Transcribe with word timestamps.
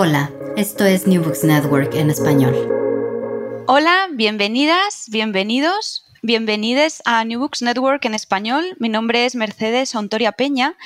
Hola, 0.00 0.30
esto 0.56 0.84
es 0.84 1.08
New 1.08 1.24
Books 1.24 1.42
Network 1.42 1.92
en 1.96 2.08
español. 2.08 2.54
Hola, 3.66 4.06
bienvenidas, 4.12 5.06
bienvenidos, 5.10 6.04
bienvenidos 6.22 7.02
a 7.04 7.24
New 7.24 7.40
Books 7.40 7.62
Network 7.62 8.04
en 8.04 8.14
español. 8.14 8.76
Mi 8.78 8.90
nombre 8.90 9.24
es 9.24 9.34
Mercedes 9.34 9.92
Ontoria 9.96 10.30
Peña 10.30 10.76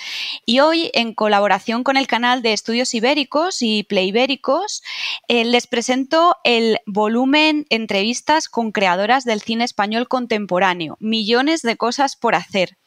y 0.46 0.60
hoy, 0.60 0.90
en 0.94 1.12
colaboración 1.12 1.84
con 1.84 1.98
el 1.98 2.06
canal 2.06 2.40
de 2.40 2.54
Estudios 2.54 2.94
Ibéricos 2.94 3.60
y 3.60 3.82
Play 3.82 4.08
Ibéricos, 4.08 4.82
eh, 5.28 5.44
les 5.44 5.66
presento 5.66 6.38
el 6.42 6.78
volumen 6.86 7.66
Entrevistas 7.68 8.48
con 8.48 8.72
creadoras 8.72 9.26
del 9.26 9.42
cine 9.42 9.64
español 9.64 10.08
contemporáneo, 10.08 10.96
Millones 11.00 11.60
de 11.60 11.76
cosas 11.76 12.16
por 12.16 12.34
hacer, 12.34 12.78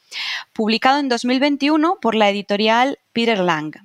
publicado 0.54 0.98
en 0.98 1.08
2021 1.08 2.00
por 2.02 2.16
la 2.16 2.32
editorial 2.32 2.98
Peter 3.14 3.38
Lang. 3.38 3.85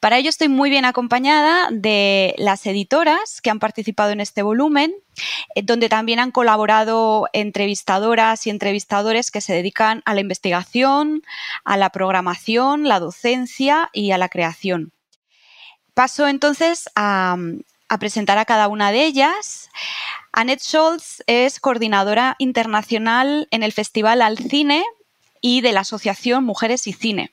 Para 0.00 0.18
ello 0.18 0.28
estoy 0.28 0.48
muy 0.48 0.68
bien 0.68 0.84
acompañada 0.84 1.68
de 1.70 2.34
las 2.36 2.66
editoras 2.66 3.40
que 3.40 3.50
han 3.50 3.58
participado 3.58 4.10
en 4.10 4.20
este 4.20 4.42
volumen, 4.42 4.94
eh, 5.54 5.62
donde 5.62 5.88
también 5.88 6.18
han 6.18 6.32
colaborado 6.32 7.28
entrevistadoras 7.32 8.46
y 8.46 8.50
entrevistadores 8.50 9.30
que 9.30 9.40
se 9.40 9.54
dedican 9.54 10.02
a 10.04 10.14
la 10.14 10.20
investigación, 10.20 11.22
a 11.64 11.76
la 11.76 11.90
programación, 11.90 12.84
la 12.84 13.00
docencia 13.00 13.88
y 13.92 14.10
a 14.10 14.18
la 14.18 14.28
creación. 14.28 14.92
Paso 15.94 16.28
entonces 16.28 16.90
a, 16.94 17.36
a 17.88 17.98
presentar 17.98 18.36
a 18.36 18.44
cada 18.44 18.68
una 18.68 18.92
de 18.92 19.04
ellas. 19.06 19.70
Annette 20.30 20.62
Scholz 20.62 21.22
es 21.26 21.58
coordinadora 21.58 22.36
internacional 22.38 23.48
en 23.50 23.62
el 23.62 23.72
Festival 23.72 24.20
Al 24.20 24.36
Cine 24.36 24.84
y 25.40 25.62
de 25.62 25.72
la 25.72 25.80
Asociación 25.80 26.44
Mujeres 26.44 26.86
y 26.86 26.92
Cine. 26.92 27.32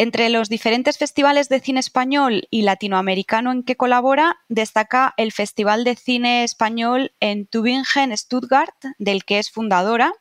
Entre 0.00 0.28
los 0.28 0.48
diferentes 0.48 0.96
festivales 0.96 1.48
de 1.48 1.58
cine 1.58 1.80
español 1.80 2.46
y 2.52 2.62
latinoamericano 2.62 3.50
en 3.50 3.64
que 3.64 3.76
colabora, 3.76 4.38
destaca 4.48 5.12
el 5.16 5.32
Festival 5.32 5.82
de 5.82 5.96
Cine 5.96 6.44
Español 6.44 7.10
en 7.18 7.46
Tübingen, 7.46 8.16
Stuttgart, 8.16 8.76
del 8.98 9.24
que 9.24 9.40
es 9.40 9.50
fundadora. 9.50 10.12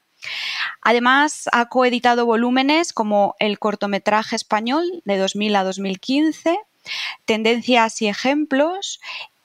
Además, 0.82 1.48
ha 1.52 1.70
coeditado 1.70 2.26
volúmenes 2.26 2.92
como 2.92 3.36
El 3.38 3.60
cortometraje 3.60 4.36
español 4.36 4.84
de 5.06 5.18
2000 5.18 5.56
a 5.56 5.64
2015, 5.64 6.58
Tendencias 7.26 8.02
y 8.02 8.08
ejemplos 8.08 9.00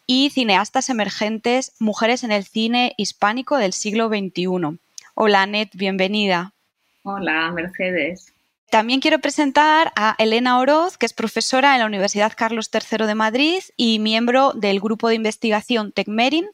y 0.06 0.31
Cineastas 0.31 0.89
emergentes, 0.89 1.75
Mujeres 1.78 2.25
en 2.25 2.33
el 2.33 2.45
cine 2.45 2.95
hispánico 2.97 3.59
del 3.59 3.75
siglo 3.75 4.09
XXI. 4.09 4.78
Hola, 5.15 5.43
Anet, 5.43 5.75
bienvenida. 5.75 6.55
Hola, 7.03 7.51
Mercedes. 7.51 8.31
También 8.73 9.01
quiero 9.01 9.19
presentar 9.19 9.92
a 9.97 10.15
Elena 10.17 10.59
Oroz, 10.59 10.97
que 10.97 11.05
es 11.05 11.12
profesora 11.12 11.75
en 11.75 11.81
la 11.81 11.87
Universidad 11.87 12.33
Carlos 12.34 12.70
III 12.73 13.06
de 13.06 13.15
Madrid 13.15 13.62
y 13.77 13.98
miembro 13.98 14.53
del 14.55 14.81
grupo 14.81 15.11
de 15.11 15.15
investigación 15.15 15.92
TecMerin 15.92 16.47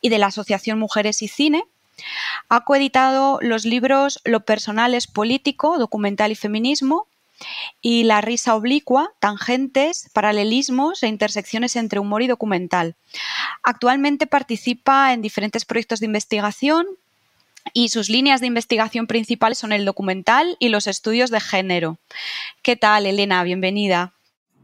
y 0.00 0.08
de 0.08 0.18
la 0.18 0.28
Asociación 0.28 0.78
Mujeres 0.78 1.22
y 1.22 1.26
Cine. 1.26 1.64
Ha 2.48 2.60
coeditado 2.60 3.40
los 3.42 3.64
libros 3.64 4.20
Lo 4.24 4.44
personal 4.44 4.94
es 4.94 5.08
político, 5.08 5.76
documental 5.76 6.30
y 6.30 6.36
feminismo 6.36 7.08
y 7.82 8.04
La 8.04 8.20
risa 8.20 8.54
oblicua, 8.54 9.10
tangentes, 9.18 10.08
paralelismos 10.12 11.02
e 11.02 11.08
intersecciones 11.08 11.74
entre 11.74 11.98
humor 11.98 12.22
y 12.22 12.28
documental. 12.28 12.94
Actualmente 13.64 14.28
participa 14.28 15.12
en 15.12 15.20
diferentes 15.20 15.64
proyectos 15.64 15.98
de 15.98 16.06
investigación 16.06 16.86
y 17.72 17.88
sus 17.88 18.08
líneas 18.08 18.40
de 18.40 18.46
investigación 18.46 19.06
principales 19.06 19.58
son 19.58 19.72
el 19.72 19.84
documental 19.84 20.56
y 20.58 20.68
los 20.68 20.86
estudios 20.86 21.30
de 21.30 21.40
género. 21.40 21.98
¿Qué 22.62 22.76
tal, 22.76 23.06
Elena? 23.06 23.42
Bienvenida. 23.42 24.14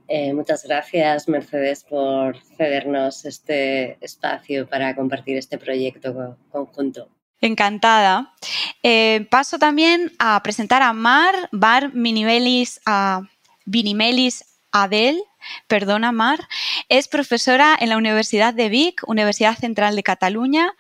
Eh, 0.09 0.35
muchas 0.35 0.65
gracias, 0.65 1.29
Mercedes, 1.29 1.85
por 1.85 2.37
cedernos 2.57 3.25
este 3.25 3.97
espacio 4.05 4.69
para 4.69 4.95
compartir 4.95 5.37
este 5.37 5.59
proyecto 5.59 6.37
conjunto. 6.51 7.09
Encantada. 7.41 8.35
Eh, 8.83 9.27
paso 9.31 9.59
también 9.59 10.13
a 10.19 10.43
presentar 10.43 10.83
a 10.83 10.93
Mar, 10.93 11.49
Bar 11.51 11.95
Minimelis, 11.95 12.81
a 12.85 13.23
Vinimelis 13.65 14.45
Adel, 14.71 15.23
perdona 15.67 16.13
Mar, 16.13 16.41
es 16.89 17.09
profesora 17.09 17.77
en 17.79 17.89
la 17.89 17.97
Universidad 17.97 18.55
de 18.55 18.69
Vic, 18.69 19.03
Universidad 19.07 19.57
Central 19.57 19.97
de 19.97 20.03
Cataluña, 20.03 20.75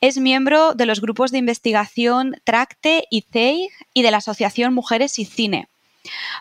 es 0.00 0.18
miembro 0.18 0.74
de 0.74 0.86
los 0.86 1.00
grupos 1.00 1.30
de 1.30 1.38
investigación 1.38 2.36
Tracte 2.44 3.04
y 3.10 3.22
CEIG 3.22 3.70
y 3.94 4.02
de 4.02 4.10
la 4.10 4.18
Asociación 4.18 4.74
Mujeres 4.74 5.18
y 5.18 5.24
Cine. 5.24 5.68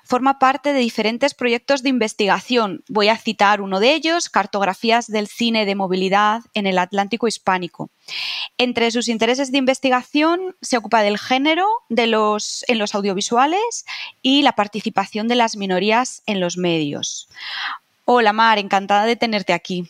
Forma 0.04 0.40
parte 0.40 0.74
de 0.74 0.80
diferentes 0.80 1.34
proyectos 1.34 1.84
de 1.84 1.90
investigación. 1.90 2.84
Voy 2.88 3.08
a 3.08 3.18
citar 3.18 3.62
uno 3.62 3.80
de 3.80 3.94
ellos, 3.94 4.30
Cartografías 4.30 5.08
del 5.08 5.28
cine 5.28 5.66
de 5.66 5.76
movilidad 5.76 6.42
en 6.54 6.68
el 6.68 6.78
Atlántico 6.78 7.28
hispánico. 7.28 7.90
Entre 8.58 8.92
sus 8.92 9.08
intereses 9.08 9.52
de 9.52 9.58
investigación 9.58 10.56
se 10.62 10.78
ocupa 10.78 11.02
del 11.02 11.18
género 11.18 11.68
en 11.90 12.12
los 12.12 12.96
audiovisuales 12.96 13.86
y 14.22 14.44
la 14.44 14.54
participación 14.54 15.28
de 15.28 15.36
las 15.36 15.56
minorías 15.56 16.22
en 16.26 16.40
los 16.40 16.58
medios. 16.58 17.28
Hola 18.06 18.34
Mar, 18.34 18.60
encantada 18.60 19.06
de 19.06 19.16
tenerte 19.16 19.52
aquí. 19.52 19.90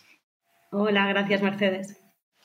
Hola, 0.72 1.06
gracias 1.08 1.42
Mercedes. 1.42 1.98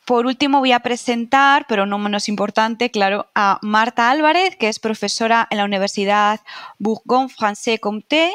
Por 0.05 0.27
último, 0.27 0.59
voy 0.59 0.73
a 0.73 0.81
presentar, 0.81 1.67
pero 1.69 1.87
no 1.87 1.97
menos 1.97 2.29
importante, 2.29 2.91
claro, 2.91 3.31
a 3.37 3.61
Marta 3.63 4.11
Álvarez, 4.11 4.57
que 4.57 4.69
es 4.69 4.81
profesora 4.81 5.47
en 5.51 5.59
la 5.59 5.65
Universidad 5.65 6.41
Bourgogne-Français 6.81 7.79
Comté, 7.79 8.33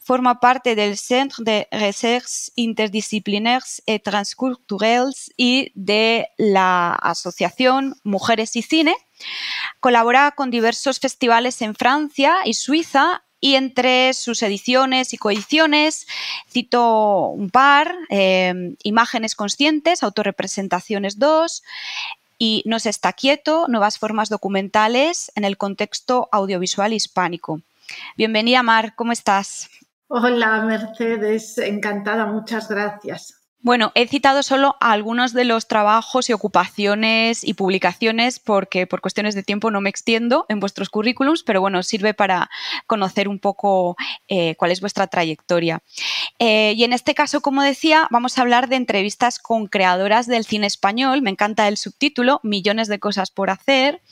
forma 0.00 0.40
parte 0.40 0.74
del 0.74 0.96
Centre 0.96 1.44
de 1.44 1.68
Recherches 1.70 2.50
Interdisciplinaires 2.56 3.84
et 3.86 4.02
Transculturelles 4.02 5.32
y 5.36 5.70
de 5.76 6.26
la 6.38 6.94
Asociación 6.94 7.94
Mujeres 8.02 8.56
y 8.56 8.62
Cine. 8.62 8.96
Colabora 9.78 10.32
con 10.32 10.50
diversos 10.50 10.98
festivales 10.98 11.62
en 11.62 11.76
Francia 11.76 12.38
y 12.44 12.54
Suiza 12.54 13.22
y 13.42 13.56
entre 13.56 14.14
sus 14.14 14.42
ediciones 14.42 15.12
y 15.12 15.18
coediciones 15.18 16.06
cito 16.48 17.26
un 17.26 17.50
par, 17.50 17.94
eh, 18.08 18.76
Imágenes 18.84 19.34
conscientes, 19.34 20.04
Autorrepresentaciones 20.04 21.18
2 21.18 21.62
y 22.38 22.62
No 22.64 22.78
está 22.88 23.12
quieto, 23.12 23.66
Nuevas 23.68 23.98
formas 23.98 24.28
documentales 24.28 25.32
en 25.34 25.44
el 25.44 25.58
contexto 25.58 26.28
audiovisual 26.30 26.92
hispánico. 26.92 27.60
Bienvenida 28.16 28.62
Mar, 28.62 28.94
¿cómo 28.94 29.10
estás? 29.10 29.68
Hola 30.06 30.62
Mercedes, 30.62 31.58
encantada, 31.58 32.26
muchas 32.26 32.68
gracias. 32.68 33.41
Bueno, 33.64 33.92
he 33.94 34.08
citado 34.08 34.42
solo 34.42 34.76
algunos 34.80 35.32
de 35.32 35.44
los 35.44 35.68
trabajos 35.68 36.28
y 36.28 36.32
ocupaciones 36.32 37.44
y 37.44 37.54
publicaciones 37.54 38.40
porque 38.40 38.88
por 38.88 39.00
cuestiones 39.00 39.36
de 39.36 39.44
tiempo 39.44 39.70
no 39.70 39.80
me 39.80 39.88
extiendo 39.88 40.46
en 40.48 40.58
vuestros 40.58 40.90
currículums, 40.90 41.44
pero 41.44 41.60
bueno, 41.60 41.84
sirve 41.84 42.12
para 42.12 42.50
conocer 42.88 43.28
un 43.28 43.38
poco 43.38 43.96
eh, 44.26 44.56
cuál 44.56 44.72
es 44.72 44.80
vuestra 44.80 45.06
trayectoria. 45.06 45.80
Eh, 46.40 46.74
y 46.76 46.82
en 46.82 46.92
este 46.92 47.14
caso, 47.14 47.40
como 47.40 47.62
decía, 47.62 48.08
vamos 48.10 48.36
a 48.36 48.42
hablar 48.42 48.68
de 48.68 48.74
entrevistas 48.74 49.38
con 49.38 49.68
creadoras 49.68 50.26
del 50.26 50.44
cine 50.44 50.66
español. 50.66 51.22
Me 51.22 51.30
encanta 51.30 51.68
el 51.68 51.76
subtítulo, 51.76 52.40
Millones 52.42 52.88
de 52.88 52.98
cosas 52.98 53.30
por 53.30 53.48
hacer. 53.48 54.02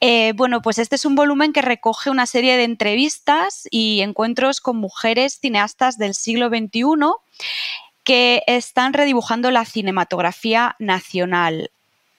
Eh, 0.00 0.32
bueno, 0.34 0.62
pues 0.62 0.80
este 0.80 0.96
es 0.96 1.04
un 1.04 1.14
volumen 1.14 1.52
que 1.52 1.62
recoge 1.62 2.10
una 2.10 2.26
serie 2.26 2.56
de 2.56 2.64
entrevistas 2.64 3.68
y 3.70 4.00
encuentros 4.00 4.60
con 4.60 4.76
mujeres 4.78 5.38
cineastas 5.40 5.96
del 5.96 6.14
siglo 6.14 6.48
XXI 6.48 6.82
que 8.04 8.42
están 8.46 8.92
redibujando 8.92 9.50
la 9.50 9.64
cinematografía 9.64 10.76
nacional 10.78 11.70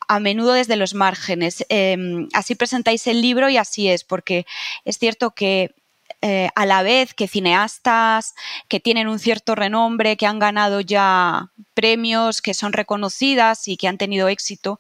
a 0.08 0.20
menudo 0.20 0.54
desde 0.54 0.76
los 0.76 0.94
márgenes. 0.94 1.66
Em, 1.70 2.28
así 2.34 2.56
presentáis 2.56 3.08
el 3.08 3.22
libro 3.22 3.50
y 3.50 3.58
así 3.58 3.90
es, 3.90 4.04
porque 4.04 4.46
es 4.84 4.98
cierto 4.98 5.32
que 5.32 5.74
eh, 6.22 6.50
a 6.56 6.66
la 6.66 6.82
vez 6.82 7.14
que 7.14 7.28
cineastas 7.28 8.34
que 8.68 8.80
tienen 8.80 9.08
un 9.08 9.20
cierto 9.20 9.54
renombre, 9.54 10.18
que 10.18 10.26
han 10.26 10.40
ganado 10.40 10.82
ya 10.82 11.52
premios, 11.76 12.42
que 12.42 12.54
son 12.54 12.74
reconocidas 12.74 13.68
y 13.68 13.78
que 13.78 13.88
han 13.88 13.98
tenido 13.98 14.28
éxito 14.28 14.80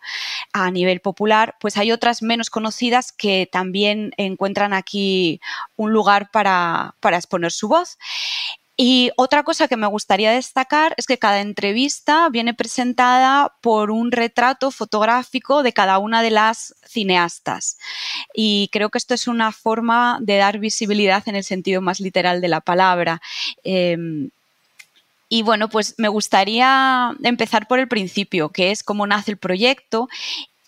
a 0.53 0.71
nivel 0.71 1.01
popular, 1.01 1.55
pues 1.59 1.77
hay 1.77 1.91
otras 1.91 2.21
menos 2.23 2.49
conocidas 2.49 3.11
que 3.11 3.47
también 3.51 4.11
encuentran 4.17 4.73
aquí 4.73 5.39
un 5.75 5.91
lugar 5.91 6.31
para, 6.31 6.95
para 6.99 7.17
exponer 7.17 7.51
su 7.51 7.67
voz. 7.67 7.97
Y 8.77 9.11
otra 9.15 9.43
cosa 9.43 9.69
que 9.69 9.77
me 9.77 9.87
gustaría 9.87 10.31
destacar 10.31 10.93
es 10.97 11.05
que 11.05 11.17
cada 11.17 11.39
entrevista 11.39 12.27
viene 12.29 12.53
presentada 12.53 13.53
por 13.61 13.89
un 13.89 14.11
retrato 14.11 14.69
fotográfico 14.69 15.63
de 15.63 15.71
cada 15.71 15.97
una 15.97 16.21
de 16.21 16.31
las 16.31 16.75
cineastas. 16.85 17.77
Y 18.33 18.69
creo 18.73 18.89
que 18.89 18.97
esto 18.97 19.13
es 19.13 19.27
una 19.27 19.53
forma 19.53 20.17
de 20.21 20.37
dar 20.37 20.59
visibilidad 20.59 21.23
en 21.27 21.35
el 21.35 21.45
sentido 21.45 21.81
más 21.81 22.01
literal 22.01 22.41
de 22.41 22.49
la 22.49 22.59
palabra. 22.59 23.21
Em, 23.63 24.29
y 25.29 25.41
bueno, 25.41 25.69
pues 25.69 25.95
me 25.97 26.09
gustaría 26.09 27.15
empezar 27.23 27.67
por 27.67 27.79
el 27.79 27.87
principio, 27.87 28.49
que 28.49 28.71
es 28.71 28.83
cómo 28.83 29.07
nace 29.07 29.31
el 29.31 29.37
proyecto. 29.37 30.09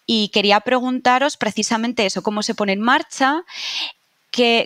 Y 0.05 0.29
quería 0.29 0.61
preguntaros 0.61 1.35
precisamente 1.35 2.05
eso, 2.05 2.23
cómo 2.23 2.41
se 2.41 2.55
pone 2.55 2.71
en 2.71 2.81
marcha 2.81 3.43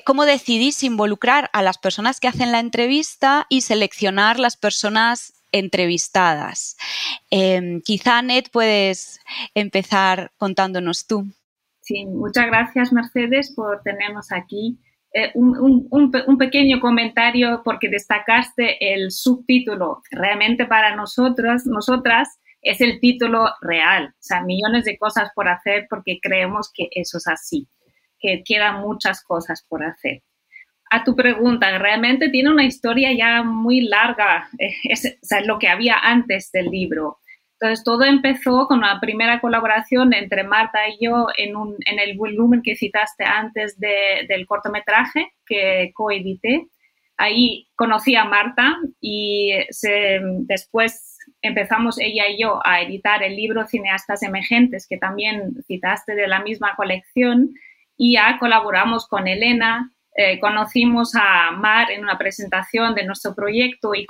cómo 0.06 0.26
decidís 0.26 0.84
involucrar 0.84 1.50
a 1.54 1.62
las 1.62 1.78
personas 1.78 2.20
que 2.20 2.28
hacen 2.28 2.52
la 2.52 2.60
entrevista 2.60 3.46
y 3.50 3.62
seleccionar 3.62 4.40
las 4.40 4.58
personas 4.58 5.34
entrevistadas. 5.52 6.78
Em, 7.30 7.82
quizá, 7.82 8.22
Net, 8.22 8.50
puedes 8.52 9.20
empezar 9.54 10.32
contándonos 10.38 11.08
tú. 11.08 11.26
Sí, 11.82 12.06
muchas 12.06 12.48
gracias, 12.48 12.94
Mercedes, 12.94 13.54
por 13.56 13.82
tenernos 13.84 14.32
aquí. 14.32 14.80
Eh, 15.14 15.32
un, 15.36 16.38
pequeño 16.38 16.80
comentario 16.80 17.62
porque 17.66 17.90
destacaste 17.90 18.94
el 18.94 19.12
subtítulo. 19.12 20.02
Realmente 20.10 20.66
para 20.66 20.96
nosotras, 20.96 21.66
nosotras 21.66 22.40
es 22.62 22.80
el 22.80 23.00
título 23.02 23.46
real. 23.62 24.14
O 24.14 24.22
sea, 24.22 24.42
millones 24.42 24.86
de 24.86 24.98
cosas 24.98 25.30
por 25.36 25.50
hacer 25.50 25.88
porque 25.90 26.20
creemos 26.22 26.72
que 26.74 26.88
eso 26.92 27.18
es 27.18 27.28
así, 27.28 27.68
que 28.22 28.44
quedan 28.46 28.82
muchas 28.82 29.24
cosas 29.24 29.66
por 29.68 29.84
hacer. 29.84 30.22
A 30.90 31.04
tu 31.04 31.16
pregunta, 31.16 31.78
realmente 31.78 32.30
tiene 32.30 32.50
una 32.52 32.66
historia 32.66 33.12
ya 33.14 33.44
muy 33.44 33.82
larga, 33.82 34.50
es, 34.58 35.06
o 35.06 35.26
sea, 35.26 35.42
lo 35.42 35.58
que 35.58 35.70
había 35.70 35.96
antes 35.98 36.52
del 36.52 36.68
libro. 36.68 37.18
Entonces, 37.62 37.84
todo 37.84 38.04
empezó 38.04 38.66
con 38.68 38.82
la 38.82 39.00
primera 39.00 39.40
colaboración 39.40 40.14
entre 40.14 40.44
Marta 40.44 40.80
y 40.90 41.06
yo 41.06 41.28
en, 41.38 41.56
un, 41.56 41.76
en 41.86 42.00
el 42.00 42.18
volumen 42.18 42.64
que 42.64 42.76
citaste 42.76 43.24
antes 43.24 43.80
del 43.80 44.48
cortometraje 44.48 45.32
que 45.46 45.92
coedité. 45.94 46.66
Ahí 47.18 47.68
conocí 47.76 48.16
a 48.16 48.26
Marta 48.26 48.78
y 49.00 49.52
después 50.48 51.20
empezamos 51.44 52.00
ella 52.00 52.28
y 52.30 52.42
yo 52.42 52.60
a 52.66 52.82
editar 52.82 53.22
el 53.22 53.36
libro 53.36 53.68
Cineastas 53.68 54.24
Emergentes, 54.24 54.88
que 54.90 54.98
también 54.98 55.54
citaste 55.68 56.16
de 56.16 56.28
la 56.28 56.42
misma 56.42 56.76
colección, 56.76 57.54
y 58.04 58.14
ya 58.14 58.40
colaboramos 58.40 59.08
con 59.08 59.28
Elena, 59.28 59.92
eh, 60.16 60.40
conocimos 60.40 61.14
a 61.14 61.52
Mar 61.52 61.92
en 61.92 62.02
una 62.02 62.18
presentación 62.18 62.96
de 62.96 63.06
nuestro 63.06 63.36
proyecto 63.36 63.94
y 63.94 64.08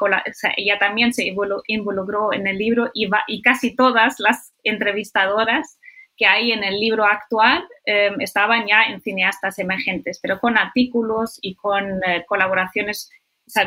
ella 0.55 0.79
también 0.79 1.13
se 1.13 1.25
involucró 1.67 2.31
en 2.31 2.47
el 2.47 2.57
libro 2.57 2.89
y, 2.93 3.09
y, 3.27 3.41
casi 3.41 3.75
todas 3.75 4.15
las 4.19 4.53
entrevistadoras 4.63 5.77
que 6.15 6.25
hay 6.25 6.53
en 6.53 6.63
el 6.63 6.79
libro 6.79 7.03
actual 7.03 7.67
em, 7.83 8.21
estaban 8.21 8.65
ya 8.65 8.83
en 8.83 9.01
cineastas 9.01 9.59
emergentes, 9.59 10.21
pero 10.21 10.39
con 10.39 10.57
artículos 10.57 11.37
y 11.41 11.55
con 11.55 12.01
eh, 12.07 12.23
colaboraciones, 12.29 13.11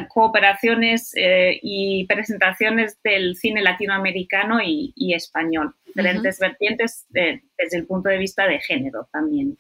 cooperaciones 0.08 1.12
eh, 1.16 1.58
y 1.62 2.06
presentaciones 2.06 2.98
del 3.02 3.36
cine 3.36 3.62
latinoamericano 3.62 4.58
y, 4.62 4.92
español, 5.14 5.74
diferentes 5.86 6.38
vertientes 6.38 7.06
desde 7.10 7.42
el 7.72 7.86
punto 7.86 8.08
de 8.08 8.18
vista 8.18 8.46
de 8.46 8.60
género 8.60 9.08
también. 9.12 9.58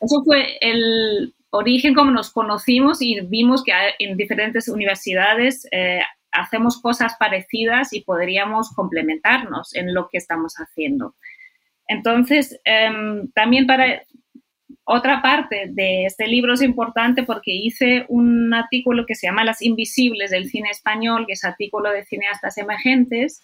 Eso 0.00 0.22
fue 0.24 0.56
el, 0.60 1.34
origen 1.54 1.94
como 1.94 2.10
nos 2.10 2.30
conocimos 2.30 3.00
y 3.00 3.20
vimos 3.20 3.62
que 3.62 3.72
en 3.98 4.16
diferentes 4.16 4.68
universidades 4.68 5.66
eh, 5.70 6.00
hacemos 6.32 6.80
cosas 6.80 7.14
parecidas 7.18 7.92
y 7.92 8.00
podríamos 8.00 8.70
complementarnos 8.74 9.74
en 9.74 9.94
lo 9.94 10.08
que 10.08 10.18
estamos 10.18 10.54
haciendo. 10.56 11.14
Entonces, 11.86 12.60
em, 12.64 13.30
también 13.32 13.66
para 13.66 14.02
otra 14.86 15.22
parte 15.22 15.68
de 15.70 16.04
este 16.04 16.26
libro 16.26 16.52
es 16.52 16.60
importante 16.60 17.22
porque 17.22 17.52
hice 17.52 18.04
un 18.08 18.52
artículo 18.52 19.06
que 19.06 19.14
se 19.14 19.26
llama 19.26 19.42
Las 19.42 19.62
Invisibles 19.62 20.30
del 20.30 20.50
cine 20.50 20.68
español, 20.70 21.24
que 21.26 21.32
es 21.32 21.44
artículo 21.44 21.90
de 21.90 22.04
cineastas 22.04 22.58
emergentes. 22.58 23.42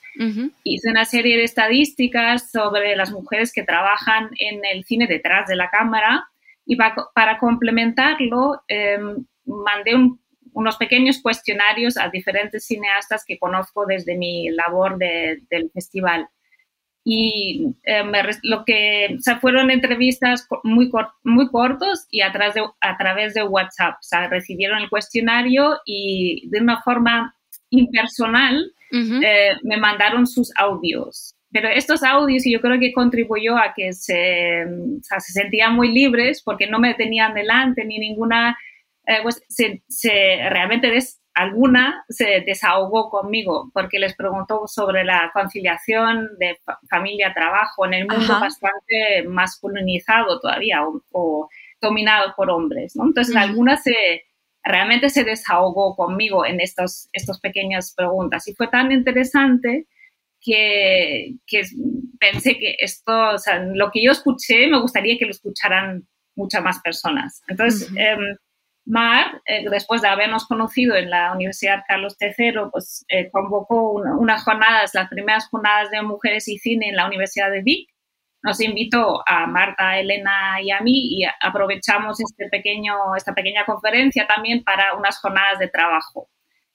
Hice 0.64 0.90
una 0.90 1.06
serie 1.06 1.38
de 1.38 1.44
estadísticas 1.44 2.50
sobre 2.50 2.94
las 2.94 3.10
mujeres 3.10 3.54
que 3.54 3.62
trabajan 3.62 4.28
en 4.38 4.60
el 4.70 4.84
cine 4.84 5.06
detrás 5.06 5.48
de 5.48 5.56
la 5.56 5.70
cámara 5.70 6.28
y 6.66 6.76
para, 6.76 7.38
complementarlo, 7.38 8.62
em, 8.68 9.24
mandé 9.46 9.92
unos 10.52 10.76
pequeños 10.76 11.22
cuestionarios 11.22 11.96
a 11.96 12.10
diferentes 12.10 12.66
cineastas 12.66 13.24
que 13.24 13.38
conozco 13.38 13.86
desde 13.86 14.14
mi 14.14 14.50
labor 14.50 14.98
del 14.98 15.70
festival. 15.72 16.28
Y 17.12 17.74
em, 17.82 18.12
lo 18.44 18.64
que 18.64 19.18
fueron 19.40 19.72
entrevistas 19.72 20.46
muy, 20.62 20.88
muy 21.24 21.48
cortos 21.48 22.06
y 22.08 22.20
a 22.20 22.30
través, 22.30 22.54
de, 22.54 22.62
a 22.80 22.96
través 22.96 23.34
de 23.34 23.42
WhatsApp. 23.42 23.94
O 23.94 24.02
sea, 24.02 24.28
recibieron 24.28 24.78
el 24.78 24.88
cuestionario 24.88 25.78
y 25.84 26.48
de 26.50 26.60
una 26.60 26.80
forma 26.82 27.34
impersonal 27.70 28.72
eh, 28.92 29.56
me 29.62 29.76
mandaron 29.76 30.26
sus 30.26 30.52
audios 30.56 31.34
pero 31.52 31.68
estos 31.68 32.02
audios 32.02 32.44
yo 32.46 32.60
creo 32.60 32.78
que 32.78 32.92
contribuyó 32.92 33.56
a 33.56 33.72
que 33.74 33.92
se, 33.92 34.64
se 35.02 35.32
sentían 35.32 35.74
muy 35.74 35.92
libres 35.92 36.42
porque 36.42 36.68
no 36.68 36.78
me 36.78 36.94
tenían 36.94 37.34
delante 37.34 37.84
ni 37.84 37.98
ninguna, 37.98 38.56
eh, 39.06 39.18
pues 39.22 39.42
se, 39.48 39.82
realmente 40.48 40.90
alguna 41.34 42.04
se 42.08 42.42
desahogó 42.44 43.08
conmigo 43.08 43.70
porque 43.72 43.98
les 43.98 44.14
preguntó 44.14 44.66
sobre 44.66 45.04
la 45.04 45.30
conciliación 45.32 46.28
de 46.38 46.58
familia-trabajo 46.88 47.86
en 47.86 47.94
el 47.94 48.08
mundo 48.08 48.40
bastante 48.40 49.24
masculinizado 49.26 50.40
todavía 50.40 50.80
o, 51.12 51.48
dominado 51.80 52.34
por 52.36 52.50
hombres. 52.50 52.94
¿no? 52.94 53.06
Entonces, 53.06 53.34
algunas 53.36 53.82
se, 53.82 53.94
realmente 54.62 55.08
se 55.08 55.24
desahogó 55.24 55.96
conmigo 55.96 56.44
en 56.44 56.60
estas 56.60 57.08
estos 57.12 57.40
pequeñas 57.40 57.94
preguntas 57.96 58.46
y 58.48 58.54
fue 58.54 58.68
tan 58.68 58.92
interesante 58.92 59.86
que, 60.40 61.36
pensé 62.18 62.58
que 62.58 62.76
esto, 62.78 63.30
o 63.30 63.38
sea, 63.38 63.60
lo 63.60 63.90
que 63.90 64.02
yo 64.02 64.12
escuché, 64.12 64.66
me 64.66 64.80
gustaría 64.80 65.18
que 65.18 65.26
lo 65.26 65.30
escucharan 65.30 66.06
muchas 66.34 66.62
más 66.62 66.80
personas. 66.80 67.42
Entonces, 67.48 67.90
em, 67.96 68.36
Mar, 68.90 69.40
eh, 69.46 69.64
después 69.70 70.02
de 70.02 70.08
habernos 70.08 70.46
conocido 70.46 70.96
en 70.96 71.10
la 71.10 71.32
Universidad 71.32 71.84
Carlos 71.86 72.16
III, 72.20 72.70
pues 72.72 73.04
eh, 73.08 73.30
convocó 73.30 73.92
unas 73.92 74.42
jornadas, 74.44 74.94
las 74.94 75.08
primeras 75.08 75.48
jornadas 75.48 75.90
de 75.90 76.02
mujeres 76.02 76.48
y 76.48 76.58
cine 76.58 76.88
en 76.88 76.96
la 76.96 77.06
Universidad 77.06 77.50
de 77.50 77.62
Vic. 77.62 77.88
Nos 78.42 78.60
invitó 78.60 79.22
a 79.26 79.46
Marta, 79.46 79.98
Elena 79.98 80.60
y 80.62 80.70
a 80.70 80.80
mí 80.80 81.20
y 81.20 81.24
aprovechamos 81.40 82.20
este 82.20 82.48
pequeño, 82.48 83.14
esta 83.16 83.34
pequeña 83.34 83.64
conferencia 83.64 84.26
también 84.26 84.64
para 84.64 84.94
unas 84.94 85.18
jornadas 85.18 85.58
de 85.58 85.68
trabajo 85.68 86.28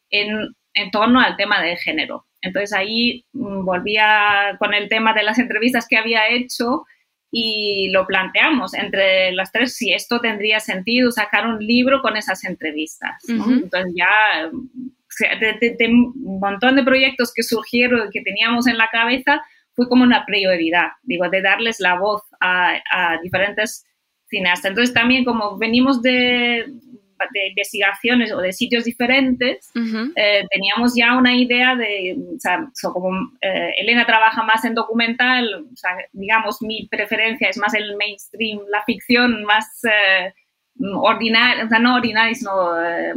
en, 0.09 0.55
en 0.73 0.91
torno 0.91 1.19
al 1.19 1.35
tema 1.35 1.61
de 1.61 1.75
género. 1.77 2.25
Entonces 2.41 2.73
ahí 2.73 3.25
mm, 3.33 3.65
volvía 3.65 4.55
con 4.59 4.73
el 4.73 4.87
tema 4.87 5.13
de 5.13 5.23
las 5.23 5.39
entrevistas 5.39 5.87
que 5.87 5.97
había 5.97 6.29
hecho 6.29 6.85
y 7.31 7.89
lo 7.89 8.05
planteamos 8.07 8.73
entre 8.73 9.31
las 9.33 9.51
tres 9.51 9.75
si 9.75 9.93
esto 9.93 10.19
tendría 10.21 10.59
sentido 10.59 11.11
sacar 11.11 11.47
un 11.47 11.59
libro 11.59 12.01
con 12.01 12.15
esas 12.17 12.43
entrevistas. 12.45 13.23
Entonces 13.27 13.93
ya 13.95 14.49
de, 15.39 15.87
un 15.87 16.39
montón 16.39 16.75
de 16.75 16.83
proyectos 16.83 17.33
que 17.33 17.43
surgieron 17.43 18.09
que 18.11 18.21
teníamos 18.21 18.67
en 18.67 18.77
la 18.77 18.89
cabeza 18.89 19.43
fue 19.73 19.89
como 19.89 20.03
una 20.03 20.25
prioridad, 20.25 20.89
digo, 21.03 21.29
de 21.29 21.41
darles 21.41 21.79
la 21.79 21.99
voz 21.99 22.21
a, 22.39 22.75
a 22.91 23.19
diferentes 23.21 23.85
cineastas. 24.27 24.69
Entonces 24.69 24.93
también 24.93 25.25
como 25.25 25.57
venimos 25.57 26.01
de, 26.01 26.65
de 27.31 27.47
investigaciones 27.49 28.31
o 28.31 28.39
de 28.39 28.53
sitios 28.53 28.83
diferentes, 28.83 29.71
eh, 29.75 30.45
teníamos 30.51 30.93
ya 30.95 31.17
una 31.17 31.35
idea 31.35 31.75
de, 31.75 32.17
o 32.35 32.39
sea, 32.39 32.69
como 32.93 33.11
eh, 33.41 33.71
Elena 33.77 34.05
trabaja 34.05 34.43
más 34.43 34.65
en 34.65 34.73
documental, 34.73 35.65
o 35.71 35.75
sea, 35.75 35.91
digamos, 36.13 36.61
mi 36.61 36.87
preferencia 36.87 37.49
es 37.49 37.57
más 37.57 37.73
el 37.73 37.95
mainstream, 37.97 38.59
la 38.69 38.83
ficción 38.83 39.43
más 39.43 39.81
eh, 39.83 40.33
ordinaria, 40.95 41.65
o 41.65 41.69
sea, 41.69 41.79
no 41.79 41.95
ordinaria, 41.95 42.33
sino 42.33 42.51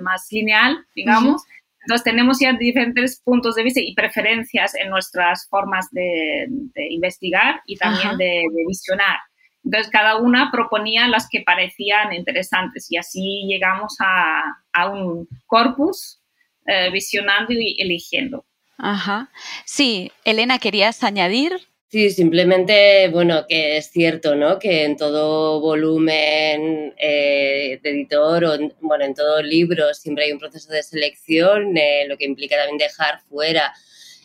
más 0.01 0.29
lineal, 0.31 0.85
digamos. 0.95 1.43
Entonces 1.83 2.05
tenemos 2.05 2.39
ya 2.39 2.53
diferentes 2.53 3.21
puntos 3.21 3.55
de 3.55 3.63
vista 3.63 3.81
y 3.81 3.95
preferencias 3.95 4.75
en 4.75 4.91
nuestras 4.91 5.49
formas 5.49 5.91
de, 5.91 6.47
investigar 6.91 7.63
y 7.67 7.77
también 7.77 8.17
de, 8.19 8.25
de 8.25 8.65
visionar. 8.67 9.17
Entonces, 9.65 9.91
cada 9.91 10.17
una 10.17 10.51
proponía 10.51 11.09
las 11.09 11.29
que 11.29 11.43
parecían 11.43 12.13
interesantes 12.13 12.91
y 12.91 12.97
así 12.97 13.47
llegamos 13.49 13.97
a, 14.01 14.89
un 14.91 15.29
corpus 15.47 16.21
eh, 16.67 16.91
visionando 16.91 17.53
y 17.53 17.77
eligiendo. 17.81 18.45
Ajá. 18.79 19.31
Sí, 19.65 20.13
Elena, 20.25 20.59
¿querías 20.59 21.03
añadir? 21.03 21.69
Sí, 21.91 22.11
simplemente, 22.11 23.09
bueno, 23.09 23.47
que 23.49 23.79
es 23.79 23.91
cierto, 23.91 24.37
¿no? 24.37 24.59
Que 24.59 24.85
en 24.85 24.97
todo 24.97 25.59
volumen 25.61 26.95
eh, 26.99 27.81
de 27.83 27.91
editor 27.91 28.45
o, 28.45 28.59
bueno, 28.81 29.05
en 29.07 29.15
todo 29.15 29.43
libro 29.43 29.95
siempre 29.95 30.27
hay 30.27 30.33
un 30.33 30.39
proceso 30.39 30.71
de 30.71 30.83
selección, 30.83 31.77
eh, 31.79 32.05
lo 32.07 32.19
que 32.19 32.27
implica 32.27 32.57
también 32.57 32.77
dejar 32.77 33.21
fuera 33.23 33.73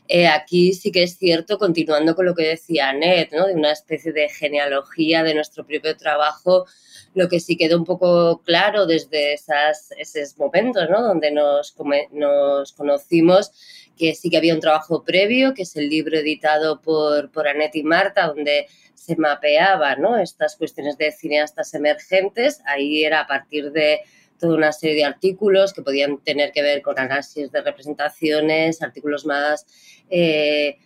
eh, 0.08 0.28
aquí 0.28 0.74
sí 0.74 0.92
que 0.92 1.04
es 1.04 1.18
cierto, 1.18 1.58
continuando 1.58 2.16
con 2.16 2.26
lo 2.26 2.36
que 2.36 2.48
decía 2.48 2.92
Ned, 2.94 3.30
¿no? 3.32 3.48
de 3.48 3.54
una 3.54 3.72
especie 3.72 4.12
de 4.12 4.30
genealogía 4.30 5.24
de 5.24 5.34
nuestro 5.34 5.66
propio 5.66 5.96
trabajo, 5.96 6.66
lo 7.14 7.30
que 7.30 7.40
sí 7.40 7.56
quedó 7.56 7.78
un 7.78 7.86
poco 7.86 8.42
claro 8.44 8.86
desde 8.86 9.34
esas, 9.34 9.92
esos 9.98 10.38
momentos 10.38 10.90
¿no? 10.90 11.02
donde 11.02 11.32
nos, 11.32 11.76
nos 12.12 12.74
conocimos, 12.74 13.52
que 13.98 14.16
sí 14.16 14.30
que 14.30 14.38
había 14.38 14.56
un 14.56 14.60
trabajo 14.60 15.04
previo, 15.04 15.54
que 15.54 15.62
es 15.62 15.76
el 15.76 15.90
libro 15.90 16.18
editado 16.18 16.82
por, 16.82 17.32
por 17.32 17.48
Annette 17.48 17.76
y 17.76 17.84
Marta, 17.84 18.28
donde 18.28 18.68
se 18.94 19.16
mapeaba 19.16 19.96
¿no? 19.96 20.18
estas 20.18 20.56
cuestiones 20.56 20.98
de 20.98 21.12
cineastas 21.12 21.74
emergentes. 21.74 22.62
Ahí 22.66 23.04
era 23.04 23.22
a 23.22 23.28
partir 23.28 23.72
de 23.72 24.02
toda 24.40 24.56
una 24.56 24.72
serie 24.72 24.96
de 24.96 25.06
artículos 25.06 25.74
que 25.74 25.82
podían 25.82 26.18
tener 26.20 26.52
que 26.52 26.62
ver 26.62 26.82
con 26.82 27.00
análisis 27.00 27.52
de 27.52 27.62
representaciones, 27.62 28.82
artículos 28.82 29.26
más 29.26 29.66
eh, 30.10 30.78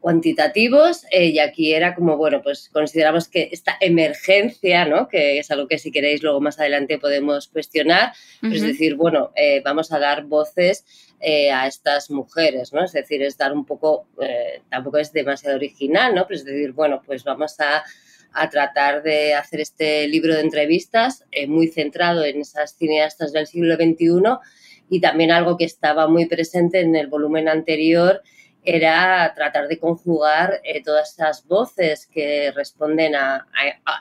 cuantitativos 0.00 1.04
eh, 1.10 1.26
y 1.26 1.38
aquí 1.38 1.74
era 1.74 1.94
como, 1.94 2.16
bueno, 2.16 2.42
pues 2.42 2.70
consideramos 2.72 3.28
que 3.28 3.50
esta 3.52 3.76
emergencia, 3.80 4.86
¿no? 4.86 5.08
Que 5.08 5.38
es 5.38 5.50
algo 5.50 5.68
que 5.68 5.78
si 5.78 5.92
queréis 5.92 6.22
luego 6.22 6.40
más 6.40 6.58
adelante 6.58 6.98
podemos 6.98 7.48
cuestionar, 7.48 8.12
pues 8.40 8.54
es 8.54 8.62
decir, 8.62 8.96
bueno, 8.96 9.30
eh, 9.36 9.60
vamos 9.62 9.92
a 9.92 9.98
dar 9.98 10.24
voces 10.24 10.84
eh, 11.20 11.52
a 11.52 11.66
estas 11.66 12.10
mujeres, 12.10 12.72
¿no? 12.72 12.82
Es 12.82 12.92
decir, 12.92 13.22
es 13.22 13.36
dar 13.36 13.52
un 13.52 13.66
poco, 13.66 14.06
tampoco 14.70 14.96
es 14.98 15.12
demasiado 15.12 15.56
original, 15.56 16.14
¿no? 16.14 16.26
Pero 16.26 16.38
es 16.38 16.44
decir, 16.46 16.72
bueno, 16.72 17.02
pues 17.04 17.22
vamos 17.22 17.60
a, 17.60 17.84
a 18.32 18.50
tratar 18.50 19.02
de 19.02 19.34
hacer 19.34 19.60
este 19.60 20.06
libro 20.08 20.34
de 20.34 20.40
entrevistas 20.40 21.24
muy 21.48 21.68
centrado 21.68 22.24
en 22.24 22.40
esas 22.40 22.76
cineastas 22.76 23.32
del 23.32 23.46
siglo 23.46 23.76
XXI 23.76 24.38
y 24.90 25.00
también 25.00 25.30
algo 25.30 25.56
que 25.56 25.64
estaba 25.64 26.08
muy 26.08 26.26
presente 26.26 26.80
en 26.80 26.96
el 26.96 27.06
volumen 27.06 27.48
anterior, 27.48 28.22
era 28.62 29.32
tratar 29.34 29.68
de 29.68 29.78
conjugar 29.78 30.60
eh, 30.64 30.82
todas 30.82 31.12
esas 31.12 31.46
voces 31.46 32.06
que 32.06 32.50
responden 32.52 33.14
a, 33.14 33.46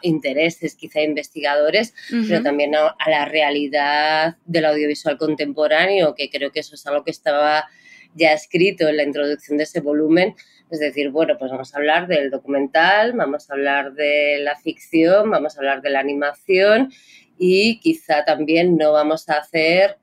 intereses 0.01 0.75
quizá 0.75 1.01
investigadores, 1.01 1.93
pero 2.27 2.43
también 2.43 2.75
a, 2.75 2.95
la 3.07 3.25
realidad 3.25 4.37
del 4.45 4.65
audiovisual 4.65 5.17
contemporáneo, 5.17 6.13
que 6.15 6.29
creo 6.29 6.51
que 6.51 6.59
eso 6.59 6.75
es 6.75 6.85
algo 6.87 7.03
que 7.03 7.11
estaba 7.11 7.67
ya 8.15 8.33
escrito 8.33 8.87
en 8.87 8.97
la 8.97 9.03
introducción 9.03 9.57
de 9.57 9.63
ese 9.63 9.79
volumen. 9.79 10.35
Es 10.69 10.79
decir, 10.79 11.09
bueno, 11.09 11.37
pues 11.37 11.51
vamos 11.51 11.73
a 11.73 11.77
hablar 11.77 12.07
del 12.07 12.29
documental, 12.29 13.13
vamos 13.13 13.49
a 13.49 13.53
hablar 13.53 13.93
de 13.93 14.39
la 14.41 14.55
ficción, 14.55 15.31
vamos 15.31 15.55
a 15.55 15.59
hablar 15.59 15.81
de 15.81 15.89
la 15.89 15.99
animación 15.99 16.91
y 17.39 17.79
quizá 17.79 18.23
también 18.23 18.77
no 18.77 18.91
vamos 18.91 19.29
a 19.29 19.39
hacer, 19.39 19.97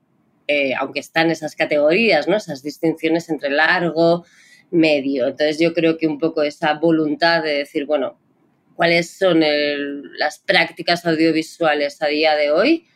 eh, 0.47 0.73
aunque 0.75 0.99
están 0.99 1.31
esas 1.31 1.55
categorías, 1.55 2.27
¿no? 2.27 2.35
esas 2.35 2.63
distinciones 2.63 3.29
entre 3.29 3.49
largo, 3.49 4.25
medio. 4.69 5.27
Entonces 5.27 5.57
yo 5.59 5.73
creo 5.73 5.97
que 5.97 6.07
un 6.07 6.19
poco 6.19 6.43
esa 6.43 6.73
voluntad 6.73 7.43
de 7.43 7.59
decir, 7.59 7.85
bueno, 7.85 8.19
cuáles 8.75 9.09
son 9.09 9.41
las 10.17 10.39
prácticas 10.39 11.05
audiovisuales 11.05 12.01
a 12.01 12.07
día 12.07 12.35
de 12.35 12.51
hoy 12.51 12.87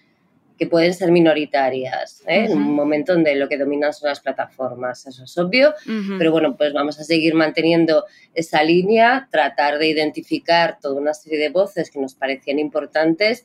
que 0.61 0.67
pueden 0.67 0.93
ser 0.93 1.09
minoritarias, 1.09 2.21
¿eh? 2.27 2.45
en 2.45 2.51
un 2.51 2.75
momento 2.75 3.13
donde 3.13 3.33
lo 3.33 3.49
que 3.49 3.57
dominan 3.57 3.93
son 3.93 4.09
las 4.09 4.19
plataformas, 4.19 5.07
eso 5.07 5.23
es 5.23 5.35
obvio, 5.39 5.73
pero 6.19 6.31
bueno, 6.31 6.55
pues 6.55 6.71
vamos 6.71 6.99
a 6.99 7.03
seguir 7.03 7.33
manteniendo 7.33 8.05
esa 8.35 8.61
línea, 8.61 9.27
tratar 9.31 9.79
de 9.79 9.87
identificar 9.87 10.77
toda 10.79 11.01
una 11.01 11.15
serie 11.15 11.39
de 11.39 11.49
voces 11.49 11.89
que 11.89 11.97
nos 11.97 12.13
parecían 12.13 12.59
importantes 12.59 13.43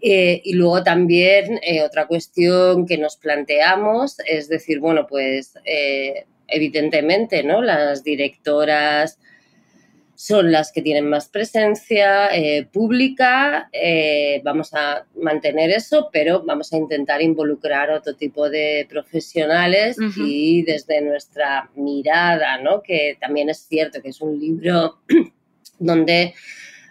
eh, 0.00 0.42
y 0.44 0.52
luego 0.52 0.84
también 0.84 1.58
eh, 1.60 1.82
otra 1.82 2.06
cuestión 2.06 2.86
que 2.86 2.98
nos 2.98 3.16
planteamos 3.16 4.18
es 4.24 4.48
decir, 4.48 4.78
bueno, 4.78 5.08
pues 5.08 5.54
evidentemente, 6.46 7.42
¿no? 7.42 7.62
Las 7.62 8.04
directoras 8.04 9.18
son 10.24 10.50
las 10.50 10.72
que 10.72 10.80
tienen 10.80 11.06
más 11.06 11.28
presencia 11.28 12.34
eh, 12.34 12.66
pública, 12.72 13.68
eh, 13.72 14.40
vamos 14.42 14.72
a 14.72 15.04
mantener 15.20 15.68
eso, 15.68 16.08
pero 16.10 16.42
vamos 16.42 16.72
a 16.72 16.78
intentar 16.78 17.20
involucrar 17.20 17.90
otro 17.90 18.16
tipo 18.16 18.48
de 18.48 18.86
profesionales 18.88 19.98
y 20.16 20.62
desde 20.62 21.02
nuestra 21.02 21.68
mirada, 21.74 22.56
¿no? 22.56 22.80
que 22.80 23.18
también 23.20 23.50
es 23.50 23.66
cierto 23.68 24.00
que 24.00 24.08
es 24.08 24.22
un 24.22 24.40
libro 24.40 25.00
donde 25.78 26.32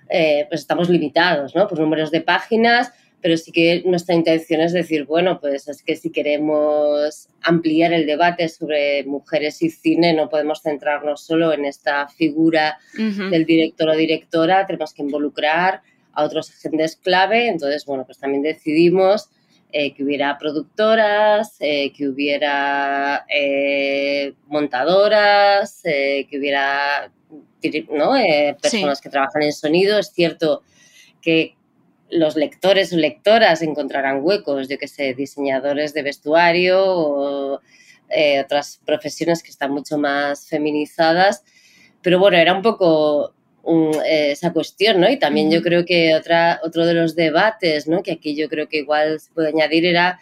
eh, 0.10 0.46
pues 0.48 0.62
estamos 0.62 0.88
limitados 0.92 1.56
¿no? 1.56 1.68
por 1.68 1.80
números 1.80 2.12
de 2.12 2.22
páginas, 2.22 2.94
pero 3.24 3.38
sí 3.38 3.53
que 3.53 3.84
nuestra 3.86 4.15
intención 4.15 4.60
es 4.60 4.74
decir, 4.74 5.06
bueno, 5.06 5.39
pues 5.39 5.70
es 5.70 5.82
que 5.82 5.96
si 5.96 6.10
queremos 6.10 7.30
ampliar 7.42 7.94
el 7.94 8.06
debate 8.06 8.50
sobre 8.50 9.06
mujeres 9.06 9.62
y 9.62 9.70
cine, 9.70 10.13
no 10.13 10.27
podemos 10.27 10.62
centrarnos 10.62 11.22
solo 11.22 11.53
en 11.53 11.63
esta 11.63 12.10
figura 12.10 12.80
del 12.94 13.46
director 13.46 13.88
o 13.88 13.96
directora, 13.96 14.65
tenemos 14.65 14.94
que 14.94 15.03
involucrar 15.03 15.84
a 16.12 16.25
otros 16.25 16.51
agentes 16.51 16.98
clave, 16.98 17.48
entonces, 17.48 17.86
bueno, 17.86 18.06
pues 18.06 18.18
también 18.18 18.44
decidimos 18.44 19.30
eh, 19.72 19.94
que 19.94 20.03
hubiera 20.03 20.38
productoras, 20.38 21.56
eh, 21.62 21.94
que 21.94 22.10
hubiera 22.10 23.25
eh, 23.34 24.34
montadoras, 24.48 25.82
que 25.82 26.27
hubiera 26.34 27.10
¿no? 27.89 28.12
personas 28.62 29.00
que 29.00 29.10
trabajan 29.10 29.44
en 29.44 29.53
sonido. 29.53 29.98
Es 29.98 30.12
cierto 30.12 30.62
que 31.22 31.56
los 32.10 32.36
lectores 32.36 32.94
o 32.94 32.98
lectoras 32.98 33.62
encontrarán 33.62 34.24
huecos, 34.24 34.68
yo 34.70 34.78
que 34.78 34.88
sé, 34.88 35.14
diseñadores 35.14 35.94
de 35.94 36.04
vestuario 36.04 36.84
o 36.86 37.62
eh, 38.10 38.40
otras 38.40 38.80
profesiones 38.86 39.42
que 39.42 39.52
están 39.52 39.72
mucho 39.72 39.98
más 39.98 40.48
feminizadas. 40.48 41.44
Pero 42.02 42.20
bueno, 42.20 42.38
era 42.38 42.54
un 42.54 42.62
poco 42.62 43.34
eh, 43.66 44.32
esa 44.32 44.52
cuestión, 44.52 45.00
¿no? 45.00 45.10
Y 45.10 45.18
también 45.18 45.50
yo 45.50 45.62
creo 45.62 45.86
que 45.86 46.16
otra, 46.16 46.60
otro 46.64 46.86
de 46.86 46.94
los 46.94 47.16
debates, 47.16 47.88
¿no? 47.88 48.04
Que 48.04 48.12
aquí 48.14 48.36
yo 48.36 48.50
creo 48.50 48.68
que 48.68 48.78
igual 48.78 49.20
se 49.20 49.32
puede 49.32 49.50
añadir 49.50 49.86
era 49.86 50.20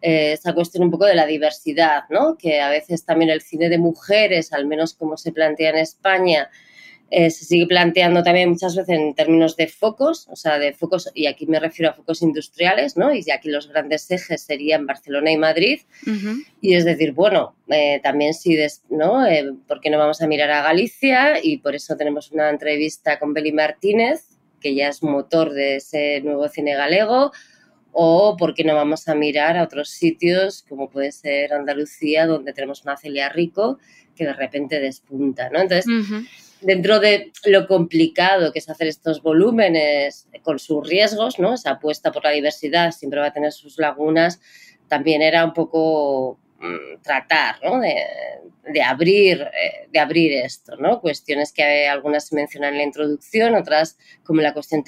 eh, 0.00 0.32
esa 0.32 0.54
cuestión 0.54 0.84
un 0.84 0.90
poco 0.90 1.06
de 1.06 1.14
la 1.14 1.26
diversidad, 1.26 2.04
¿no? 2.08 2.36
Que 2.38 2.60
a 2.60 2.68
veces 2.68 3.04
también 3.04 3.30
el 3.30 3.40
cine 3.40 3.68
de 3.68 3.78
mujeres, 3.78 4.52
al 4.52 4.66
menos 4.66 4.94
como 4.94 5.16
se 5.16 5.32
plantea 5.32 5.70
en 5.70 5.78
España, 5.78 6.50
eh, 7.10 7.30
se 7.30 7.44
sigue 7.44 7.66
planteando 7.66 8.22
también 8.22 8.50
muchas 8.50 8.74
veces 8.74 8.98
en 8.98 9.14
términos 9.14 9.56
de 9.56 9.68
focos, 9.68 10.26
o 10.30 10.36
sea, 10.36 10.58
de 10.58 10.72
focos, 10.72 11.10
y 11.14 11.26
aquí 11.26 11.46
me 11.46 11.60
refiero 11.60 11.90
a 11.90 11.94
focos 11.94 12.22
industriales, 12.22 12.96
¿no? 12.96 13.14
Y 13.14 13.30
aquí 13.30 13.50
los 13.50 13.68
grandes 13.68 14.10
ejes 14.10 14.42
serían 14.42 14.86
Barcelona 14.86 15.30
y 15.30 15.36
Madrid. 15.36 15.80
Y 16.60 16.74
es 16.74 16.84
decir, 16.84 17.12
bueno, 17.12 17.54
eh, 17.68 18.00
también 18.02 18.34
sí, 18.34 18.58
¿no? 18.88 19.24
Eh, 19.26 19.52
¿Por 19.68 19.80
qué 19.80 19.90
no 19.90 19.98
vamos 19.98 20.22
a 20.22 20.26
mirar 20.26 20.50
a 20.50 20.62
Galicia? 20.62 21.38
Y 21.42 21.58
por 21.58 21.74
eso 21.74 21.96
tenemos 21.96 22.32
una 22.32 22.50
entrevista 22.50 23.18
con 23.18 23.32
Beli 23.32 23.52
Martínez, 23.52 24.24
que 24.60 24.74
ya 24.74 24.88
es 24.88 25.02
motor 25.02 25.52
de 25.52 25.76
ese 25.76 26.20
nuevo 26.22 26.48
cine 26.48 26.74
galego. 26.74 27.32
O 27.92 28.36
por 28.36 28.54
qué 28.54 28.64
no 28.64 28.74
vamos 28.74 29.06
a 29.06 29.14
mirar 29.14 29.56
a 29.56 29.62
otros 29.62 29.90
sitios, 29.90 30.64
como 30.68 30.90
puede 30.90 31.12
ser 31.12 31.52
Andalucía, 31.52 32.26
donde 32.26 32.52
tenemos 32.52 32.82
una 32.82 32.96
Celia 32.96 33.28
Rico, 33.28 33.78
que 34.16 34.24
de 34.24 34.32
repente 34.32 34.80
despunta, 34.80 35.48
¿no? 35.50 35.60
Entonces, 35.60 35.86
dentro 36.64 36.98
de 36.98 37.32
lo 37.44 37.66
complicado 37.66 38.52
que 38.52 38.58
es 38.58 38.68
hacer 38.68 38.88
estos 38.88 39.22
volúmenes 39.22 40.28
con 40.42 40.58
sus 40.58 40.88
riesgos, 40.88 41.38
¿no? 41.38 41.54
Esa 41.54 41.72
apuesta 41.72 42.10
por 42.10 42.24
la 42.24 42.30
diversidad 42.30 42.92
siempre 42.92 43.20
va 43.20 43.26
a 43.26 43.32
tener 43.32 43.52
sus 43.52 43.78
lagunas, 43.78 44.40
también 44.88 45.22
era 45.22 45.44
un 45.44 45.52
poco 45.52 46.38
mm, 46.58 47.02
tratar, 47.02 47.56
¿no? 47.62 47.80
De, 47.80 48.82
abrir, 48.82 49.42
eh, 49.42 49.88
de 49.92 49.98
abrir 49.98 50.32
esto, 50.32 50.76
¿no? 50.76 51.00
Cuestiones 51.00 51.52
que 51.52 51.86
algunas 51.86 52.28
se 52.28 52.34
mencionan 52.34 52.72
en 52.72 52.78
la 52.78 52.84
introducción, 52.84 53.54
otras 53.54 53.98
como 54.22 54.40
la 54.40 54.54
cuestión 54.54 54.82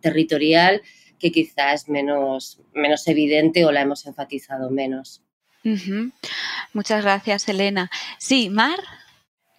territorial, 0.00 0.82
que 1.18 1.30
quizás 1.30 1.82
es 1.82 1.88
menos, 1.88 2.60
menos 2.72 3.06
evidente 3.06 3.64
o 3.64 3.72
la 3.72 3.82
hemos 3.82 4.06
enfatizado 4.06 4.70
menos. 4.70 5.22
Muchas 6.72 7.02
gracias, 7.02 7.48
Elena. 7.48 7.90
Sí, 8.18 8.48
Mar. 8.48 8.80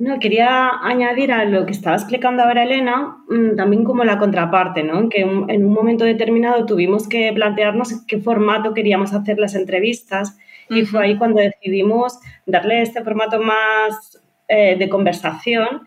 No, 0.02 0.18
quería 0.18 0.80
añadir 0.82 1.32
a 1.32 1.46
lo 1.46 1.68
que 1.68 1.74
estaba 1.74 1.96
explicando 1.96 2.42
ahora 2.42 2.64
Elena, 2.64 3.18
mm, 3.30 3.56
también 3.56 3.84
como 3.84 4.04
la 4.04 4.18
contraparte, 4.18 4.82
¿no? 4.82 5.08
Que 5.10 5.22
en 5.22 5.64
un 5.64 5.74
momento 5.74 6.06
determinado 6.06 6.66
tuvimos 6.66 7.08
que 7.08 7.32
plantearnos 7.32 8.04
qué 8.08 8.18
formato 8.18 8.74
queríamos 8.74 9.14
hacer 9.14 9.38
las 9.38 9.54
entrevistas 9.54 10.40
y 10.70 10.86
fue 10.86 11.04
ahí 11.04 11.18
cuando 11.20 11.40
decidimos 11.40 12.20
darle 12.48 12.82
este 12.82 13.04
formato 13.04 13.40
más 13.44 14.20
eh, 14.48 14.76
de 14.76 14.90
conversación 14.90 15.82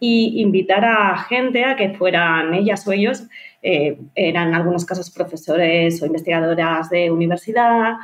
y 0.00 0.42
invitar 0.42 0.84
a 0.84 1.16
gente 1.18 1.64
a 1.64 1.76
que 1.76 1.90
fueran 1.90 2.54
ellas 2.54 2.84
o 2.88 2.92
ellos, 2.92 3.28
eh, 3.62 4.00
eran 4.16 4.48
en 4.48 4.54
algunos 4.54 4.84
casos 4.84 5.12
profesores 5.12 6.02
o 6.02 6.06
investigadoras 6.06 6.90
de 6.90 7.12
universidad, 7.12 7.98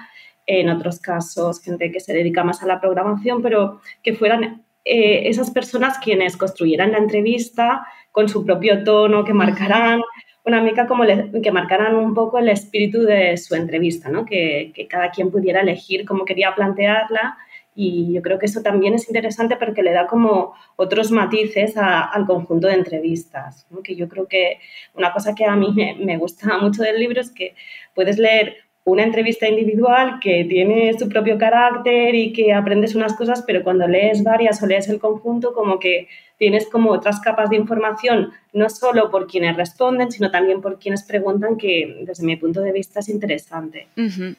en 0.47 0.69
otros 0.69 1.01
casos 1.01 1.61
gente 1.61 1.91
que 1.91 1.99
se 1.99 2.13
dedica 2.13 2.45
más 2.45 2.63
a 2.63 2.67
la 2.67 2.81
programación, 2.81 3.43
pero 3.43 3.81
que 4.05 4.15
fueran 4.15 4.63
eh, 4.89 5.29
esas 5.29 5.51
personas 5.51 5.99
quienes 5.99 6.37
construyeran 6.37 6.93
la 6.93 6.99
entrevista 6.99 7.85
con 8.13 8.29
su 8.29 8.47
propio 8.47 8.85
tono, 8.85 9.25
que 9.25 9.35
marcarán 9.35 10.01
una 10.45 10.63
mica 10.63 10.87
como 10.87 11.03
que 11.43 11.51
marcaran 11.51 11.97
un 11.97 12.15
poco 12.15 12.39
el 12.39 12.49
espíritu 12.49 13.03
de 13.03 13.37
su 13.37 13.57
entrevista, 13.57 14.09
¿no? 14.09 14.25
que, 14.25 14.73
cada 14.89 15.11
quien 15.11 15.33
pudiera 15.33 15.61
elegir 15.61 16.05
cómo 16.05 16.25
quería 16.25 16.55
plantearla 16.55 17.37
y 17.75 18.13
yo 18.13 18.23
creo 18.23 18.39
que 18.39 18.47
eso 18.47 18.63
también 18.63 18.95
es 18.95 19.09
interesante 19.09 19.57
porque 19.57 19.83
le 19.83 19.93
da 19.93 20.07
como 20.07 20.55
otros 20.77 21.11
matices 21.11 21.77
al 21.77 22.25
conjunto 22.25 22.69
de 22.69 22.75
entrevistas, 22.75 23.67
que 23.83 23.97
yo 23.97 24.09
creo 24.09 24.29
que 24.29 24.61
una 24.95 25.13
cosa 25.13 25.35
que 25.35 25.45
a 25.45 25.57
mí 25.57 25.73
me, 25.75 25.97
me 25.99 26.17
gusta 26.17 26.59
mucho 26.59 26.85
del 26.85 27.01
libro 27.01 27.21
es 27.21 27.33
que 27.33 27.57
puedes 27.93 28.19
leer 28.19 28.66
una 28.87 29.03
entrevista 29.03 29.49
individual 29.49 30.21
que 30.21 30.45
tiene 30.45 30.97
su 30.97 31.09
propio 31.09 31.37
carácter 31.39 32.15
y 32.15 32.33
que 32.33 32.55
aprendes 32.55 32.95
unas 32.95 33.15
cosas, 33.15 33.43
pero 33.45 33.65
cuando 33.65 33.89
lees 33.89 34.23
varias 34.23 34.63
o 34.63 34.67
lees 34.67 34.89
el 34.89 35.01
conjunto, 35.01 35.53
como 35.53 35.81
que 35.81 36.07
tienes 36.39 36.69
como 36.69 36.93
otras 36.93 37.19
capas 37.21 37.51
de 37.51 37.57
información, 37.57 38.31
no 38.53 38.71
solo 38.71 39.11
por 39.11 39.27
quienes 39.27 39.57
responden, 39.57 40.13
sino 40.13 40.31
también 40.31 40.61
por 40.61 40.79
quienes 40.79 41.03
preguntan, 41.03 41.57
que 41.57 42.05
desde 42.07 42.25
mi 42.25 42.37
punto 42.37 42.61
de 42.61 42.71
vista 42.71 43.01
es 43.01 43.09
interesante. 43.09 43.89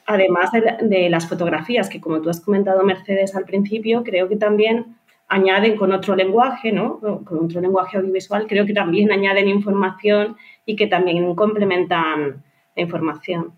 Además 0.06 0.50
de, 0.80 1.10
las 1.10 1.28
fotografías, 1.28 1.90
que 1.90 2.00
como 2.00 2.22
tú 2.22 2.30
has 2.30 2.40
comentado, 2.40 2.82
Mercedes, 2.84 3.36
al 3.36 3.44
principio, 3.44 4.02
creo 4.02 4.30
que 4.30 4.36
también 4.36 4.96
añaden 5.28 5.76
con 5.76 5.92
otro 5.92 6.16
lenguaje, 6.16 6.72
¿no? 6.72 7.00
Con 7.00 7.44
otro 7.44 7.60
lenguaje 7.60 7.98
audiovisual, 7.98 8.46
creo 8.46 8.64
que 8.64 8.72
también 8.72 9.12
añaden 9.12 9.46
información 9.46 10.38
y 10.64 10.74
que 10.74 10.86
también 10.86 11.34
complementan 11.34 12.42
la 12.74 12.82
información. 12.82 13.57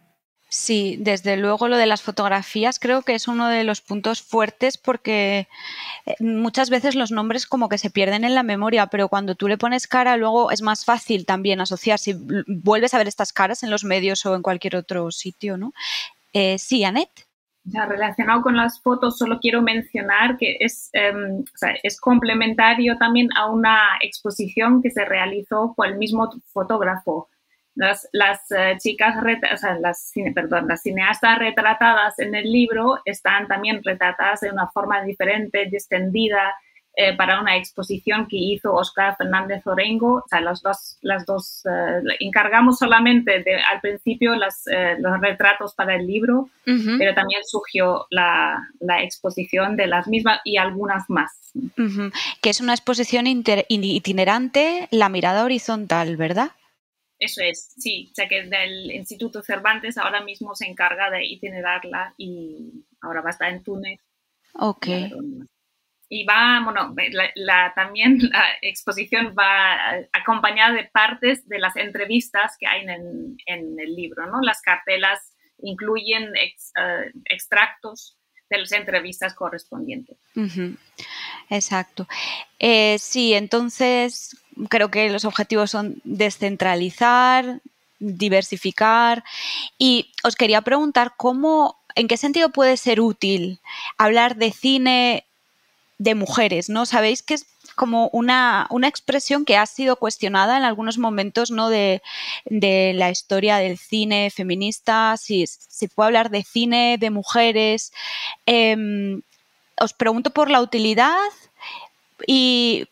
Sí, 0.53 0.97
desde 0.99 1.37
luego 1.37 1.69
lo 1.69 1.77
de 1.77 1.87
las 1.87 2.03
fotografías 2.03 2.81
creo 2.81 3.03
que 3.03 3.15
es 3.15 3.29
uno 3.29 3.47
de 3.47 3.63
los 3.63 3.81
puntos 3.81 4.21
fuertes 4.21 4.79
porque 4.79 5.47
eh, 6.07 6.15
muchas 6.19 6.71
veces 6.71 6.97
los 6.97 7.13
nombres 7.13 7.47
como 7.47 7.69
que 7.69 7.79
se 7.79 7.89
pierden 7.89 8.25
en 8.25 8.35
la 8.35 8.43
memoria, 8.43 8.89
pero 8.89 9.09
cuando 9.09 9.37
tú 9.37 9.47
le 9.47 9.59
pones 9.59 9.87
cara 9.87 10.17
luego 10.17 10.51
es 10.51 10.61
más 10.61 10.85
fácil 10.85 11.25
también 11.25 11.61
asociar 11.61 12.01
si 12.01 12.17
vuelves 12.49 12.95
a 12.95 12.99
ver 12.99 13.07
estas 13.07 13.33
caras 13.33 13.63
en 13.63 13.71
los 13.71 13.85
medios 13.85 14.27
o 14.27 14.35
en 14.35 14.43
cualquier 14.43 14.75
otro 14.75 15.13
sitio, 15.13 15.57
¿no? 15.57 15.73
Eh, 16.33 16.59
sí. 16.59 16.85
Ya, 17.63 17.87
relacionado 17.87 18.43
con 18.43 18.57
las 18.57 18.81
fotos, 18.81 19.19
solo 19.19 19.39
quiero 19.39 19.63
mencionar 19.63 20.37
que 20.37 20.57
es, 20.59 20.91
em, 20.95 21.45
es 21.85 22.01
complementario 22.01 22.97
también 22.99 23.29
a 23.37 23.49
una 23.49 23.99
exposición 24.01 24.83
que 24.83 24.91
se 24.91 25.05
realizó 25.05 25.75
por 25.77 25.87
el 25.87 25.97
mismo 25.97 26.29
fotógrafo 26.53 27.29
las, 27.81 28.07
las 28.13 28.51
eh, 28.51 28.77
chicas, 28.79 29.17
o 29.17 29.57
sea, 29.57 29.79
las, 29.81 30.13
perdón, 30.35 30.69
las 30.69 30.83
cineastas 30.83 31.39
retratadas 31.39 32.19
en 32.19 32.35
el 32.35 32.45
libro 32.45 32.99
están 33.07 33.49
también 33.49 33.81
retratadas 33.83 34.41
de 34.41 34.51
una 34.51 34.69
forma 34.69 35.03
diferente, 35.03 35.67
distendida, 35.71 36.55
eh, 36.95 37.17
para 37.17 37.41
una 37.41 37.57
exposición 37.57 38.27
que 38.29 38.37
hizo 38.37 38.75
Oscar 38.75 39.17
Fernández 39.17 39.67
Orengo. 39.67 40.17
O 40.17 40.29
sea, 40.29 40.43
los 40.43 40.61
dos, 40.61 40.99
las 41.01 41.25
dos 41.25 41.63
eh, 41.65 42.17
encargamos 42.19 42.77
solamente 42.77 43.43
de, 43.43 43.55
al 43.55 43.81
principio 43.81 44.35
las, 44.35 44.65
los 44.99 45.19
retratos 45.19 45.75
para 45.75 45.95
el 45.95 46.07
libro, 46.07 46.51
pero 46.67 47.15
también 47.15 47.41
surgió 47.47 48.07
la, 48.11 48.59
la, 48.81 49.03
exposición 49.03 49.77
de 49.77 49.87
las 49.87 50.07
mismas 50.07 50.41
y 50.45 50.59
algunas 50.59 51.09
más. 51.09 51.33
Que 52.43 52.51
es 52.51 52.61
una 52.61 52.75
exposición 52.75 53.27
itinerante, 53.27 54.89
la 54.91 55.09
mirada 55.09 55.45
horizontal, 55.45 56.19
¿verdad? 56.19 56.51
Eso 57.21 57.43
es, 57.43 57.75
sí, 57.77 58.09
o 58.11 58.15
sea 58.15 58.27
que 58.27 58.45
del 58.45 58.91
Instituto 58.91 59.43
Cervantes 59.43 59.99
ahora 59.99 60.23
mismo 60.23 60.55
se 60.55 60.67
encarga 60.67 61.11
de 61.11 61.27
itinerarla 61.27 62.15
y 62.17 62.85
ahora 63.03 63.21
va 63.21 63.29
a 63.29 63.33
estar 63.33 63.51
en 63.51 63.63
Túnez. 63.63 64.01
Ok. 64.55 64.87
Y 66.09 66.25
va, 66.25 66.61
bueno, 66.65 66.95
la, 67.35 67.73
también 67.75 68.19
la 68.33 68.45
exposición 68.63 69.35
va 69.39 70.07
acompañada 70.13 70.75
de 70.75 70.85
partes 70.85 71.47
de 71.47 71.59
las 71.59 71.77
entrevistas 71.77 72.57
que 72.59 72.67
hay 72.67 72.83
en, 72.83 73.37
en 73.47 73.79
el 73.79 73.95
libro, 73.95 74.27
¿no? 74.27 74.41
Las 74.41 74.63
cartelas 74.63 75.37
incluyen 75.63 76.33
eh, 76.37 77.13
extractos 77.27 78.17
de 78.49 78.59
las 78.59 78.73
entrevistas 78.73 79.35
correspondientes. 79.35 80.19
Exacto. 81.49 82.09
Eh, 82.59 82.99
sí, 82.99 83.35
entonces 83.35 84.37
creo 84.69 84.91
que 84.91 85.11
los 85.11 85.25
objetivos 85.25 85.71
son 85.71 86.01
descentralizar, 86.05 87.61
diversificar 87.99 89.25
y 89.79 90.11
os 90.25 90.37
quería 90.37 90.63
preguntar 90.63 91.15
cómo, 91.17 91.77
en 91.95 92.09
qué 92.09 92.17
sentido 92.17 92.51
puede 92.51 92.77
ser 92.77 93.01
útil 93.01 93.61
hablar 93.99 94.37
de 94.37 94.53
cine 94.53 95.25
de 95.99 96.15
mujeres, 96.15 96.71
¿no? 96.71 96.87
Sabéis 96.87 97.23
que 97.23 97.35
es 97.35 97.47
como 97.75 98.09
una, 98.13 98.69
expresión 98.87 99.45
que 99.45 99.57
ha 99.57 99.65
sido 99.65 99.97
cuestionada 99.97 100.59
en 100.59 100.65
algunos 100.65 100.99
momentos 100.99 101.51
¿no? 101.51 101.71
de, 101.71 102.03
la 102.47 103.11
historia 103.11 103.57
del 103.57 103.79
cine 103.79 104.31
feminista, 104.31 105.17
si 105.17 105.47
se 105.47 105.89
puede 105.89 106.09
hablar 106.09 106.31
de 106.31 106.43
cine 106.43 106.99
de 106.99 107.09
mujeres. 107.09 107.93
Em, 108.45 109.23
os 109.81 109.95
pregunto 109.95 110.31
por 110.31 110.51
la 110.51 110.61
utilidad 110.61 111.31
y 112.27 112.87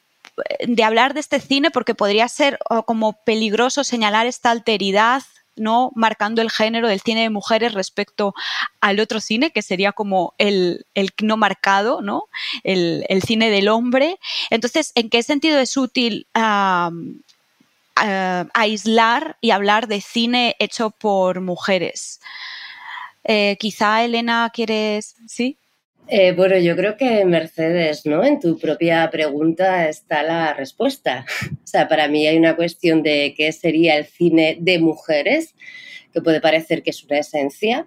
de 0.67 0.85
hablar 0.85 1.15
de 1.15 1.21
este 1.21 1.41
cine 1.41 1.71
porque 1.71 1.95
podría 1.95 2.29
ser 2.29 2.59
como 2.87 3.13
peligroso 3.25 3.85
señalar 3.85 4.27
esta 4.27 4.51
alteridad 4.51 5.23
¿no? 5.59 5.93
marcando 5.95 6.43
el 6.43 6.51
género 6.51 6.89
del 6.89 7.01
cine 7.01 7.23
de 7.23 7.31
mujeres 7.31 7.75
respecto 7.75 8.35
al 8.81 9.01
otro 9.01 9.21
cine, 9.21 9.51
que 9.51 9.63
sería 9.63 9.93
como 9.93 10.35
el, 10.39 10.87
no 11.23 11.37
marcado, 11.37 12.01
¿no? 12.01 12.25
El, 12.63 13.05
cine 13.27 13.51
del 13.51 13.69
hombre. 13.69 14.19
Entonces, 14.51 14.93
¿en 14.95 15.11
qué 15.11 15.23
sentido 15.23 15.59
es 15.59 15.77
útil 15.77 16.27
aislar 18.55 19.37
y 19.41 19.51
hablar 19.51 19.89
de 19.89 20.01
cine 20.01 20.57
hecho 20.59 20.91
por 20.91 21.41
mujeres? 21.41 22.21
Eh, 23.25 23.57
quizá, 23.59 24.05
Elena, 24.05 24.51
¿quieres...? 24.55 25.17
¿Sí? 25.27 25.59
Eh, 26.11 26.33
bueno, 26.33 26.57
yo 26.57 26.75
creo 26.75 26.97
que 26.97 27.23
Mercedes, 27.27 28.07
¿no? 28.07 28.25
En 28.25 28.41
tu 28.41 28.59
propia 28.59 29.11
pregunta 29.11 29.89
está 29.89 30.23
la 30.23 30.55
respuesta. 30.55 31.27
O 31.69 31.71
sea, 31.71 31.87
para 31.87 32.09
mí 32.09 32.27
hay 32.27 32.39
una 32.39 32.57
cuestión 32.57 33.03
de 33.03 33.35
qué 33.37 33.53
sería 33.53 33.99
el 33.99 34.07
cine 34.07 34.57
de 34.59 34.79
mujeres, 34.79 35.55
que 36.15 36.23
puede 36.23 36.41
parecer 36.41 36.83
que 36.83 36.91
es 36.91 37.05
una 37.05 37.19
esencia. 37.19 37.87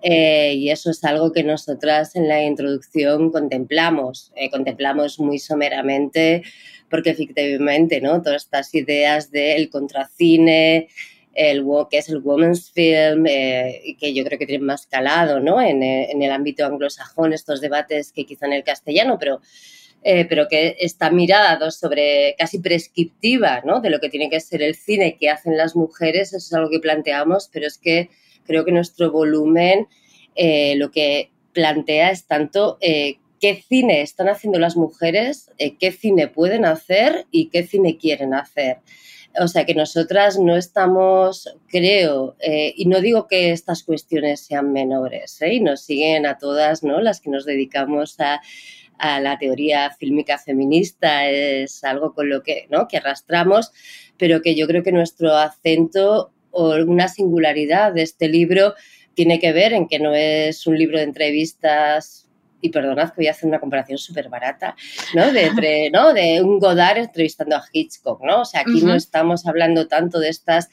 Eh, 0.00 0.54
y 0.54 0.70
eso 0.70 0.92
es 0.92 1.02
algo 1.02 1.32
que 1.32 1.42
nosotras 1.42 2.14
en 2.14 2.28
la 2.28 2.44
introducción 2.44 3.32
contemplamos. 3.32 4.32
Eh, 4.36 4.48
contemplamos 4.48 5.18
muy 5.18 5.40
someramente, 5.40 6.44
porque 6.88 7.10
efectivamente, 7.10 8.00
¿no? 8.00 8.22
Todas 8.22 8.44
estas 8.44 8.72
ideas 8.76 9.32
del 9.32 9.70
contracine, 9.70 10.88
el, 11.38 11.64
que 11.88 11.98
es 11.98 12.08
el 12.08 12.18
women's 12.18 12.72
film, 12.72 13.24
eh, 13.28 13.96
que 14.00 14.12
yo 14.12 14.24
creo 14.24 14.40
que 14.40 14.46
tiene 14.46 14.64
más 14.64 14.88
calado 14.88 15.38
¿no? 15.38 15.62
en, 15.62 15.84
eh, 15.84 16.10
en, 16.10 16.20
el 16.20 16.32
ámbito 16.32 16.66
anglosajón, 16.66 17.32
estos 17.32 17.60
debates 17.60 18.10
que 18.12 18.26
quizá 18.26 18.46
en 18.46 18.54
el 18.54 18.64
castellano, 18.64 19.18
pero, 19.20 19.40
eh, 20.02 20.24
pero 20.24 20.48
que 20.48 20.76
está 20.80 21.10
mirada 21.10 21.70
sobre 21.70 22.34
casi 22.36 22.58
prescriptiva 22.58 23.62
¿no? 23.64 23.80
de 23.80 23.88
lo 23.88 24.00
que 24.00 24.08
tiene 24.08 24.28
que 24.28 24.40
ser 24.40 24.62
el 24.62 24.74
cine 24.74 25.16
que 25.16 25.30
hacen 25.30 25.56
las 25.56 25.76
mujeres, 25.76 26.32
eso 26.32 26.38
es 26.38 26.52
algo 26.52 26.70
que 26.70 26.80
planteamos, 26.80 27.48
pero 27.52 27.68
es 27.68 27.78
que 27.78 28.10
creo 28.44 28.64
que 28.64 28.72
nuestro 28.72 29.12
volumen 29.12 29.86
lo 30.76 30.90
que 30.90 31.30
plantea 31.52 32.10
es 32.10 32.26
tanto 32.26 32.78
qué 32.80 33.64
cine 33.68 34.02
están 34.02 34.28
haciendo 34.28 34.60
las 34.60 34.76
mujeres, 34.76 35.50
qué 35.80 35.90
cine 35.90 36.28
pueden 36.28 36.64
hacer 36.64 37.26
y 37.32 37.48
qué 37.48 37.64
cine 37.64 37.98
quieren 37.98 38.34
hacer. 38.34 38.78
O 39.40 39.46
sea 39.46 39.64
que 39.66 39.74
nosotras 39.74 40.38
no 40.38 40.56
estamos, 40.56 41.54
creo, 41.68 42.36
eh, 42.40 42.72
y 42.76 42.86
no 42.86 43.00
digo 43.00 43.26
que 43.26 43.52
estas 43.52 43.82
cuestiones 43.82 44.40
sean 44.40 44.72
menores, 44.72 45.40
¿eh? 45.42 45.54
y 45.54 45.60
nos 45.60 45.82
siguen 45.82 46.26
a 46.26 46.38
todas, 46.38 46.82
¿no? 46.82 47.00
Las 47.00 47.20
que 47.20 47.30
nos 47.30 47.44
dedicamos 47.44 48.18
a, 48.20 48.40
la 49.00 49.38
teoría 49.38 49.90
fílmica 49.92 50.38
feminista, 50.38 51.28
es 51.28 51.84
algo 51.84 52.14
con 52.14 52.28
lo 52.28 52.42
que, 52.42 52.66
¿no? 52.68 52.88
que 52.88 52.96
arrastramos, 52.96 53.70
pero 54.16 54.42
que 54.42 54.56
yo 54.56 54.66
creo 54.66 54.82
que 54.82 54.90
nuestro 54.90 55.36
acento 55.36 56.32
o 56.50 56.74
una 56.84 57.06
singularidad 57.06 57.92
de 57.92 58.02
este 58.02 58.28
libro 58.28 58.74
tiene 59.14 59.38
que 59.38 59.52
ver 59.52 59.72
en 59.72 59.86
que 59.86 60.00
no 60.00 60.16
es 60.16 60.66
un 60.66 60.76
libro 60.76 60.98
de 60.98 61.04
entrevistas 61.04 62.27
y 62.60 62.70
perdonad 62.70 63.10
que 63.10 63.16
voy 63.16 63.26
a 63.28 63.32
hacer 63.32 63.48
una 63.48 63.60
comparación 63.60 63.98
súper 63.98 64.28
barata, 64.28 64.74
¿no? 65.14 65.32
De, 65.32 65.46
entre, 65.46 65.90
¿no? 65.92 66.12
de 66.12 66.42
un 66.42 66.58
Godard 66.58 66.98
entrevistando 66.98 67.56
a 67.56 67.64
Hitchcock, 67.72 68.22
¿no? 68.22 68.42
O 68.42 68.44
sea, 68.44 68.60
aquí 68.62 68.80
no 68.82 68.94
estamos 68.94 69.46
hablando 69.46 69.86
tanto 69.86 70.18
de 70.18 70.28
estas 70.28 70.68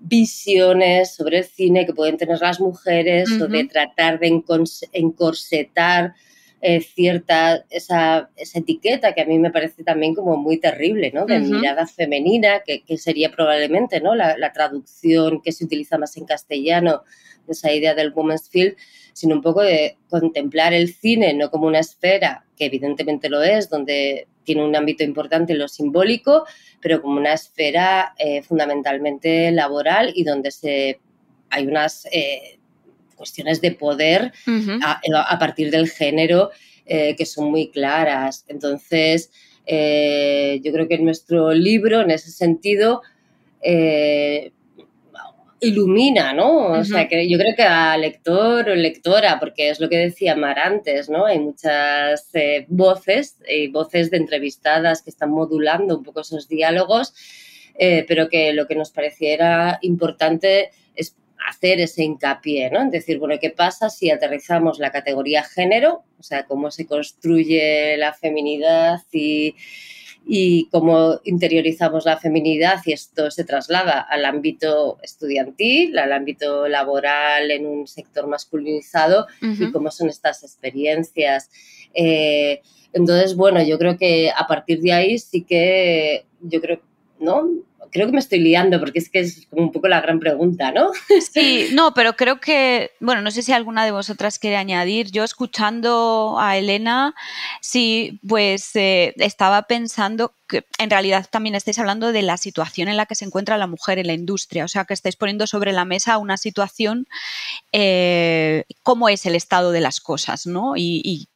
visiones 0.00 1.14
sobre 1.14 1.38
el 1.38 1.44
cine 1.44 1.86
que 1.86 1.94
pueden 1.94 2.16
tener 2.16 2.38
las 2.40 2.60
mujeres 2.60 3.30
o 3.40 3.48
de 3.48 3.64
tratar 3.64 4.18
de 4.18 4.42
encorsetar 4.92 6.14
eh, 6.66 6.80
cierta, 6.80 7.64
esa, 7.68 8.30
esa, 8.36 8.58
etiqueta 8.58 9.12
que 9.12 9.20
a 9.20 9.26
mí 9.26 9.38
me 9.38 9.50
parece 9.50 9.84
también 9.84 10.14
como 10.14 10.38
muy 10.38 10.58
terrible, 10.58 11.10
¿no? 11.12 11.26
De 11.26 11.38
mirada 11.38 11.86
femenina, 11.86 12.60
que, 12.64 12.82
que, 12.84 12.96
sería 12.96 13.30
probablemente, 13.30 14.00
¿no? 14.00 14.14
La, 14.14 14.38
la, 14.38 14.50
traducción 14.54 15.42
que 15.42 15.52
se 15.52 15.66
utiliza 15.66 15.98
más 15.98 16.16
en 16.16 16.24
castellano 16.24 17.02
de 17.46 17.52
esa 17.52 17.70
idea 17.70 17.94
del 17.94 18.14
woman's 18.14 18.48
field, 18.48 18.76
sino 19.14 19.36
un 19.36 19.42
poco 19.42 19.62
de 19.62 19.96
contemplar 20.10 20.74
el 20.74 20.92
cine 20.92 21.32
no 21.32 21.50
como 21.50 21.66
una 21.66 21.78
esfera, 21.78 22.44
que 22.58 22.66
evidentemente 22.66 23.30
lo 23.30 23.42
es, 23.42 23.70
donde 23.70 24.26
tiene 24.42 24.62
un 24.62 24.76
ámbito 24.76 25.04
importante 25.04 25.54
en 25.54 25.60
lo 25.60 25.68
simbólico, 25.68 26.44
pero 26.82 27.00
como 27.00 27.18
una 27.18 27.32
esfera 27.32 28.14
eh, 28.18 28.42
fundamentalmente 28.42 29.50
laboral 29.52 30.12
y 30.14 30.24
donde 30.24 30.50
se, 30.50 31.00
hay 31.48 31.66
unas 31.66 32.06
eh, 32.12 32.58
cuestiones 33.14 33.60
de 33.60 33.72
poder 33.72 34.32
a, 34.82 35.38
partir 35.38 35.70
del 35.70 35.88
género 35.88 36.50
eh, 36.84 37.14
que 37.16 37.24
son 37.24 37.50
muy 37.50 37.70
claras. 37.70 38.44
Entonces, 38.48 39.30
yo 39.66 40.72
creo 40.72 40.88
que 40.88 40.96
en 40.96 41.04
nuestro 41.04 41.52
libro, 41.54 42.02
en 42.02 42.10
ese 42.10 42.32
sentido, 42.32 43.00
ilumina, 45.60 46.32
¿no? 46.32 46.72
O 46.72 46.84
sea, 46.84 47.08
que 47.08 47.28
yo 47.28 47.38
creo 47.38 47.54
que 47.56 47.62
a 47.62 47.96
lector 47.96 48.68
o 48.68 48.74
lectora, 48.74 49.38
porque 49.40 49.70
es 49.70 49.80
lo 49.80 49.88
que 49.88 49.96
decía 49.96 50.36
Mar 50.36 50.58
antes, 50.58 51.08
¿no? 51.08 51.26
Hay 51.26 51.38
muchas 51.38 52.28
eh, 52.34 52.66
voces 52.68 53.36
y 53.48 53.68
voces 53.68 54.10
de 54.10 54.18
entrevistadas 54.18 55.02
que 55.02 55.10
están 55.10 55.30
modulando 55.30 55.98
un 55.98 56.04
poco 56.04 56.20
esos 56.20 56.48
diálogos, 56.48 57.14
eh, 57.76 58.04
pero 58.06 58.28
que 58.28 58.52
lo 58.52 58.66
que 58.66 58.74
nos 58.74 58.90
pareciera 58.90 59.78
importante 59.82 60.70
es 60.94 61.16
hacer 61.48 61.80
ese 61.80 62.04
hincapié, 62.04 62.70
¿no? 62.70 62.82
Es 62.82 62.90
decir, 62.90 63.18
bueno, 63.18 63.36
¿qué 63.40 63.50
pasa 63.50 63.90
si 63.90 64.10
aterrizamos 64.10 64.78
la 64.78 64.92
categoría 64.92 65.42
género? 65.42 66.04
O 66.18 66.22
sea, 66.22 66.44
cómo 66.44 66.70
se 66.70 66.86
construye 66.86 67.96
la 67.96 68.12
feminidad 68.12 69.00
y 69.12 69.54
y 70.26 70.68
cómo 70.70 71.20
interiorizamos 71.24 72.06
la 72.06 72.16
feminidad 72.16 72.80
y 72.86 72.92
esto 72.92 73.30
se 73.30 73.44
traslada 73.44 74.00
al 74.00 74.24
ámbito 74.24 74.98
estudiantil, 75.02 75.98
al 75.98 76.12
ámbito 76.12 76.66
laboral 76.66 77.50
en 77.50 77.66
un 77.66 77.86
sector 77.86 78.26
masculinizado 78.26 79.26
y 79.42 79.70
cómo 79.70 79.90
son 79.90 80.08
estas 80.08 80.42
experiencias. 80.42 81.50
Eh, 81.92 82.62
entonces, 82.92 83.36
bueno, 83.36 83.62
yo 83.62 83.78
creo 83.78 83.98
que 83.98 84.30
a 84.34 84.46
partir 84.46 84.80
de 84.80 84.92
ahí 84.92 85.18
sí 85.18 85.42
que, 85.42 86.24
yo 86.40 86.60
creo, 86.60 86.80
¿no? 87.18 87.50
Creo 87.94 88.06
que 88.08 88.12
me 88.12 88.18
estoy 88.18 88.40
liando 88.40 88.80
porque 88.80 88.98
es 88.98 89.08
que 89.08 89.20
es 89.20 89.46
como 89.48 89.62
un 89.62 89.72
poco 89.72 89.86
la 89.86 90.00
gran 90.00 90.18
pregunta, 90.18 90.72
¿no? 90.72 90.90
Sí, 91.32 91.68
no, 91.72 91.94
pero 91.94 92.16
creo 92.16 92.40
que, 92.40 92.90
bueno, 92.98 93.22
no 93.22 93.30
sé 93.30 93.42
si 93.42 93.52
alguna 93.52 93.84
de 93.84 93.92
vosotras 93.92 94.40
quiere 94.40 94.56
añadir. 94.56 95.12
Yo 95.12 95.22
escuchando 95.22 96.36
a 96.38 96.56
Elena, 96.56 97.14
sí, 97.60 98.20
pues 98.28 98.74
eh, 98.74 99.14
estaba 99.18 99.62
pensando 99.62 100.34
que 100.48 100.66
en 100.78 100.90
realidad 100.90 101.26
también 101.30 101.54
estáis 101.54 101.78
hablando 101.78 102.10
de 102.12 102.22
la 102.22 102.36
situación 102.36 102.88
en 102.88 102.96
la 102.96 103.06
que 103.06 103.14
se 103.14 103.24
encuentra 103.24 103.58
la 103.58 103.68
mujer 103.68 104.00
en 104.00 104.08
la 104.08 104.12
industria, 104.12 104.64
o 104.64 104.68
sea, 104.68 104.84
que 104.84 104.94
estáis 104.94 105.14
poniendo 105.14 105.46
sobre 105.46 105.70
la 105.70 105.84
mesa 105.84 106.18
una 106.18 106.36
situación, 106.36 107.06
eh, 107.70 108.64
cómo 108.82 109.08
es 109.08 109.24
el 109.24 109.36
estado 109.36 109.70
de 109.70 109.80
las 109.80 110.00
cosas, 110.00 110.46
¿no? 110.46 110.74
y 110.76 111.28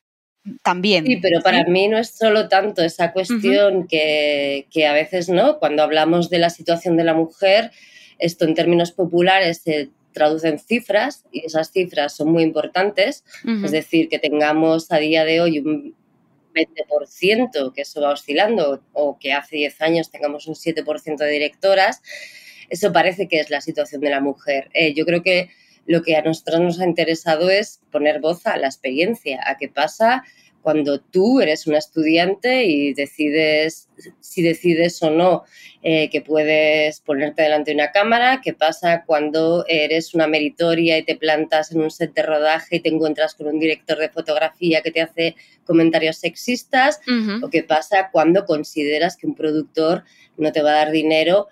también. 0.62 1.06
Sí, 1.06 1.16
pero 1.16 1.40
para 1.40 1.64
mí 1.64 1.88
no 1.88 1.98
es 1.98 2.10
solo 2.10 2.48
tanto 2.48 2.82
esa 2.82 3.12
cuestión 3.12 3.86
que, 3.86 4.66
a 4.88 4.92
veces, 4.92 5.28
¿no? 5.28 5.58
Cuando 5.58 5.82
hablamos 5.82 6.30
de 6.30 6.38
la 6.38 6.50
situación 6.50 6.96
de 6.96 7.04
la 7.04 7.14
mujer, 7.14 7.70
esto 8.18 8.44
en 8.44 8.54
términos 8.54 8.92
populares 8.92 9.62
se 9.64 9.90
traduce 10.12 10.48
en 10.48 10.58
cifras 10.58 11.24
y 11.30 11.46
esas 11.46 11.70
cifras 11.70 12.16
son 12.16 12.32
muy 12.32 12.42
importantes. 12.42 13.24
Es 13.64 13.70
decir, 13.70 14.08
que 14.08 14.18
tengamos 14.18 14.90
a 14.90 14.98
día 14.98 15.24
de 15.24 15.40
hoy 15.40 15.58
un 15.60 15.94
20%, 16.54 17.72
que 17.72 17.82
eso 17.82 18.00
va 18.00 18.12
oscilando, 18.12 18.82
o 18.92 19.18
que 19.18 19.32
hace 19.32 19.56
10 19.56 19.80
años 19.80 20.10
tengamos 20.10 20.46
un 20.46 20.54
7% 20.54 21.16
de 21.16 21.30
directoras, 21.30 22.02
eso 22.68 22.92
parece 22.92 23.28
que 23.28 23.40
es 23.40 23.50
la 23.50 23.60
situación 23.60 24.00
de 24.00 24.10
la 24.10 24.20
mujer. 24.20 24.68
Eh, 24.74 24.94
yo 24.94 25.04
creo 25.06 25.22
que 25.22 25.50
lo 25.88 26.02
que 26.02 26.16
a 26.16 26.22
nosotros 26.22 26.60
nos 26.60 26.80
ha 26.80 26.84
interesado 26.84 27.50
es 27.50 27.80
poner 27.90 28.20
voz 28.20 28.46
a 28.46 28.58
la 28.58 28.66
experiencia, 28.66 29.40
a 29.46 29.56
qué 29.56 29.68
pasa 29.68 30.22
cuando 30.62 31.00
tú 31.00 31.40
eres 31.40 31.66
una 31.66 31.78
estudiante 31.78 32.64
y 32.64 32.92
decides 32.92 33.88
si 34.20 34.42
decides 34.42 35.02
o 35.02 35.10
no 35.10 35.44
eh, 35.82 36.10
que 36.10 36.20
puedes 36.20 37.00
ponerte 37.00 37.42
delante 37.42 37.70
de 37.70 37.76
una 37.76 37.90
cámara, 37.90 38.40
qué 38.44 38.52
pasa 38.52 39.04
cuando 39.06 39.64
eres 39.66 40.12
una 40.14 40.26
meritoria 40.26 40.98
y 40.98 41.04
te 41.04 41.16
plantas 41.16 41.72
en 41.72 41.80
un 41.80 41.90
set 41.90 42.12
de 42.12 42.22
rodaje 42.22 42.76
y 42.76 42.80
te 42.80 42.90
encuentras 42.90 43.34
con 43.34 43.46
un 43.46 43.58
director 43.58 43.96
de 43.96 44.10
fotografía 44.10 44.82
que 44.82 44.90
te 44.90 45.00
hace 45.00 45.36
comentarios 45.64 46.18
sexistas, 46.18 47.00
o 47.42 47.48
qué 47.48 47.62
pasa 47.62 48.10
cuando 48.12 48.44
consideras 48.44 49.16
que 49.16 49.26
un 49.26 49.34
productor 49.34 50.04
no 50.36 50.52
te 50.52 50.62
va 50.62 50.70
a 50.70 50.84
dar 50.84 50.90
dinero 50.90 51.48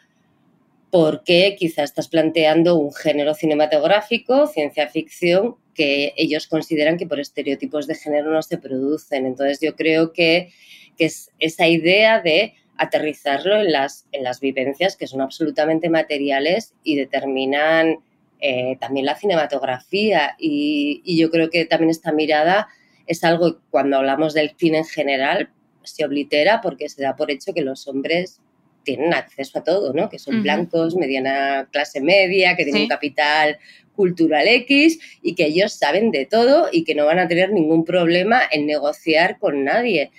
porque 0.96 1.56
quizá 1.58 1.82
estás 1.82 2.08
planteando 2.08 2.76
un 2.76 2.90
género 2.90 3.34
cinematográfico, 3.34 4.46
ciencia 4.46 4.88
ficción, 4.88 5.56
que 5.74 6.14
ellos 6.16 6.46
consideran 6.46 6.96
que 6.96 7.06
por 7.06 7.20
estereotipos 7.20 7.86
de 7.86 7.96
género 7.96 8.30
no 8.32 8.40
se 8.40 8.56
producen. 8.56 9.26
Entonces 9.26 9.60
yo 9.60 9.76
creo 9.76 10.14
que, 10.14 10.54
es 10.96 11.30
esa 11.38 11.68
idea 11.68 12.22
de 12.22 12.54
aterrizarlo 12.78 13.60
en 13.60 13.72
las, 13.72 14.06
en 14.10 14.24
las 14.24 14.40
vivencias 14.40 14.96
que 14.96 15.06
son 15.06 15.20
absolutamente 15.20 15.90
materiales 15.90 16.72
y 16.82 16.96
determinan 16.96 17.98
eh, 18.40 18.78
también 18.80 19.04
la 19.04 19.16
cinematografía. 19.16 20.34
Y, 20.38 21.02
y, 21.04 21.18
yo 21.18 21.30
creo 21.30 21.50
que 21.50 21.66
también 21.66 21.90
esta 21.90 22.10
mirada 22.10 22.68
es 23.06 23.22
algo, 23.22 23.58
cuando 23.68 23.98
hablamos 23.98 24.32
del 24.32 24.56
cine 24.56 24.78
en 24.78 24.86
general, 24.86 25.50
se 25.82 26.06
oblitera 26.06 26.62
porque 26.62 26.88
se 26.88 27.02
da 27.02 27.16
por 27.16 27.30
hecho 27.30 27.52
que 27.52 27.60
los 27.60 27.86
hombres 27.86 28.40
tienen 28.86 29.12
acceso 29.12 29.58
a 29.58 29.64
todo, 29.64 29.92
¿no? 29.92 30.08
Que 30.08 30.18
son 30.18 30.42
blancos, 30.42 30.96
mediana 30.96 31.68
clase 31.70 32.00
media, 32.00 32.56
que 32.56 32.64
tienen 32.64 32.84
un 32.84 32.88
capital 32.88 33.58
cultural 33.96 34.46
X 34.46 35.00
y 35.22 35.34
que 35.34 35.46
ellos 35.46 35.72
saben 35.72 36.12
de 36.12 36.24
todo 36.26 36.68
y 36.70 36.84
que 36.84 36.94
no 36.94 37.04
van 37.04 37.18
a 37.18 37.26
tener 37.26 37.50
ningún 37.50 37.84
problema 37.84 38.40
en 38.50 38.66
negociar 38.66 39.38
con 39.38 39.64
nadie. 39.64 40.12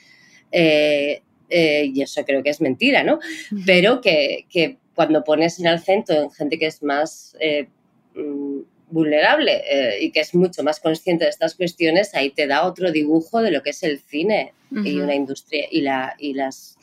Eh, 0.51 1.21
eh, 1.49 1.91
y 1.93 2.01
eso 2.01 2.25
creo 2.25 2.43
que 2.43 2.49
es 2.49 2.59
mentira, 2.59 3.03
¿no? 3.03 3.19
Pero 3.65 4.01
que, 4.01 4.45
cuando 4.93 5.23
pones 5.23 5.59
en 5.59 5.67
el 5.67 5.79
centro 5.79 6.23
en 6.23 6.31
gente 6.31 6.59
que 6.59 6.65
es 6.65 6.83
más 6.83 7.37
eh, 7.39 7.67
mm, 8.15 8.59
vulnerable 8.89 9.63
y 10.01 10.11
que 10.11 10.21
es 10.21 10.33
mucho 10.33 10.63
más 10.63 10.79
consciente 10.79 11.23
de 11.23 11.29
estas 11.29 11.55
cuestiones, 11.55 12.13
ahí 12.15 12.31
te 12.31 12.47
da 12.47 12.65
otro 12.65 12.91
dibujo 12.91 13.41
de 13.41 13.51
lo 13.51 13.61
que 13.61 13.69
es 13.69 13.83
el 13.83 13.99
cine 13.99 14.53
y 14.71 14.99
una 14.99 15.15
industria 15.15 15.65
y, 15.71 15.81
la, 15.81 16.15
y 16.17 16.33
las 16.33 16.77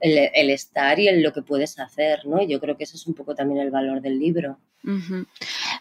el, 0.00 0.50
estar 0.50 0.98
y 0.98 1.08
el, 1.08 1.22
lo 1.22 1.32
que 1.32 1.42
puedes 1.42 1.78
hacer, 1.78 2.26
¿no? 2.26 2.42
Yo 2.42 2.60
creo 2.60 2.76
que 2.76 2.84
eso 2.84 2.96
es 2.96 3.06
un 3.06 3.14
poco 3.14 3.34
también 3.34 3.60
el 3.60 3.70
valor 3.70 4.00
del 4.00 4.18
libro. 4.18 4.58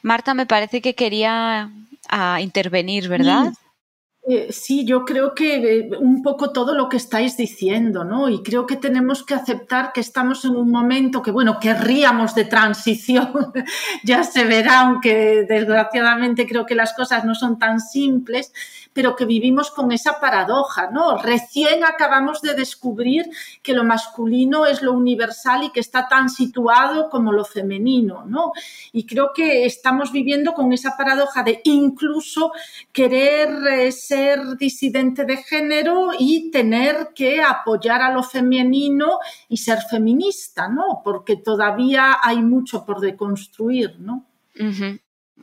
Marta, 0.02 0.34
me 0.34 0.46
parece 0.46 0.82
que 0.82 0.96
quería 0.96 1.70
ah, 2.10 2.40
intervenir, 2.42 3.08
¿verdad? 3.08 3.54
Eh, 4.28 4.52
sí, 4.52 4.86
yo 4.86 5.06
creo 5.06 5.36
que 5.36 5.82
eh, 5.82 5.90
un 6.00 6.24
poco 6.24 6.52
todo 6.52 6.74
lo 6.74 6.90
que 6.90 6.98
estáis 6.98 7.38
diciendo, 7.38 8.04
¿no? 8.04 8.28
Y 8.28 8.42
creo 8.42 8.66
que 8.66 8.76
tenemos 8.76 9.24
que 9.24 9.36
aceptar 9.36 9.94
que 9.94 10.02
estamos 10.02 10.46
en 10.46 10.56
un 10.56 10.72
momento 10.72 11.22
que, 11.22 11.30
bueno, 11.30 11.60
querríamos 11.60 12.34
de 12.34 12.46
transición, 12.46 13.54
ya 14.04 14.24
se 14.24 14.46
verá, 14.46 14.80
aunque 14.80 15.46
desgraciadamente 15.48 16.48
creo 16.48 16.66
que 16.66 16.74
las 16.74 16.94
cosas 16.94 17.24
no 17.24 17.36
son 17.36 17.60
tan 17.60 17.80
simples, 17.80 18.52
pero 18.94 19.16
que 19.16 19.26
vivimos 19.26 19.70
con 19.70 19.92
esa 19.92 20.20
paradoja, 20.20 20.90
¿no? 20.90 21.18
Recién 21.18 21.84
acabamos 21.84 22.42
de 22.42 22.56
descubrir 22.56 23.30
que 23.62 23.74
lo 23.74 23.84
masculino 23.84 24.66
es 24.66 24.82
lo 24.82 24.94
universal 24.94 25.66
y 25.66 25.72
que 25.72 25.82
está 25.82 26.08
tan 26.08 26.30
situado 26.30 27.10
como 27.12 27.32
lo 27.32 27.46
femenino, 27.46 28.24
¿no? 28.26 28.54
Y 28.92 29.06
creo 29.06 29.34
que 29.36 29.66
estamos 29.66 30.12
viviendo 30.12 30.54
con 30.54 30.74
esa 30.74 30.98
paradoja 30.98 31.44
de 31.44 31.62
incluso 31.66 32.54
querer 32.92 33.50
eh, 33.68 33.92
ser 33.92 34.15
disidente 34.58 35.26
de 35.26 35.38
género 35.38 36.10
y 36.18 36.52
tener 36.52 37.10
que 37.16 37.42
apoyar 37.42 38.02
a 38.02 38.12
lo 38.12 38.24
femenino 38.24 39.20
y 39.50 39.58
ser 39.58 39.80
feminista, 39.90 40.68
¿no? 40.68 41.02
Porque 41.04 41.38
todavía 41.38 42.18
hay 42.22 42.42
mucho 42.42 42.86
por 42.86 43.00
deconstruir, 43.00 44.00
¿no? 44.00 44.26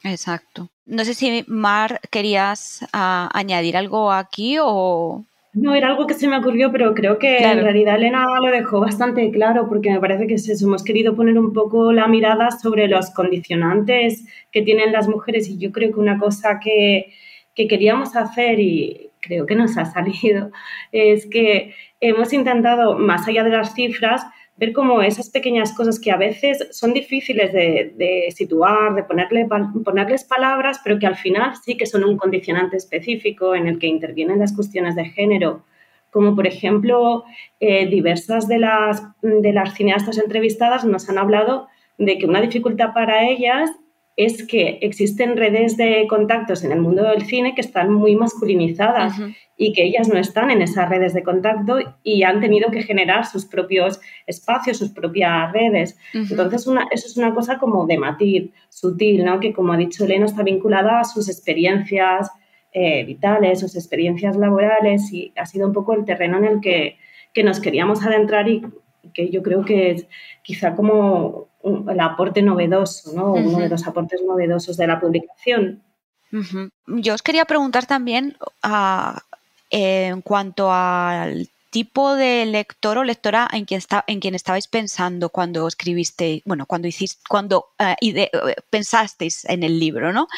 Exacto. 0.05 0.71
No 0.87 1.05
sé 1.05 1.15
si 1.15 1.45
Mar 1.47 2.01
querías 2.11 2.85
ah, 2.93 3.31
añadir 3.33 3.77
algo 3.77 4.13
aquí 4.13 4.57
o... 4.61 5.25
No, 5.55 5.75
era 5.75 5.89
algo 5.89 6.07
que 6.07 6.15
se 6.15 6.29
me 6.29 6.39
ocurrió, 6.39 6.73
pero 6.73 6.95
creo 6.95 7.19
que 7.19 7.39
en 7.39 7.61
realidad 7.63 7.97
Elena 7.97 8.25
lo 8.43 8.51
dejó 8.51 8.81
bastante 8.81 9.31
claro 9.31 9.69
porque 9.69 9.91
me 9.91 10.01
parece 10.01 10.27
que 10.27 10.37
hemos 10.63 10.83
querido 10.83 11.15
poner 11.15 11.39
un 11.39 11.53
poco 11.53 11.93
la 11.93 12.09
mirada 12.09 12.51
sobre 12.51 12.89
los 12.89 13.11
condicionantes 13.11 14.25
que 14.51 14.63
tienen 14.63 14.93
las 14.93 15.09
mujeres 15.09 15.49
y 15.49 15.59
yo 15.59 15.71
creo 15.71 15.93
que 15.93 16.01
una 16.01 16.19
cosa 16.19 16.59
que, 16.59 17.13
que 17.55 17.69
queríamos 17.69 18.17
hacer 18.17 18.61
y 18.61 19.11
creo 19.21 19.47
que 19.47 19.55
nos 19.55 19.77
ha 19.79 19.87
salido 19.87 20.51
es 20.93 21.27
que 21.27 21.75
hemos 22.01 22.33
intentado, 22.33 22.99
más 22.99 23.27
allá 23.29 23.45
de 23.45 23.51
las 23.51 23.75
cifras, 23.75 24.23
ver 24.57 24.73
cómo 24.73 25.03
esas 25.03 25.31
pequeñas 25.31 25.73
cosas 25.73 25.99
que 25.99 26.11
a 26.11 26.17
veces 26.17 26.69
son 26.73 26.93
difíciles 26.93 27.53
de, 27.53 28.29
situar, 28.37 28.95
de 28.95 29.03
ponerle, 29.03 29.49
ponerles 29.85 30.25
palabras, 30.25 30.81
pero 30.85 30.99
que 30.99 31.07
al 31.07 31.17
final 31.17 31.55
sí 31.65 31.77
que 31.77 31.87
son 31.87 32.05
un 32.05 32.17
condicionante 32.17 32.77
específico 32.77 33.55
en 33.55 33.67
el 33.67 33.79
que 33.79 33.87
intervienen 33.87 34.39
las 34.39 34.53
cuestiones 34.55 34.95
de 34.95 35.07
género, 35.07 35.65
como 36.11 36.37
por 36.37 36.47
ejemplo 36.47 37.25
eh, 37.61 37.87
diversas 37.87 38.47
de 38.47 38.59
las, 38.59 39.03
de 39.23 39.53
las 39.53 39.75
cineastas 39.75 40.19
entrevistadas 40.19 40.85
nos 40.85 41.09
han 41.09 41.19
hablado 41.19 41.69
de 41.97 42.19
que 42.19 42.27
una 42.27 42.41
dificultad 42.41 42.93
para 42.93 43.29
ellas 43.29 43.71
es 44.17 44.47
que 44.47 44.79
existen 44.83 45.37
redes 45.37 45.77
de 45.77 46.07
contactos 46.09 46.65
en 46.65 46.73
el 46.73 46.81
mundo 46.81 47.03
del 47.03 47.23
cine 47.23 47.55
que 47.55 47.63
están 47.63 47.93
muy 47.93 48.15
masculinizadas 48.15 49.15
y 49.57 49.73
que 49.73 49.85
ellas 49.85 50.09
no 50.09 50.19
están 50.19 50.51
en 50.51 50.61
esas 50.61 50.89
redes 50.89 51.15
de 51.15 51.23
contacto 51.23 51.79
y 52.03 52.23
han 52.25 52.41
tenido 52.41 52.71
que 52.71 52.83
generar 52.83 53.25
sus 53.25 53.47
propios 53.47 54.01
espacios, 54.27 54.79
sus 54.79 54.91
propias 54.91 55.53
redes. 55.53 55.97
Entonces, 56.13 56.67
una, 56.67 56.87
eso 56.91 57.07
es 57.07 57.17
una 57.17 57.35
cosa 57.35 57.59
como 57.59 57.87
de 57.87 57.97
matiz, 57.97 58.51
sutil, 58.69 59.25
¿no? 59.25 59.41
que 59.41 59.53
como 59.53 59.73
ha 59.73 59.77
dicho 59.77 60.05
Elena, 60.05 60.27
está 60.27 60.43
vinculada 60.43 61.01
a 61.01 61.05
sus 61.05 61.29
experiencias 61.29 62.31
eh, 62.73 63.05
vitales, 63.05 63.61
sus 63.61 63.77
experiencias 63.77 64.37
laborales 64.37 65.13
y 65.13 65.33
ha 65.37 65.47
sido 65.47 65.67
un 65.67 65.73
poco 65.73 65.95
el 65.95 66.05
terreno 66.05 66.39
en 66.39 66.45
el 66.45 66.61
que, 66.61 66.97
que 67.33 67.45
nos 67.45 67.61
queríamos 67.61 68.05
adentrar 68.05 68.49
y 68.49 68.63
que 69.15 69.31
yo 69.31 69.43
creo 69.43 69.65
que 69.65 69.91
es 69.91 70.07
quizá 70.43 70.75
como 70.75 71.49
el 71.65 72.01
aporte 72.01 72.43
novedoso, 72.43 73.13
¿no? 73.15 73.33
Uno 73.33 73.59
de 73.59 73.69
los 73.69 73.87
aportes 73.87 74.21
novedosos 74.23 74.77
de 74.77 74.87
la 74.87 75.01
publicación. 75.01 75.83
Yo 76.87 77.15
os 77.15 77.23
quería 77.23 77.45
preguntar 77.45 77.87
también 77.87 78.37
ah, 78.63 79.23
en 79.71 80.23
cuanto 80.23 80.73
al 80.73 81.49
tipo 81.73 82.15
de 82.15 82.45
lector 82.45 82.99
o 82.99 83.03
lectora 83.03 83.49
en 83.51 83.65
quien, 83.65 83.79
está, 83.79 84.05
en 84.07 84.21
quien 84.21 84.35
estabais 84.35 84.69
pensando 84.69 85.31
cuando 85.31 85.67
escribiste, 85.67 86.43
bueno, 86.45 86.67
cuando 86.67 86.87
hiciste, 86.87 87.23
cuando 87.27 87.71
eh, 87.79 87.97
eh, 88.03 88.31
pensasteis 88.69 89.47
en 89.47 89.63
el 89.63 89.81
libro, 89.81 90.13
¿no? 90.13 90.29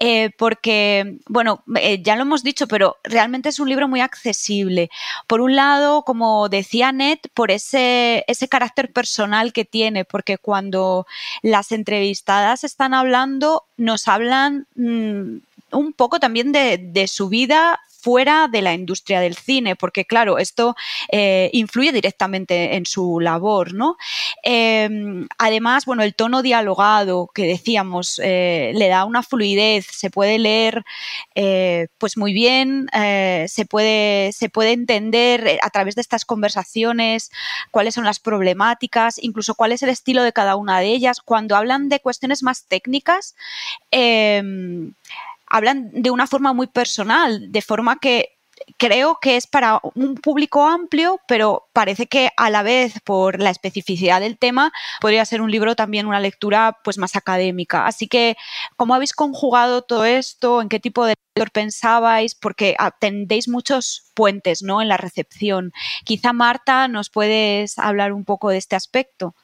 Eh, 0.00 0.30
porque, 0.38 1.18
bueno, 1.26 1.64
ya 2.02 2.14
lo 2.14 2.22
hemos 2.22 2.44
dicho, 2.44 2.68
pero 2.68 2.98
realmente 3.02 3.48
es 3.48 3.58
un 3.58 3.68
libro 3.68 3.88
muy 3.88 4.00
accesible. 4.00 4.88
Por 5.26 5.40
un 5.40 5.56
lado, 5.56 6.02
como 6.02 6.48
decía 6.48 6.92
Ned, 6.92 7.18
por 7.34 7.50
ese, 7.50 8.24
ese 8.28 8.46
carácter 8.46 8.92
personal 8.92 9.52
que 9.52 9.64
tiene, 9.64 10.04
porque 10.04 10.38
cuando 10.38 11.06
las 11.42 11.72
entrevistadas 11.72 12.62
están 12.62 12.94
hablando, 12.94 13.64
nos 13.76 14.06
hablan 14.06 14.68
mm, 14.76 15.38
un 15.76 15.92
poco 15.92 16.20
también 16.20 16.52
de, 16.52 17.06
su 17.06 17.28
vida 17.28 17.80
fuera 17.88 18.46
de 18.48 18.62
la 18.62 18.72
industria 18.72 19.20
del 19.20 19.34
cine, 19.36 19.74
porque 19.74 20.04
claro, 20.04 20.38
esto 20.38 20.76
eh, 21.10 21.50
influye 21.52 21.90
directamente 21.90 22.76
en 22.76 22.86
su 22.86 23.18
labor, 23.18 23.74
¿no? 23.74 23.96
Em, 24.44 25.26
además, 25.38 25.86
bueno, 25.86 26.04
el 26.04 26.14
tono 26.14 26.42
dialogado 26.42 27.28
que 27.34 27.46
decíamos 27.46 28.20
eh, 28.22 28.70
le 28.74 28.88
da 28.88 29.04
una 29.04 29.24
fluidez, 29.24 29.86
se 29.90 30.10
puede 30.10 30.38
leer 30.38 30.84
eh, 31.34 31.88
pues 31.98 32.16
muy 32.16 32.32
bien, 32.32 32.88
se, 32.92 33.66
puede, 33.68 34.30
se 34.32 34.48
puede 34.50 34.72
entender 34.72 35.58
a 35.62 35.70
través 35.70 35.96
de 35.96 36.00
estas 36.00 36.24
conversaciones 36.24 37.30
cuáles 37.70 37.94
son 37.94 38.04
las 38.04 38.20
problemáticas, 38.20 39.18
incluso 39.22 39.54
cuál 39.54 39.72
es 39.72 39.82
el 39.82 39.90
estilo 39.90 40.22
de 40.22 40.32
cada 40.32 40.56
una 40.56 40.78
de 40.80 40.86
ellas. 40.86 41.20
Cuando 41.20 41.56
hablan 41.56 41.88
de 41.88 42.00
cuestiones 42.00 42.42
más 42.42 42.64
técnicas, 42.66 43.34
em, 43.90 44.92
hablan 45.46 45.90
de 45.92 46.10
una 46.10 46.26
forma 46.26 46.52
muy 46.52 46.66
personal, 46.66 47.50
de 47.52 47.62
forma 47.62 47.96
que 47.96 48.36
creo 48.78 49.18
que 49.20 49.36
es 49.36 49.46
para 49.46 49.80
un 49.94 50.14
público 50.16 50.66
amplio, 50.66 51.20
pero 51.28 51.68
parece 51.72 52.06
que 52.06 52.30
a 52.36 52.50
la 52.50 52.62
vez 52.62 52.94
por 53.04 53.40
la 53.40 53.50
especificidad 53.50 54.20
del 54.20 54.38
tema 54.38 54.72
podría 55.00 55.24
ser 55.24 55.40
un 55.40 55.50
libro 55.50 55.76
también 55.76 56.06
una 56.06 56.20
lectura 56.20 56.78
pues 56.82 56.98
más 56.98 57.16
académica. 57.16 57.86
Así 57.86 58.08
que 58.08 58.36
¿cómo 58.76 58.94
habéis 58.94 59.12
conjugado 59.12 59.82
todo 59.82 60.04
esto? 60.04 60.62
¿En 60.62 60.68
qué 60.68 60.80
tipo 60.80 61.04
de 61.04 61.14
lector 61.34 61.50
pensabais? 61.52 62.34
Porque 62.34 62.74
atendéis 62.78 63.48
muchos 63.48 64.10
puentes, 64.14 64.62
¿no? 64.62 64.80
en 64.80 64.88
la 64.88 64.96
recepción. 64.96 65.72
Quizá 66.04 66.32
Marta 66.32 66.88
nos 66.88 67.10
puedes 67.10 67.78
hablar 67.78 68.12
un 68.12 68.24
poco 68.24 68.50
de 68.50 68.58
este 68.58 68.76
aspecto. 68.76 69.34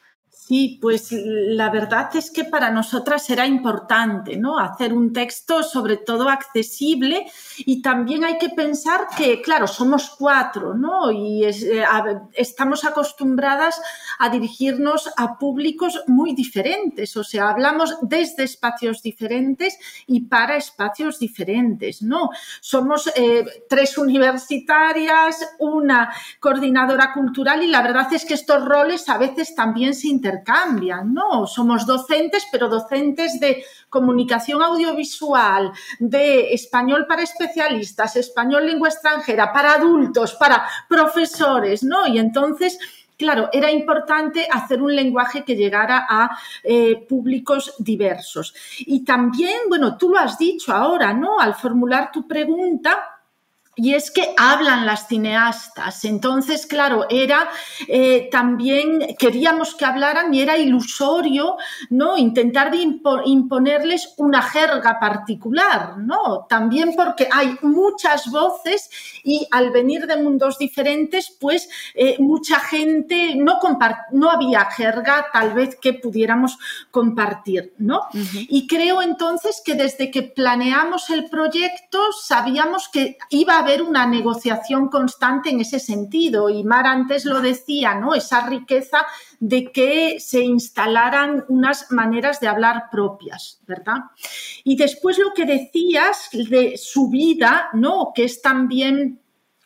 Sí, 0.45 0.77
pues 0.81 1.07
la 1.13 1.69
verdad 1.69 2.13
es 2.17 2.29
que 2.29 2.43
para 2.43 2.69
nosotras 2.69 3.29
era 3.29 3.47
importante, 3.47 4.35
¿no? 4.35 4.59
Hacer 4.59 4.93
un 4.93 5.13
texto 5.13 5.63
sobre 5.63 5.95
todo 5.95 6.27
accesible 6.27 7.25
y 7.59 7.81
también 7.81 8.25
hay 8.25 8.37
que 8.37 8.49
pensar 8.49 9.07
que, 9.17 9.41
claro, 9.41 9.67
somos 9.67 10.09
cuatro, 10.09 10.73
¿no? 10.73 11.09
Y 11.11 11.45
eh, 11.45 11.85
estamos 12.33 12.83
acostumbradas 12.83 13.81
a 14.19 14.27
dirigirnos 14.27 15.09
a 15.15 15.37
públicos 15.39 16.03
muy 16.07 16.33
diferentes, 16.33 17.15
o 17.15 17.23
sea, 17.23 17.47
hablamos 17.47 17.95
desde 18.01 18.43
espacios 18.43 19.01
diferentes 19.01 19.79
y 20.07 20.25
para 20.25 20.57
espacios 20.57 21.19
diferentes, 21.19 22.01
¿no? 22.01 22.31
Somos 22.59 23.09
eh, 23.15 23.45
tres 23.69 23.97
universitarias, 23.97 25.55
una 25.59 26.13
coordinadora 26.41 27.13
cultural 27.13 27.63
y 27.63 27.67
la 27.67 27.81
verdad 27.81 28.13
es 28.13 28.25
que 28.25 28.33
estos 28.33 28.65
roles 28.65 29.07
a 29.07 29.17
veces 29.17 29.55
también 29.55 29.95
se 29.95 30.09
interpretan 30.09 30.32
cambian, 30.41 31.13
¿no? 31.13 31.45
Somos 31.45 31.85
docentes, 31.85 32.47
pero 32.51 32.69
docentes 32.69 33.39
de 33.39 33.63
comunicación 33.89 34.61
audiovisual, 34.63 35.71
de 35.99 36.53
español 36.53 37.05
para 37.07 37.23
especialistas, 37.23 38.15
español 38.15 38.65
lengua 38.65 38.89
extranjera, 38.89 39.51
para 39.51 39.73
adultos, 39.73 40.33
para 40.33 40.65
profesores, 40.87 41.83
¿no? 41.83 42.07
Y 42.07 42.17
entonces 42.17 42.79
claro, 43.17 43.49
era 43.53 43.71
importante 43.71 44.47
hacer 44.51 44.81
un 44.81 44.95
lenguaje 44.95 45.43
que 45.43 45.55
llegara 45.55 46.05
a 46.09 46.37
eh, 46.63 47.05
públicos 47.07 47.75
diversos. 47.79 48.53
Y 48.79 49.05
también, 49.05 49.59
bueno, 49.69 49.97
tú 49.97 50.09
lo 50.09 50.19
has 50.19 50.37
dicho 50.37 50.73
ahora, 50.73 51.13
¿no? 51.13 51.39
Al 51.39 51.55
formular 51.55 52.11
tu 52.11 52.27
pregunta, 52.27 53.12
y 53.75 53.95
es 53.95 54.11
que 54.11 54.33
hablan 54.37 54.85
las 54.85 55.07
cineastas. 55.07 56.05
Entonces, 56.05 56.67
claro, 56.67 57.07
era 57.09 57.49
eh, 57.87 58.29
también, 58.31 59.15
queríamos 59.17 59.73
que 59.73 59.85
hablaran 59.85 60.33
y 60.33 60.41
era 60.41 60.57
ilusorio, 60.57 61.57
¿no? 61.89 62.17
Intentar 62.17 62.71
de 62.71 62.77
imponerles 63.25 64.13
una 64.17 64.43
jerga 64.43 64.99
particular, 64.99 65.97
¿no? 65.97 66.45
También 66.47 66.93
porque 66.95 67.27
hay 67.31 67.57
muchas 67.63 68.29
voces 68.29 68.89
y 69.23 69.47
al 69.49 69.71
venir 69.71 70.05
de 70.05 70.17
mundos 70.17 70.59
diferentes, 70.59 71.35
pues 71.39 71.67
eh, 71.95 72.17
mucha 72.19 72.59
gente 72.59 73.35
no, 73.35 73.59
no 74.11 74.29
había 74.29 74.65
jerga 74.65 75.27
tal 75.33 75.53
vez 75.53 75.75
que 75.81 75.93
pudiéramos 75.93 76.59
compartir, 76.91 77.73
¿no? 77.79 78.01
Y 78.13 78.67
creo 78.67 79.01
entonces 79.01 79.61
que 79.65 79.73
desde 79.73 80.11
que 80.11 80.21
planeamos 80.21 81.09
el 81.09 81.29
proyecto 81.29 82.11
sabíamos 82.11 82.87
que 82.89 83.17
iba 83.29 83.57
a 83.57 83.62
haber 83.63 83.81
una 83.81 84.05
negociación 84.05 84.89
constante 84.89 85.49
en 85.49 85.61
ese 85.61 85.79
sentido. 85.79 86.49
Y 86.49 86.63
Mar 86.63 86.85
antes 86.85 87.25
lo 87.25 87.41
decía, 87.41 87.95
¿no? 87.95 88.13
Esa 88.13 88.47
riqueza 88.47 89.05
de 89.39 89.71
que 89.71 90.19
se 90.19 90.41
instalaran 90.41 91.45
unas 91.47 91.91
maneras 91.91 92.39
de 92.39 92.47
hablar 92.47 92.89
propias, 92.91 93.59
¿verdad? 93.65 94.03
Y 94.63 94.75
después 94.75 95.17
lo 95.17 95.33
que 95.33 95.45
decías 95.45 96.29
de 96.31 96.77
su 96.77 97.09
vida, 97.09 97.69
¿no? 97.73 98.11
Que 98.13 98.25
es 98.25 98.41
también 98.41 99.22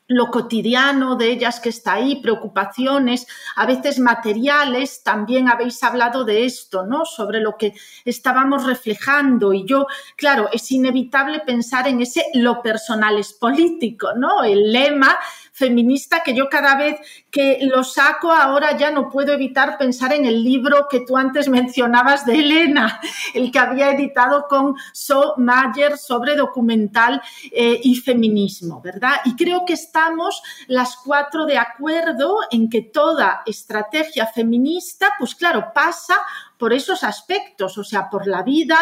lo 0.07 0.31
cotidiano 0.31 1.15
de 1.15 1.31
ellas 1.31 1.59
que 1.59 1.69
está 1.69 1.93
ahí, 1.93 2.21
preocupaciones, 2.21 3.27
a 3.55 3.65
veces 3.65 3.99
materiales, 3.99 5.03
también 5.03 5.49
habéis 5.49 5.83
hablado 5.83 6.23
de 6.23 6.45
esto, 6.45 6.85
¿no? 6.85 7.05
Sobre 7.05 7.41
lo 7.41 7.57
que 7.57 7.73
estábamos 8.05 8.65
reflejando 8.65 9.53
y 9.53 9.65
yo, 9.65 9.87
claro, 10.15 10.49
es 10.51 10.71
inevitable 10.71 11.41
pensar 11.41 11.87
en 11.87 12.01
ese 12.01 12.23
lo 12.33 12.61
personal 12.61 13.17
es 13.17 13.33
político, 13.33 14.13
¿no? 14.15 14.43
El 14.43 14.71
lema 14.71 15.17
feminista 15.57 16.21
que 16.23 16.35
yo 16.35 16.49
cada 16.49 16.75
vez 16.75 16.99
que 17.31 17.57
lo 17.61 17.83
saco 17.83 18.31
ahora 18.31 18.77
ya 18.77 18.91
no 18.91 19.09
puedo 19.09 19.33
evitar 19.33 19.77
pensar 19.79 20.13
en 20.13 20.25
el 20.25 20.43
libro 20.43 20.87
que 20.87 20.99
tú 20.99 21.17
antes 21.17 21.49
mencionabas 21.57 22.25
de 22.25 22.35
Elena, 22.35 23.01
el 23.33 23.51
que 23.51 23.57
había 23.57 23.91
editado 23.91 24.47
con 24.47 24.75
So 24.93 25.33
Mayer 25.37 25.97
sobre 25.97 26.35
documental 26.35 27.21
eh, 27.51 27.79
y 27.83 27.95
feminismo, 27.95 28.81
¿verdad? 28.81 29.15
Y 29.25 29.35
creo 29.35 29.65
que 29.65 29.73
estamos 29.73 30.43
las 30.67 30.95
cuatro 30.97 31.45
de 31.45 31.57
acuerdo 31.57 32.37
en 32.51 32.69
que 32.69 32.83
toda 32.83 33.41
estrategia 33.47 34.27
feminista, 34.27 35.13
pues 35.17 35.33
claro, 35.33 35.71
pasa 35.73 36.15
por 36.57 36.73
esos 36.73 37.03
aspectos, 37.03 37.77
o 37.77 37.83
sea, 37.83 38.09
por 38.09 38.27
la 38.27 38.43
vida, 38.43 38.77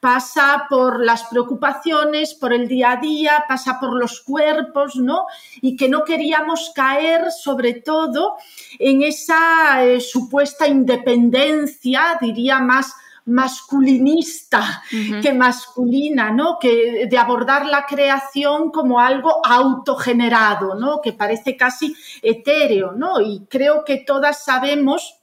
pasa 0.00 0.66
por 0.68 1.04
las 1.04 1.24
preocupaciones, 1.24 2.34
por 2.34 2.52
el 2.52 2.68
día 2.68 2.92
a 2.92 2.96
día, 2.96 3.44
pasa 3.48 3.78
por 3.80 3.94
los 3.94 4.20
cuerpos, 4.20 4.96
¿no? 4.96 5.26
Y 5.60 5.76
que 5.76 5.88
no 5.88 6.04
queríamos 6.04 6.72
caer 6.74 7.30
sobre 7.30 7.74
todo 7.74 8.36
en 8.78 9.02
esa 9.02 9.84
eh, 9.84 10.00
supuesta 10.00 10.66
independencia, 10.66 12.18
diría 12.20 12.60
más 12.60 12.94
masculinista 13.26 14.82
que 15.22 15.32
masculina, 15.32 16.30
¿no? 16.30 16.58
Que 16.58 17.06
de 17.08 17.18
abordar 17.18 17.66
la 17.66 17.86
creación 17.86 18.70
como 18.70 18.98
algo 18.98 19.44
autogenerado, 19.44 20.74
¿no? 20.74 21.00
Que 21.00 21.12
parece 21.12 21.56
casi 21.56 21.94
etéreo, 22.22 22.92
¿no? 22.92 23.20
Y 23.20 23.46
creo 23.48 23.84
que 23.84 23.98
todas 23.98 24.44
sabemos 24.44 25.19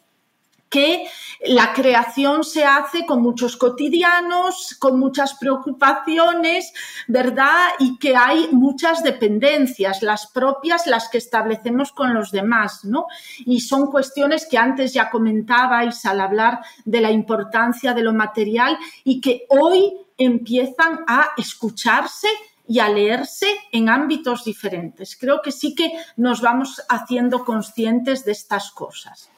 que 0.70 1.08
la 1.46 1.74
creación 1.74 2.44
se 2.44 2.66
hace 2.66 3.06
con 3.06 3.22
muchos 3.22 3.58
cotidianos, 3.58 4.76
con 4.80 5.00
muchas 5.00 5.36
preocupaciones, 5.36 6.74
¿verdad? 7.08 7.70
Y 7.80 7.98
que 8.00 8.16
hay 8.16 8.50
muchas 8.52 9.04
dependencias, 9.04 10.02
las 10.02 10.28
propias, 10.28 10.88
las 10.88 11.10
que 11.10 11.20
establecemos 11.20 11.92
con 11.92 12.14
los 12.14 12.32
demás, 12.32 12.84
¿no? 12.84 13.06
Y 13.40 13.62
son 13.62 13.92
cuestiones 13.92 14.48
que 14.48 14.58
antes 14.58 14.94
ya 14.94 15.10
comentabais 15.10 16.06
al 16.06 16.22
hablar 16.22 16.62
de 16.86 17.02
la 17.02 17.12
importancia 17.12 17.94
de 17.94 18.04
lo 18.04 18.14
material 18.14 18.78
y 19.04 19.22
que 19.22 19.46
hoy 19.50 19.94
empiezan 20.18 21.00
a 21.08 21.30
escucharse 21.38 22.28
y 22.68 22.80
a 22.80 22.90
leerse 22.90 23.48
en 23.72 23.90
ámbitos 23.90 24.44
diferentes. 24.44 25.16
Creo 25.16 25.42
que 25.42 25.52
sí 25.52 25.74
que 25.74 25.92
nos 26.18 26.42
vamos 26.42 26.82
haciendo 26.90 27.46
conscientes 27.46 28.26
de 28.26 28.34
estas 28.34 28.72
cosas. 28.72 29.30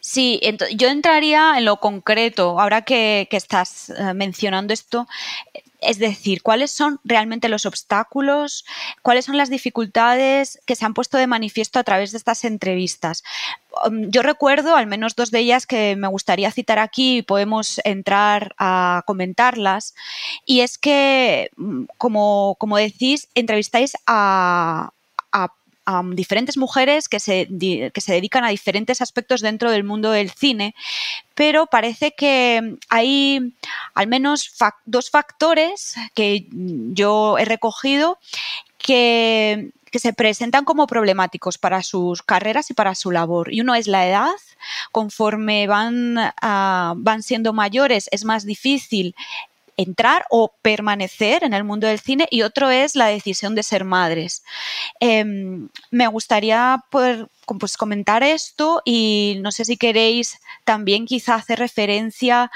Sí, 0.00 0.40
yo 0.76 0.88
entraría 0.88 1.58
en 1.58 1.64
lo 1.64 1.78
concreto, 1.78 2.60
ahora 2.60 2.82
que, 2.82 3.28
estás 3.30 3.90
eh, 3.90 4.14
mencionando 4.14 4.72
esto, 4.72 5.08
es 5.86 5.98
decir, 5.98 6.42
cuáles 6.42 6.70
son 6.70 7.00
realmente 7.04 7.48
los 7.48 7.66
obstáculos, 7.66 8.64
cuáles 9.02 9.24
son 9.24 9.36
las 9.36 9.50
dificultades 9.50 10.60
que 10.66 10.76
se 10.76 10.84
han 10.84 10.94
puesto 10.94 11.18
de 11.18 11.26
manifiesto 11.26 11.78
a 11.78 11.84
través 11.84 12.12
de 12.12 12.18
estas 12.18 12.44
entrevistas. 12.44 13.22
Um, 13.84 14.10
yo 14.10 14.22
recuerdo 14.22 14.76
al 14.76 14.86
menos 14.86 15.16
dos 15.16 15.30
de 15.30 15.40
ellas 15.40 15.66
que 15.66 15.96
me 15.96 16.08
gustaría 16.08 16.50
citar 16.50 16.78
aquí 16.78 17.18
y 17.18 17.22
podemos 17.22 17.80
entrar 17.84 18.54
a 18.58 19.02
comentarlas. 19.06 19.94
Y 20.44 20.60
es 20.60 20.78
que, 20.78 21.50
mm, 21.56 21.84
como, 21.98 22.56
como 22.58 22.76
decís, 22.76 23.28
entrevistáis 23.34 23.96
a, 24.06 24.90
diferentes 26.14 26.56
mujeres 26.56 27.08
que 27.08 27.20
se, 27.20 27.48
que 27.48 28.00
se, 28.00 28.12
dedican 28.12 28.44
a 28.44 28.48
diferentes 28.48 29.00
aspectos 29.00 29.40
dentro 29.40 29.70
del 29.70 29.84
mundo 29.84 30.10
del 30.10 30.30
cine, 30.30 30.74
pero 31.34 31.66
parece 31.66 32.12
que 32.12 32.76
hay 32.88 33.54
al 33.94 34.06
menos 34.06 34.52
dos 34.86 35.10
factores 35.10 35.94
que 36.14 36.46
yo 36.50 37.38
he 37.38 37.44
recogido 37.44 38.18
que, 38.78 39.70
que 39.90 39.98
se 39.98 40.12
presentan 40.12 40.64
como 40.64 40.86
problemáticos 40.86 41.56
para 41.56 41.82
sus 41.82 42.22
carreras 42.22 42.70
y 42.70 42.74
para 42.74 42.94
su 42.94 43.10
labor. 43.10 43.52
Y 43.52 43.60
uno 43.60 43.74
es 43.74 43.86
la 43.86 44.06
edad. 44.08 44.34
Conforme 44.90 45.66
van, 45.66 46.16
ah, 46.42 46.94
van 46.96 47.22
siendo 47.22 47.52
mayores, 47.52 48.08
es 48.10 48.24
más 48.24 48.44
difícil 48.44 49.14
entrar 49.76 50.24
o 50.30 50.54
permanecer 50.62 51.44
en 51.44 51.54
el 51.54 51.64
mundo 51.64 51.86
del 51.86 52.00
cine 52.00 52.26
y 52.30 52.42
otro 52.42 52.70
es 52.70 52.94
la 52.96 53.06
decisión 53.06 53.54
de 53.54 53.62
ser 53.62 53.84
madres. 53.84 54.42
Em, 55.00 55.68
me 55.90 56.06
gustaría 56.08 56.82
poder 56.90 57.28
pues, 57.58 57.76
comentar 57.76 58.22
esto 58.22 58.80
y 58.84 59.38
no 59.40 59.52
sé 59.52 59.64
si 59.64 59.76
queréis 59.76 60.38
también 60.64 61.06
quizá 61.06 61.34
hacer 61.34 61.58
referencia 61.58 62.50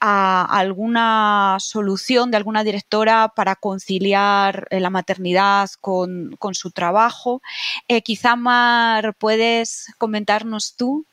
a 0.00 0.44
alguna 0.44 1.56
solución 1.60 2.30
de 2.30 2.36
alguna 2.36 2.64
directora 2.64 3.32
para 3.34 3.56
conciliar 3.56 4.66
eh, 4.70 4.80
la 4.80 4.90
maternidad 4.90 5.70
con, 5.80 6.36
su 6.52 6.70
trabajo. 6.70 7.42
Eh, 7.88 8.02
quizá 8.02 8.36
Mar, 8.36 9.14
¿puedes 9.18 9.86
comentarnos 9.98 10.76
tú? 10.76 11.06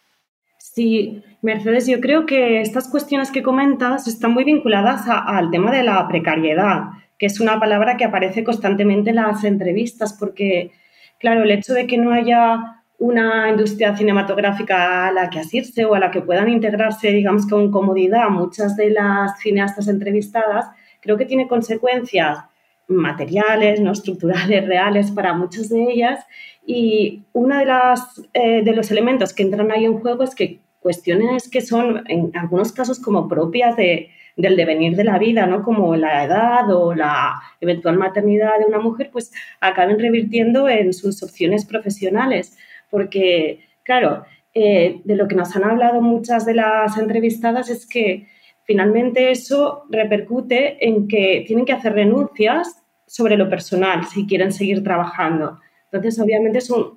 Sí, 0.73 1.21
Mercedes, 1.41 1.85
yo 1.85 1.99
creo 1.99 2.25
que 2.25 2.61
estas 2.61 2.87
cuestiones 2.87 3.29
que 3.29 3.43
comentas 3.43 4.07
están 4.07 4.31
muy 4.31 4.45
vinculadas 4.45 5.03
al 5.05 5.51
tema 5.51 5.69
de 5.69 5.83
la 5.83 6.07
precariedad, 6.07 6.91
que 7.19 7.25
es 7.25 7.41
una 7.41 7.59
palabra 7.59 7.97
que 7.97 8.05
aparece 8.05 8.45
constantemente 8.45 9.09
en 9.09 9.17
las 9.17 9.43
entrevistas, 9.43 10.13
porque, 10.13 10.71
claro, 11.19 11.43
el 11.43 11.51
hecho 11.51 11.73
de 11.73 11.87
que 11.87 11.97
no 11.97 12.13
haya 12.13 12.83
una 12.99 13.49
industria 13.49 13.97
cinematográfica 13.97 15.07
a 15.07 15.11
la 15.11 15.29
que 15.29 15.39
asirse 15.39 15.83
o 15.83 15.93
a 15.93 15.99
la 15.99 16.09
que 16.09 16.21
puedan 16.21 16.47
integrarse, 16.47 17.11
digamos, 17.11 17.47
con 17.47 17.69
comodidad 17.69 18.29
muchas 18.29 18.77
de 18.77 18.91
las 18.91 19.37
cineastas 19.39 19.89
entrevistadas, 19.89 20.67
creo 21.01 21.17
que 21.17 21.25
tiene 21.25 21.49
consecuencias 21.49 22.45
materiales, 22.95 23.79
no 23.79 23.91
estructurales, 23.93 24.67
reales 24.67 25.11
para 25.11 25.33
muchas 25.33 25.69
de 25.69 25.83
ellas 25.91 26.25
y 26.65 27.23
uno 27.33 27.57
de, 27.57 27.65
las, 27.65 28.21
eh, 28.33 28.63
de 28.63 28.73
los 28.73 28.91
elementos 28.91 29.33
que 29.33 29.43
entran 29.43 29.71
ahí 29.71 29.85
en 29.85 29.99
juego 29.99 30.23
es 30.23 30.35
que 30.35 30.59
cuestiones 30.79 31.49
que 31.49 31.61
son 31.61 32.03
en 32.07 32.31
algunos 32.35 32.71
casos 32.71 32.99
como 32.99 33.27
propias 33.27 33.75
de, 33.75 34.09
del 34.35 34.55
devenir 34.55 34.95
de 34.95 35.03
la 35.03 35.19
vida, 35.19 35.45
¿no? 35.45 35.63
como 35.63 35.95
la 35.95 36.23
edad 36.23 36.69
o 36.71 36.93
la 36.95 37.41
eventual 37.59 37.97
maternidad 37.97 38.59
de 38.59 38.65
una 38.65 38.79
mujer, 38.79 39.09
pues 39.11 39.31
acaben 39.59 39.99
revirtiendo 39.99 40.67
en 40.69 40.93
sus 40.93 41.21
opciones 41.23 41.65
profesionales. 41.65 42.57
Porque, 42.89 43.67
claro, 43.83 44.25
eh, 44.53 45.01
de 45.03 45.15
lo 45.15 45.27
que 45.27 45.35
nos 45.35 45.55
han 45.55 45.63
hablado 45.63 46.01
muchas 46.01 46.45
de 46.45 46.55
las 46.55 46.97
entrevistadas 46.97 47.69
es 47.69 47.85
que 47.85 48.27
finalmente 48.63 49.31
eso 49.31 49.83
repercute 49.89 50.85
en 50.85 51.07
que 51.07 51.43
tienen 51.47 51.65
que 51.65 51.73
hacer 51.73 51.93
renuncias 51.93 52.80
sobre 53.11 53.35
lo 53.35 53.49
personal 53.49 54.05
si 54.05 54.25
quieren 54.25 54.53
seguir 54.53 54.81
trabajando. 54.85 55.59
Entonces, 55.91 56.17
obviamente 56.23 56.59
es 56.59 56.69
un, 56.69 56.95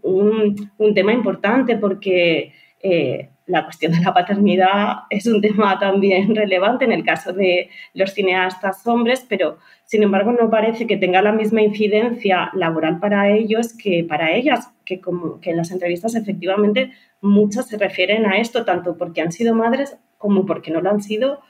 un, 0.79 0.95
tema 0.95 1.13
importante 1.13 1.77
porque 1.77 2.53
eh, 2.81 3.31
la 3.47 3.65
cuestión 3.65 3.91
de 3.91 3.99
la 3.99 4.15
paternidad 4.15 4.99
es 5.11 5.27
un 5.27 5.41
tema 5.41 5.77
también 5.77 6.33
relevante 6.37 6.85
en 6.85 6.93
el 6.93 7.05
caso 7.05 7.33
de 7.33 7.69
los 7.95 8.13
cineastas 8.13 8.87
hombres, 8.87 9.27
pero 9.29 9.59
sin 9.87 10.05
embargo 10.05 10.31
no 10.31 10.49
parece 10.49 10.87
que 10.87 10.97
tenga 10.97 11.21
la 11.21 11.33
misma 11.33 11.63
incidencia 11.63 12.53
laboral 12.55 13.01
para 13.01 13.29
ellos 13.33 13.75
que 13.77 14.05
para 14.09 14.37
ellas, 14.37 14.71
que 14.85 15.01
como 15.01 15.41
que 15.41 15.51
en 15.51 15.57
las 15.57 15.73
entrevistas 15.73 16.15
efectivamente 16.15 16.93
muchas 17.23 17.67
se 17.67 17.77
refieren 17.77 18.25
a 18.25 18.39
esto, 18.39 18.65
tanto 18.65 18.97
porque 18.97 19.21
han 19.21 19.33
sido 19.33 19.53
madres 19.53 19.97
como 20.17 20.47
porque 20.47 20.71
no 20.71 20.81
lo 20.81 20.91
han 20.91 21.03
sido 21.03 21.41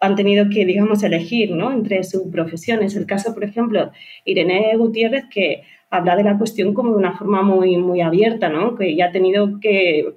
han 0.00 0.14
tenido 0.14 0.48
que, 0.48 0.64
digamos, 0.64 1.02
elegir 1.02 1.50
¿no? 1.50 1.72
entre 1.72 2.04
su 2.04 2.30
profesión. 2.30 2.82
Es 2.82 2.96
el 2.96 3.06
caso, 3.06 3.34
por 3.34 3.44
ejemplo, 3.44 3.90
Irene 4.24 4.76
Gutiérrez, 4.76 5.24
que 5.30 5.62
habla 5.90 6.16
de 6.16 6.24
la 6.24 6.38
cuestión 6.38 6.74
como 6.74 6.92
de 6.92 6.98
una 6.98 7.16
forma 7.16 7.42
muy, 7.42 7.76
muy 7.76 8.00
abierta, 8.00 8.48
¿no? 8.48 8.76
que 8.76 8.94
ya 8.94 9.06
ha 9.06 9.12
tenido 9.12 9.58
que 9.60 10.14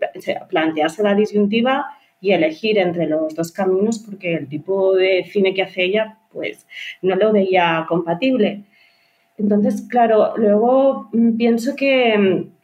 plantearse 0.50 1.04
la 1.04 1.16
disyuntiva 1.16 1.86
y 2.20 2.32
elegir 2.32 2.78
entre 2.78 3.08
los 3.08 3.34
dos 3.34 3.52
caminos 3.52 4.00
porque 4.00 4.36
el 4.36 4.48
tipo 4.48 4.94
de 4.94 5.26
cine 5.32 5.54
que 5.54 5.64
hace 5.64 5.84
ella 5.84 6.20
pues 6.32 6.68
no 7.02 7.16
lo 7.16 7.32
veía 7.32 7.86
compatible. 7.90 8.64
Entonces, 9.38 9.82
claro, 9.90 10.38
luego 10.38 11.10
mm, 11.14 11.38
pienso 11.38 11.76
que 11.76 12.18
mm, 12.18 12.61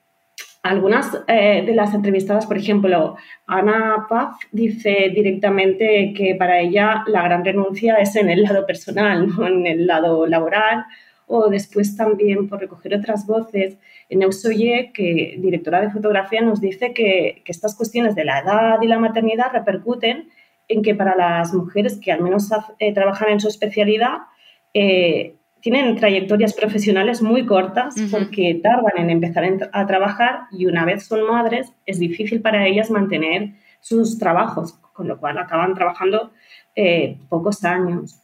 algunas 0.63 1.17
eh, 1.27 1.63
de 1.65 1.73
las 1.73 1.93
entrevistadas, 1.93 2.45
por 2.45 2.57
ejemplo, 2.57 3.15
Ana 3.45 4.05
Paz 4.09 4.37
dice 4.51 5.11
directamente 5.13 6.13
que 6.15 6.35
para 6.35 6.59
ella 6.59 7.03
la 7.07 7.23
gran 7.23 7.45
renuncia 7.45 7.95
es 7.95 8.15
en 8.15 8.29
el 8.29 8.43
lado 8.43 8.65
personal, 8.65 9.27
no 9.37 9.47
en 9.47 9.65
el 9.65 9.87
lado 9.87 10.27
laboral. 10.27 10.85
O 11.29 11.49
después 11.49 11.97
también 11.97 12.47
por 12.47 12.61
recoger 12.61 12.95
otras 12.95 13.27
voces, 13.27 13.77
en 14.09 14.21
Eusoye, 14.21 14.91
que 14.93 15.35
directora 15.39 15.81
de 15.81 15.89
fotografía, 15.89 16.41
nos 16.41 16.61
dice 16.61 16.93
que, 16.93 17.43
estas 17.45 17.75
cuestiones 17.75 18.15
de 18.15 18.23
la 18.23 18.39
edad 18.39 18.81
y 18.81 18.87
la 18.87 18.97
maternidad 18.97 19.51
repercuten 19.51 20.29
en 20.69 20.81
que 20.81 20.95
para 20.95 21.15
las 21.15 21.53
mujeres 21.53 21.99
que 22.01 22.11
al 22.13 22.21
menos 22.21 22.49
eh, 22.79 22.93
trabajan 22.93 23.29
en 23.29 23.39
su 23.41 23.49
especialidad, 23.49 24.19
eh, 24.73 25.36
tienen 25.61 25.95
trayectorias 25.95 26.53
profesionales 26.53 27.21
muy 27.21 27.45
cortas 27.45 27.95
porque 28.11 28.59
tardan 28.61 28.97
en 28.97 29.09
empezar 29.09 29.45
a 29.71 29.85
trabajar 29.87 30.41
y 30.51 30.65
una 30.65 30.85
vez 30.85 31.05
son 31.05 31.25
madres 31.25 31.73
es 31.85 31.99
difícil 31.99 32.41
para 32.41 32.65
ellas 32.67 32.91
mantener 32.91 33.53
sus 33.79 34.17
trabajos, 34.17 34.73
con 34.93 35.07
lo 35.07 35.19
cual 35.19 35.37
acaban 35.37 35.73
trabajando 35.73 36.31
eh, 36.75 37.17
pocos 37.29 37.63
años. 37.63 38.21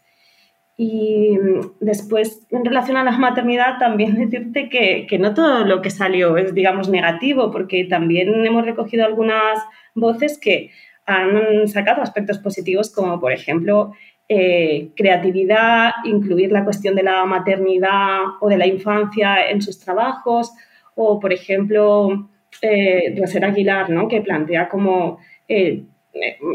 Y 0.75 1.37
después, 1.79 2.47
en 2.49 2.65
relación 2.65 2.97
a 2.97 3.03
la 3.03 3.11
maternidad, 3.11 3.77
también 3.77 4.15
decirte 4.29 4.69
que, 4.69 5.05
que, 5.07 5.19
no 5.19 5.33
todo 5.33 5.65
lo 5.65 5.81
que 5.81 5.89
salió 5.89 6.37
es, 6.37 6.53
digamos, 6.53 6.89
negativo, 6.89 7.51
porque 7.51 7.85
también 7.85 8.45
hemos 8.45 8.65
recogido 8.65 9.05
algunas 9.05 9.59
voces 9.93 10.39
que 10.39 10.71
han 11.05 11.67
sacado 11.67 12.01
aspectos 12.01 12.39
positivos, 12.39 12.91
como 12.91 13.19
por 13.19 13.33
ejemplo 13.33 13.93
eh, 14.29 14.89
creatividad, 14.95 15.91
incluir 16.05 16.51
la 16.51 16.63
cuestión 16.63 16.95
de 16.95 17.03
la 17.03 17.25
maternidad 17.25 18.21
o 18.39 18.47
de 18.47 18.57
la 18.57 18.65
infancia 18.65 19.49
en 19.49 19.61
sus 19.61 19.79
trabajos, 19.79 20.51
o 20.95 21.19
por 21.19 21.33
ejemplo, 21.33 22.29
eh, 22.61 23.13
Rosera 23.17 23.49
Aguilar, 23.49 23.89
¿no? 23.89 24.07
que 24.07 24.21
plantea 24.21 24.69
como 24.69 25.17
eh, 25.47 25.83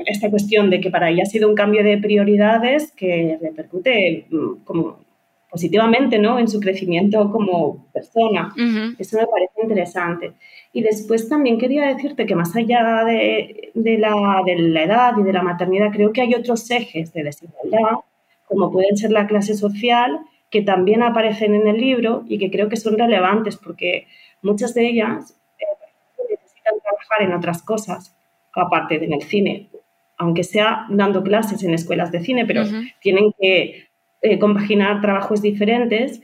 esta 0.07 0.31
cuestión 0.31 0.71
de 0.71 0.81
que 0.81 0.91
para 0.91 1.11
ella 1.11 1.25
ha 1.25 1.27
sido 1.27 1.49
un 1.49 1.55
cambio 1.55 1.85
de 1.85 1.99
prioridades 1.99 2.93
que 2.93 3.39
repercute 3.41 4.27
mm, 4.31 4.65
como 4.65 5.01
positivamente 5.51 6.19
¿no? 6.19 6.39
en 6.39 6.49
su 6.49 6.61
crecimiento 6.61 7.31
como 7.31 7.87
persona. 7.93 8.53
Eso 8.99 9.19
me 9.19 9.27
parece 9.27 9.63
interesante. 9.63 10.33
Y 10.79 10.83
después 10.83 11.29
también 11.29 11.59
quería 11.59 11.89
decirte 11.89 12.25
que 12.25 12.37
más 12.37 12.55
allá 12.55 13.05
de, 13.05 13.73
la, 13.75 14.43
de 14.47 14.59
la 14.59 14.85
edad 14.85 15.13
y 15.19 15.25
de 15.25 15.33
la 15.33 15.43
maternidad, 15.43 15.91
creo 15.91 16.13
que 16.13 16.21
hay 16.21 16.37
otros 16.37 16.71
ejes 16.71 17.13
de 17.13 17.25
desigualdad, 17.25 17.99
como 18.47 18.71
pueden 18.71 18.97
ser 18.97 19.11
la 19.11 19.27
clase 19.27 19.55
social, 19.55 20.21
que 20.51 20.63
también 20.63 21.03
aparecen 21.03 21.57
en 21.57 21.67
el 21.67 21.81
libro 21.81 22.23
y 22.29 22.39
que 22.39 22.53
creo 22.53 22.69
que 22.69 22.77
son 22.77 22.97
relevantes 22.97 23.57
porque 23.57 24.07
muchas 24.41 24.73
de 24.75 24.87
ellas 24.87 25.37
eh, 25.59 25.65
necesitan 26.31 26.75
trabajar 26.81 27.23
en 27.23 27.33
otras 27.33 27.61
cosas 27.61 28.17
aparte 28.55 29.05
en 29.05 29.15
el 29.15 29.23
cine, 29.23 29.71
aunque 30.17 30.45
sea 30.45 30.87
dando 30.91 31.25
clases 31.25 31.65
en 31.65 31.75
escuelas 31.75 32.13
de 32.13 32.21
cine, 32.21 32.47
pero 32.47 32.63
tienen 33.01 33.33
que 33.41 33.89
eh, 34.23 34.39
compaginar 34.39 35.01
trabajos 35.01 35.43
diferentes. 35.43 36.21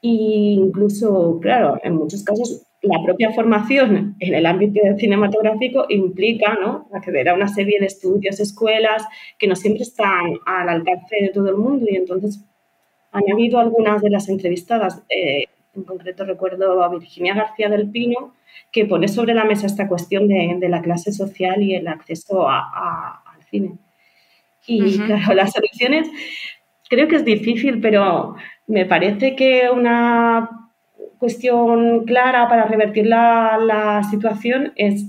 E 0.00 0.08
incluso, 0.54 1.40
claro, 1.42 1.80
en 1.82 1.96
muchos 1.96 2.22
casos 2.22 2.67
la 2.82 3.02
propia 3.02 3.32
formación 3.32 4.16
en 4.20 4.34
el 4.34 4.46
ámbito 4.46 4.80
cinematográfico 4.98 5.86
implica 5.88 6.54
¿no? 6.60 6.88
acceder 6.92 7.28
a 7.28 7.34
una 7.34 7.48
serie 7.48 7.80
de 7.80 7.86
estudios, 7.86 8.38
escuelas 8.38 9.04
que 9.36 9.48
no 9.48 9.56
siempre 9.56 9.82
están 9.82 10.34
al 10.46 10.68
alcance 10.68 11.16
de 11.20 11.30
todo 11.30 11.48
el 11.48 11.56
mundo 11.56 11.86
y 11.88 11.96
entonces 11.96 12.44
han 13.10 13.24
habido 13.32 13.58
algunas 13.58 14.00
de 14.02 14.10
las 14.10 14.28
entrevistadas, 14.28 15.02
eh, 15.08 15.44
en 15.74 15.82
concreto 15.84 16.24
recuerdo 16.24 16.82
a 16.82 16.88
Virginia 16.88 17.34
García 17.34 17.68
del 17.68 17.90
Pino, 17.90 18.34
que 18.70 18.84
pone 18.84 19.08
sobre 19.08 19.34
la 19.34 19.44
mesa 19.44 19.66
esta 19.66 19.88
cuestión 19.88 20.28
de, 20.28 20.68
la 20.68 20.82
clase 20.82 21.12
social 21.12 21.62
y 21.62 21.74
el 21.74 21.88
acceso 21.88 22.48
al 22.48 23.42
cine. 23.50 23.72
Y 24.66 24.98
claro, 24.98 25.34
las 25.34 25.52
soluciones 25.52 26.08
creo 26.88 27.08
que 27.08 27.16
es 27.16 27.24
difícil, 27.24 27.80
pero 27.80 28.36
me 28.66 28.84
parece 28.84 29.34
que 29.34 29.70
una 29.70 30.67
cuestión 31.18 32.04
clara 32.04 32.48
para 32.48 32.66
revertir 32.66 33.06
la, 33.06 33.58
la 33.58 34.02
situación 34.04 34.72
es 34.76 35.04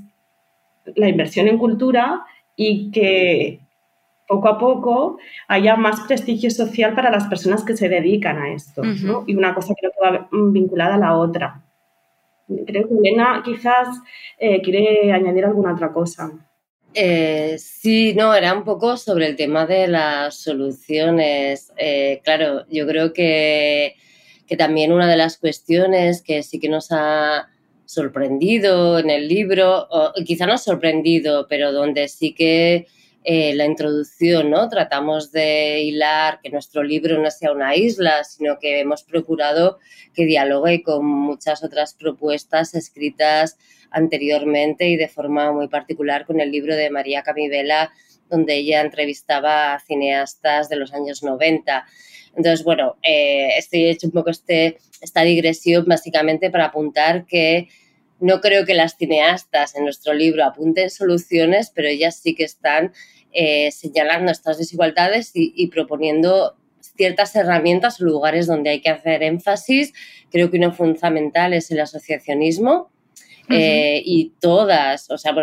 la 0.96 1.08
inversión 1.08 1.48
en 1.48 1.58
cultura 1.58 2.26
y 2.56 2.92
que 2.92 3.60
poco 4.28 4.48
a 4.48 4.60
poco 4.60 5.18
haya 5.48 5.76
más 5.76 6.02
prestigio 6.02 6.52
social 6.52 6.94
para 6.94 7.10
las 7.10 7.26
personas 7.26 7.64
que 7.64 7.76
se 7.76 7.90
dedican 7.90 8.38
a 8.38 8.54
esto. 8.54 8.84
¿no? 8.84 9.24
Y 9.26 9.36
una 9.36 9.56
cosa 9.56 9.74
creo 9.80 9.92
que 9.92 10.00
va 10.08 10.30
vinculada 10.32 10.96
a 10.96 11.00
la 11.00 11.18
otra. 11.18 11.64
Creo 12.48 12.88
que 12.88 12.96
Elena 12.96 13.42
quizás 13.44 13.88
eh, 14.38 14.62
quiere 14.62 15.12
añadir 15.12 15.46
alguna 15.46 15.74
otra 15.74 15.92
cosa. 15.92 16.32
Eh, 16.94 17.56
sí, 17.58 18.14
no, 18.16 18.34
era 18.34 18.54
un 18.54 18.64
poco 18.64 18.98
sobre 18.98 19.28
el 19.28 19.36
tema 19.36 19.66
de 19.66 19.88
las 19.88 20.36
soluciones. 20.36 21.72
Eh, 21.78 22.22
claro, 22.24 22.66
yo 22.70 22.88
creo 22.88 23.14
que, 23.14 23.96
que 24.50 24.58
también 24.58 24.92
una 24.92 25.08
de 25.08 25.16
las 25.16 25.38
cuestiones 25.38 26.24
que 26.24 26.42
sí 26.42 26.60
que 26.60 26.70
nos 26.70 26.88
ha 26.90 27.50
sorprendido 27.86 28.98
en 28.98 29.12
el 29.12 29.28
libro, 29.28 29.88
o 29.92 30.12
quizá 30.26 30.48
no 30.48 30.58
sorprendido, 30.58 31.46
pero 31.48 31.72
donde 31.72 32.08
sí 32.08 32.34
que 32.34 32.88
eh, 33.24 33.54
la 33.54 33.66
introducción, 33.66 34.50
¿no? 34.50 34.68
Tratamos 34.68 35.32
de 35.32 35.82
hilar 35.82 36.40
que 36.42 36.50
nuestro 36.50 36.82
libro 36.82 37.22
no 37.22 37.30
sea 37.30 37.52
una 37.52 37.76
isla, 37.76 38.24
sino 38.24 38.58
que 38.58 38.80
hemos 38.80 39.04
procurado 39.04 39.78
que 40.16 40.26
dialogue 40.26 40.82
con 40.82 41.06
muchas 41.06 41.64
otras 41.64 41.94
propuestas 41.94 42.74
escritas 42.74 43.56
anteriormente 43.92 44.88
y 44.88 44.96
de 44.96 45.08
forma 45.08 45.52
muy 45.52 45.68
particular 45.68 46.26
con 46.26 46.40
el 46.40 46.52
libro 46.52 46.76
de 46.76 46.90
María 46.90 47.22
Camivela, 47.22 47.92
donde 48.30 48.56
ella 48.56 48.82
entrevistaba 48.82 49.74
a 49.74 49.80
cineastas 49.80 50.70
de 50.70 50.76
los 50.76 50.94
años 50.94 51.24
90. 51.24 51.86
Entonces, 52.36 52.64
bueno, 52.64 52.98
eh, 53.04 53.50
estoy 53.58 53.86
hecho 53.86 54.08
un 54.08 54.14
poco 54.14 54.30
este, 54.30 54.78
esta 55.02 55.24
digresión 55.24 55.86
básicamente 55.86 56.50
para 56.50 56.66
apuntar 56.66 57.26
que 57.26 57.68
no 58.20 58.42
creo 58.42 58.66
que 58.66 58.74
las 58.74 58.98
cineastas 58.98 59.76
en 59.76 59.84
nuestro 59.84 60.14
libro 60.14 60.44
apunten 60.44 60.90
soluciones, 60.90 61.72
pero 61.74 61.88
ellas 61.88 62.18
sí 62.18 62.36
que 62.36 62.44
están 62.44 62.92
eh, 63.32 63.72
señalando 63.72 64.32
estas 64.32 64.58
desigualdades 64.58 65.32
y, 65.34 65.68
proponiendo 65.68 66.56
ciertas 66.82 67.36
herramientas 67.36 68.02
o 68.02 68.06
lugares 68.06 68.48
donde 68.48 68.72
hay 68.72 68.82
que 68.82 68.90
hacer 68.90 69.24
énfasis. 69.24 69.94
Creo 70.32 70.52
que 70.52 70.58
uno 70.58 70.74
fundamental 70.74 71.54
es 71.54 71.72
el 71.72 71.80
asociacionismo 71.80 72.92
eh, 73.50 74.02
y 74.04 74.34
todas, 74.40 75.10
o 75.10 75.18
sea, 75.18 75.34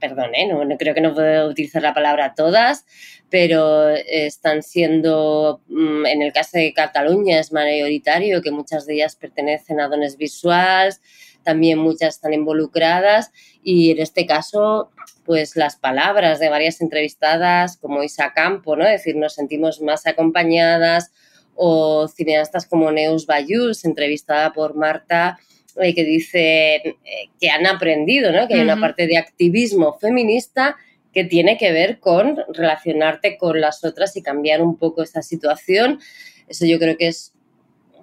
perdón, 0.00 0.34
¿eh? 0.34 0.46
no, 0.46 0.76
creo 0.76 0.94
que 0.94 1.00
no 1.00 1.14
puedo 1.14 1.48
utilizar 1.48 1.82
la 1.82 1.94
palabra 1.94 2.34
todas, 2.34 2.86
pero 3.30 3.88
están 3.90 4.62
siendo, 4.62 5.60
mm, 5.68 6.06
en 6.06 6.22
el 6.22 6.32
caso 6.32 6.58
de 6.58 6.72
Cataluña 6.72 7.38
es 7.38 7.52
mayoritario, 7.52 8.42
que 8.42 8.50
muchas 8.50 8.86
de 8.86 8.94
ellas 8.94 9.16
pertenecen 9.16 9.80
a 9.80 9.88
dones 9.88 10.16
visuales, 10.16 11.00
también 11.42 11.78
muchas 11.78 12.16
están 12.16 12.34
involucradas 12.34 13.32
y 13.62 13.92
en 13.92 14.00
este 14.00 14.26
caso, 14.26 14.90
pues 15.24 15.56
las 15.56 15.76
palabras 15.76 16.40
de 16.40 16.48
varias 16.48 16.80
entrevistadas 16.80 17.76
como 17.76 18.02
Isa 18.02 18.32
Campo, 18.34 18.76
¿no? 18.76 18.84
Es 18.84 19.00
decir, 19.00 19.16
nos 19.16 19.34
sentimos 19.34 19.80
más 19.80 20.06
acompañadas 20.06 21.12
o 21.54 22.06
cineastas 22.08 22.66
como 22.66 22.92
Neus 22.92 23.26
Bayús, 23.26 23.84
entrevistada 23.84 24.52
por 24.52 24.74
Marta, 24.74 25.38
eh, 25.80 25.94
que 25.94 26.04
dice 26.04 26.74
eh, 26.76 26.94
que 27.40 27.50
han 27.50 27.66
aprendido, 27.66 28.32
¿no? 28.32 28.48
Que 28.48 28.54
hay 28.54 28.60
una 28.60 28.80
parte 28.80 29.06
de 29.06 29.18
activismo 29.18 29.98
feminista 29.98 30.76
que 31.12 31.24
tiene 31.24 31.56
que 31.56 31.72
ver 31.72 31.98
con 32.00 32.38
relacionarte 32.52 33.38
con 33.38 33.60
las 33.60 33.84
otras 33.84 34.16
y 34.16 34.22
cambiar 34.22 34.62
un 34.62 34.76
poco 34.76 35.02
esa 35.02 35.22
situación. 35.22 36.00
Eso 36.48 36.66
yo 36.66 36.78
creo 36.78 36.96
que 36.96 37.08
es 37.08 37.32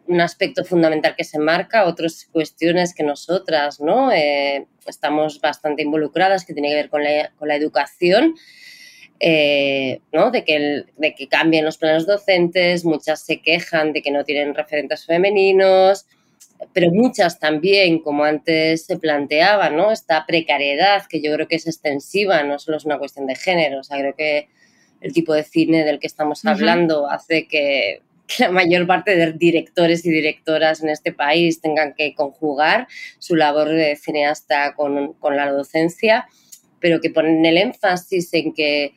un 0.08 0.22
aspecto 0.22 0.64
fundamental 0.64 1.16
que 1.16 1.24
se 1.24 1.40
marca, 1.40 1.86
otras 1.86 2.28
cuestiones 2.32 2.94
que 2.94 3.04
nosotras 3.04 3.80
¿no? 3.80 4.12
Eh, 4.12 4.66
estamos 4.86 5.42
bastante 5.42 5.82
involucradas, 5.82 6.46
que 6.46 6.54
tiene 6.54 6.70
que 6.70 6.76
ver 6.76 6.90
con 6.90 7.04
la, 7.04 7.32
con 7.38 7.48
la 7.48 7.56
educación, 7.56 8.36
eh, 9.20 10.02
¿no? 10.12 10.30
de, 10.30 10.44
que 10.44 10.84
de 10.98 11.16
que 11.16 11.28
cambien 11.28 11.66
los 11.66 11.78
planes 11.78 12.06
docentes, 12.06 12.86
muchas 12.86 13.26
se 13.26 13.42
quejan 13.42 13.94
de 13.94 14.02
que 14.02 14.12
no 14.12 14.24
tienen 14.24 14.54
referentes 14.54 15.06
femeninos, 15.06 16.06
pero 16.74 16.92
muchas 16.92 17.40
también, 17.40 18.00
como 18.00 18.24
antes 18.24 18.86
se 18.86 18.98
planteaba, 18.98 19.70
¿no? 19.70 19.92
esta 19.92 20.26
precariedad 20.26 21.06
que 21.08 21.22
yo 21.22 21.34
creo 21.34 21.48
que 21.48 21.56
es 21.56 21.68
extensiva, 21.68 22.44
no 22.44 22.60
solo 22.60 22.78
es 22.78 22.86
una 22.86 22.98
cuestión 22.98 23.28
de 23.28 23.36
género, 23.36 23.80
o 23.80 23.84
sea, 23.84 23.98
creo 24.00 24.16
que 24.16 24.50
el 25.02 25.14
tipo 25.14 25.34
de 25.34 25.44
cine 25.44 25.84
del 25.84 26.00
que 26.00 26.08
estamos 26.08 26.46
hablando 26.46 27.10
hace 27.10 27.48
que 27.48 28.02
que 28.28 28.44
la 28.44 28.52
mayor 28.52 28.88
parte 28.88 29.16
de 29.16 29.34
directores 29.34 30.06
y 30.06 30.10
directoras 30.10 30.82
en 30.82 30.90
este 30.90 31.14
país 31.14 31.62
tengan 31.62 31.94
que 31.94 32.14
conjugar 32.16 32.88
su 33.20 33.36
labor 33.36 33.70
de 33.70 33.96
cineasta 33.96 34.74
con, 34.74 35.16
la 35.22 35.52
docencia, 35.52 36.28
pero 36.80 37.00
que 37.02 37.10
ponen 37.10 37.46
el 37.46 37.58
énfasis 37.58 38.34
en 38.34 38.54
que, 38.54 38.96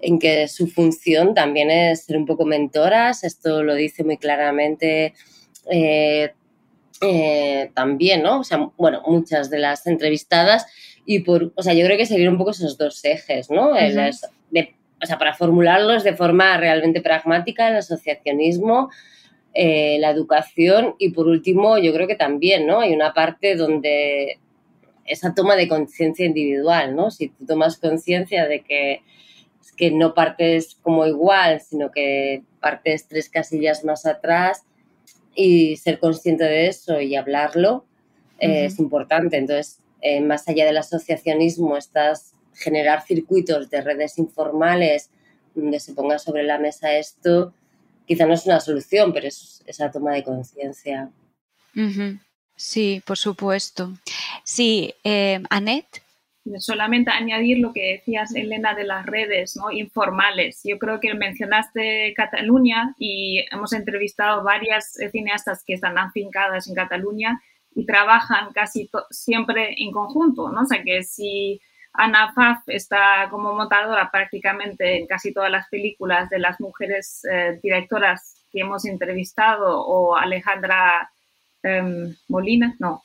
en 0.00 0.18
que 0.18 0.48
su 0.48 0.68
función 0.68 1.34
también 1.34 1.70
es 1.70 2.04
ser 2.04 2.16
un 2.16 2.26
poco 2.26 2.44
mentoras. 2.44 3.24
Esto 3.24 3.62
lo 3.62 3.74
dice 3.74 4.04
muy 4.04 4.16
claramente 4.16 5.14
eh, 5.70 6.32
eh, 7.02 7.70
también, 7.74 8.22
¿no? 8.22 8.40
O 8.40 8.44
sea, 8.44 8.70
bueno, 8.76 9.02
muchas 9.06 9.50
de 9.50 9.58
las 9.58 9.86
entrevistadas 9.86 10.66
y 11.04 11.20
por, 11.20 11.52
o 11.56 11.62
sea, 11.62 11.74
yo 11.74 11.84
creo 11.84 11.96
que 11.96 12.06
seguir 12.06 12.28
un 12.28 12.38
poco 12.38 12.52
esos 12.52 12.78
dos 12.78 13.04
ejes, 13.04 13.50
¿no? 13.50 13.74
de 13.74 14.74
o 15.02 15.06
sea, 15.06 15.18
para 15.18 15.34
formularlos 15.34 16.04
de 16.04 16.14
forma 16.14 16.56
realmente 16.56 17.00
pragmática, 17.00 17.68
el 17.68 17.76
asociacionismo, 17.76 18.90
eh, 19.52 19.98
la 19.98 20.10
educación 20.10 20.94
y 20.98 21.10
por 21.10 21.26
último, 21.26 21.76
yo 21.78 21.92
creo 21.92 22.06
que 22.06 22.14
también, 22.14 22.66
¿no? 22.66 22.80
Hay 22.80 22.94
una 22.94 23.12
parte 23.12 23.56
donde 23.56 24.38
esa 25.04 25.34
toma 25.34 25.56
de 25.56 25.66
conciencia 25.66 26.24
individual, 26.24 26.94
¿no? 26.94 27.10
Si 27.10 27.28
tú 27.28 27.44
tomas 27.46 27.78
conciencia 27.78 28.46
de 28.46 28.62
que, 28.62 29.02
que 29.76 29.90
no 29.90 30.14
partes 30.14 30.78
como 30.82 31.04
igual, 31.04 31.60
sino 31.60 31.90
que 31.90 32.44
partes 32.60 33.08
tres 33.08 33.28
casillas 33.28 33.84
más 33.84 34.06
atrás 34.06 34.62
y 35.34 35.76
ser 35.76 35.98
consciente 35.98 36.44
de 36.44 36.68
eso 36.68 37.00
y 37.00 37.16
hablarlo 37.16 37.84
eh, 38.38 38.66
es 38.66 38.78
importante. 38.78 39.36
Entonces, 39.36 39.78
eh, 40.00 40.20
más 40.20 40.48
allá 40.48 40.66
del 40.66 40.76
asociacionismo, 40.76 41.76
estás 41.76 42.34
generar 42.54 43.02
circuitos 43.02 43.70
de 43.70 43.80
redes 43.80 44.18
informales 44.18 45.10
donde 45.54 45.80
se 45.80 45.92
ponga 45.92 46.18
sobre 46.18 46.42
la 46.42 46.58
mesa 46.58 46.94
esto, 46.94 47.52
quizá 48.06 48.26
no 48.26 48.34
es 48.34 48.46
una 48.46 48.60
solución, 48.60 49.12
pero 49.12 49.28
es 49.28 49.62
esa 49.66 49.90
toma 49.90 50.12
de 50.12 50.24
conciencia. 50.24 51.10
Sí, 52.56 53.02
por 53.06 53.18
supuesto. 53.18 53.92
Sí, 54.44 54.94
eh, 55.04 55.42
Annette. 55.50 56.02
Solamente 56.58 57.10
añadir 57.10 57.58
lo 57.58 57.72
que 57.72 57.92
decías, 57.92 58.34
Elena, 58.34 58.74
de 58.74 58.84
las 58.84 59.06
redes 59.06 59.56
¿no? 59.56 59.70
informales. 59.70 60.60
Yo 60.64 60.78
creo 60.78 60.98
que 60.98 61.14
mencionaste 61.14 62.12
Cataluña 62.16 62.94
y 62.98 63.44
hemos 63.52 63.72
entrevistado 63.72 64.42
varias 64.42 64.98
cineastas 65.12 65.62
que 65.64 65.74
están 65.74 65.98
afincadas 65.98 66.66
en 66.66 66.74
Cataluña 66.74 67.40
y 67.74 67.86
trabajan 67.86 68.52
casi 68.52 68.90
siempre 69.10 69.74
en 69.78 69.92
conjunto, 69.92 70.50
¿no? 70.50 70.62
O 70.62 70.66
sea, 70.66 70.82
que 70.82 71.04
si 71.04 71.60
Ana 71.92 72.32
Pfaff 72.34 72.62
está 72.68 73.28
como 73.30 73.54
montadora 73.54 74.10
prácticamente 74.10 74.98
en 74.98 75.06
casi 75.06 75.32
todas 75.32 75.50
las 75.50 75.68
películas 75.68 76.28
de 76.30 76.38
las 76.38 76.60
mujeres 76.60 77.24
eh, 77.30 77.58
directoras 77.62 78.44
que 78.50 78.60
hemos 78.60 78.84
entrevistado, 78.84 79.80
o 79.80 80.16
Alejandra 80.16 81.10
em, 81.62 82.14
Molina, 82.28 82.74
no, 82.78 83.04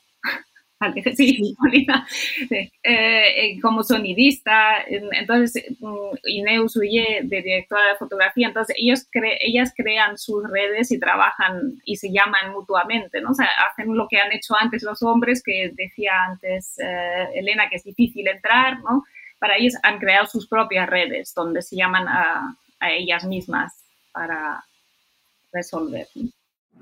sí, 1.16 1.56
Molina, 1.58 2.06
eh, 2.50 2.70
eh, 2.82 3.60
como 3.60 3.82
sonidista, 3.82 4.84
entonces 4.86 5.64
mm, 5.80 6.16
Inés 6.24 6.76
Uye 6.76 7.20
de 7.24 7.42
directora 7.42 7.88
de 7.88 7.96
fotografía, 7.96 8.46
entonces 8.46 8.76
ellos 8.78 9.06
ellas 9.40 9.72
crean 9.76 10.16
sus 10.16 10.48
redes 10.48 10.92
y 10.92 11.00
trabajan 11.00 11.80
y 11.84 11.96
se 11.96 12.12
llaman 12.12 12.52
mutuamente, 12.52 13.20
¿no? 13.20 13.30
O 13.30 13.34
sea, 13.34 13.48
hacen 13.68 13.96
lo 13.96 14.06
que 14.08 14.18
han 14.18 14.32
hecho 14.32 14.54
antes 14.58 14.82
los 14.84 15.02
hombres, 15.02 15.42
que 15.42 15.72
decía 15.74 16.12
antes 16.28 16.78
eh, 16.78 17.28
Elena 17.34 17.68
que 17.68 17.76
es 17.76 17.84
difícil 17.84 18.28
entrar, 18.28 18.78
¿no? 18.80 19.04
Para 19.40 19.56
ellos 19.56 19.74
han 19.82 19.98
creado 19.98 20.26
sus 20.26 20.48
propias 20.48 20.88
redes 20.88 21.34
donde 21.34 21.62
se 21.62 21.76
llaman 21.76 22.06
a, 22.06 22.56
a 22.78 22.92
ellas 22.92 23.24
mismas 23.24 23.72
para 24.12 24.64
resolver. 25.52 26.06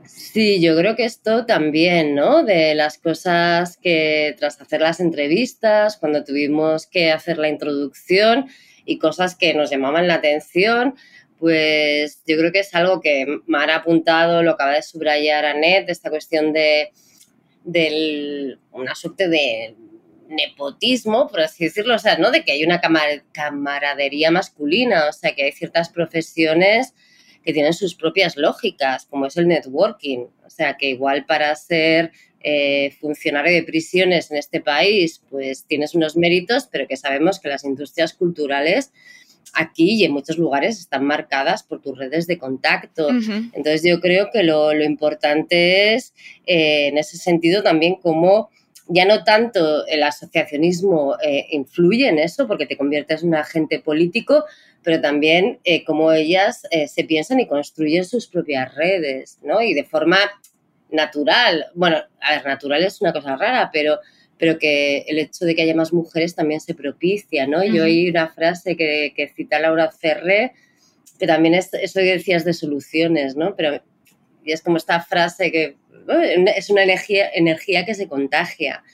Sí, 0.08 0.60
yo 0.60 0.76
creo 0.76 0.96
que 0.96 1.04
esto 1.04 1.46
también, 1.46 2.14
¿no? 2.14 2.44
De 2.44 2.74
las 2.74 2.98
cosas 2.98 3.76
que 3.76 4.34
tras 4.38 4.60
hacer 4.60 4.80
las 4.80 5.00
entrevistas, 5.00 5.96
cuando 5.96 6.24
tuvimos 6.24 6.86
que 6.86 7.12
hacer 7.12 7.38
la 7.38 7.48
introducción 7.48 8.46
y 8.84 8.98
cosas 8.98 9.34
que 9.34 9.54
nos 9.54 9.70
llamaban 9.70 10.08
la 10.08 10.14
atención, 10.14 10.94
pues 11.38 12.22
yo 12.26 12.36
creo 12.36 12.52
que 12.52 12.60
es 12.60 12.74
algo 12.74 13.00
que 13.00 13.40
me 13.46 13.58
ha 13.58 13.76
apuntado, 13.76 14.42
lo 14.42 14.52
acaba 14.52 14.72
de 14.72 14.82
subrayar 14.82 15.44
Anet, 15.44 15.86
de 15.86 15.92
esta 15.92 16.10
cuestión 16.10 16.52
de, 16.52 16.92
una 18.72 18.94
suerte 18.94 19.28
de 19.28 19.74
nepotismo, 20.28 21.28
por 21.28 21.40
así 21.40 21.64
decirlo, 21.64 21.94
o 21.94 21.98
sea, 21.98 22.18
¿no? 22.18 22.30
De 22.30 22.44
que 22.44 22.52
hay 22.52 22.64
una 22.64 22.80
camaradería 23.32 24.30
masculina, 24.30 25.08
o 25.08 25.12
sea, 25.12 25.34
que 25.34 25.44
hay 25.44 25.52
ciertas 25.52 25.88
profesiones 25.88 26.94
que 27.46 27.52
tienen 27.52 27.72
sus 27.72 27.94
propias 27.94 28.36
lógicas, 28.36 29.06
como 29.06 29.26
es 29.26 29.36
el 29.36 29.46
networking. 29.46 30.26
O 30.44 30.50
sea, 30.50 30.76
que 30.76 30.90
igual 30.90 31.26
para 31.26 31.54
ser 31.54 32.10
eh, 32.40 32.90
funcionario 33.00 33.54
de 33.54 33.62
prisiones 33.62 34.32
en 34.32 34.36
este 34.36 34.60
país, 34.60 35.22
pues 35.30 35.64
tienes 35.64 35.94
unos 35.94 36.16
méritos, 36.16 36.68
pero 36.70 36.88
que 36.88 36.96
sabemos 36.96 37.38
que 37.38 37.48
las 37.48 37.64
industrias 37.64 38.14
culturales 38.14 38.90
aquí 39.54 39.94
y 39.94 40.04
en 40.04 40.12
muchos 40.12 40.38
lugares 40.38 40.80
están 40.80 41.04
marcadas 41.04 41.62
por 41.62 41.80
tus 41.80 41.96
redes 41.96 42.26
de 42.26 42.36
contacto. 42.36 43.08
Entonces 43.08 43.84
yo 43.84 44.00
creo 44.00 44.30
que 44.32 44.42
lo, 44.42 44.72
importante 44.82 45.94
es, 45.94 46.14
eh, 46.46 46.88
en 46.88 46.98
ese 46.98 47.16
sentido, 47.16 47.62
también 47.62 47.94
cómo 47.94 48.50
ya 48.88 49.04
no 49.04 49.24
tanto 49.24 49.86
el 49.86 50.02
asociacionismo 50.02 51.16
eh, 51.22 51.46
influye 51.50 52.08
en 52.08 52.18
eso, 52.18 52.46
porque 52.46 52.66
te 52.66 52.76
conviertes 52.76 53.22
en 53.22 53.28
un 53.28 53.34
agente 53.36 53.80
político, 53.80 54.44
pero 54.86 55.00
también 55.00 55.58
eh, 55.64 55.82
cómo 55.82 56.12
ellas 56.12 56.62
eh, 56.70 56.86
se 56.86 57.02
piensan 57.02 57.40
y 57.40 57.48
construyen 57.48 58.04
sus 58.04 58.28
propias 58.28 58.72
redes, 58.72 59.36
¿no? 59.42 59.60
Y 59.60 59.74
de 59.74 59.82
forma 59.82 60.16
natural. 60.92 61.66
Bueno, 61.74 61.96
a 62.20 62.36
ver, 62.36 62.46
natural 62.46 62.84
es 62.84 63.00
una 63.00 63.12
cosa 63.12 63.34
rara, 63.34 63.70
pero, 63.72 63.98
pero 64.38 64.60
que 64.60 64.98
el 65.08 65.18
hecho 65.18 65.44
de 65.44 65.56
que 65.56 65.62
haya 65.62 65.74
más 65.74 65.92
mujeres 65.92 66.36
también 66.36 66.60
se 66.60 66.72
propicia, 66.72 67.48
¿no? 67.48 67.64
Yo 67.64 67.82
hay 67.82 68.08
una 68.08 68.28
frase 68.28 68.76
que, 68.76 69.12
que 69.16 69.26
cita 69.26 69.58
Laura 69.58 69.90
Ferré, 69.90 70.52
que 71.18 71.26
también 71.26 71.54
es 71.54 71.74
eso 71.74 71.98
que 71.98 72.12
decías 72.18 72.44
de 72.44 72.54
soluciones, 72.54 73.34
¿no? 73.34 73.56
Pero 73.56 73.82
y 74.44 74.52
es 74.52 74.62
como 74.62 74.76
esta 74.76 75.00
frase 75.00 75.50
que 75.50 75.74
es 76.54 76.70
una 76.70 76.84
energía, 76.84 77.28
energía 77.34 77.84
que 77.84 77.96
se 77.96 78.06
contagia. 78.06 78.84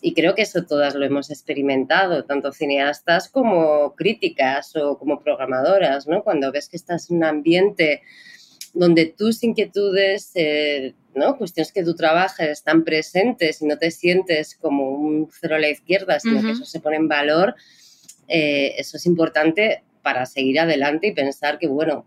Y 0.00 0.14
creo 0.14 0.34
que 0.34 0.42
eso 0.42 0.64
todas 0.64 0.94
lo 0.94 1.04
hemos 1.04 1.30
experimentado, 1.30 2.24
tanto 2.24 2.52
cineastas 2.52 3.28
como 3.28 3.94
críticas 3.94 4.76
o 4.76 4.98
como 4.98 5.20
programadoras, 5.20 6.06
¿no? 6.06 6.22
Cuando 6.22 6.52
ves 6.52 6.68
que 6.68 6.76
estás 6.76 7.10
en 7.10 7.18
un 7.18 7.24
ambiente 7.24 8.02
donde 8.76 9.06
tus 9.06 9.42
inquietudes, 9.42 10.32
eh, 10.34 10.94
¿no? 11.14 11.38
cuestiones 11.38 11.72
que 11.72 11.82
tú 11.82 11.94
trabajas 11.94 12.48
están 12.48 12.84
presentes 12.84 13.62
y 13.62 13.66
no 13.66 13.78
te 13.78 13.90
sientes 13.90 14.54
como 14.54 14.90
un 14.90 15.30
cero 15.32 15.56
a 15.56 15.58
la 15.58 15.70
izquierda, 15.70 16.20
sino 16.20 16.42
que 16.42 16.50
eso 16.50 16.66
se 16.66 16.80
pone 16.80 16.96
en 16.96 17.08
valor, 17.08 17.54
eh, 18.28 18.74
eso 18.76 18.98
es 18.98 19.06
importante 19.06 19.82
para 20.02 20.26
seguir 20.26 20.60
adelante 20.60 21.06
y 21.06 21.14
pensar 21.14 21.58
que, 21.58 21.68
bueno, 21.68 22.04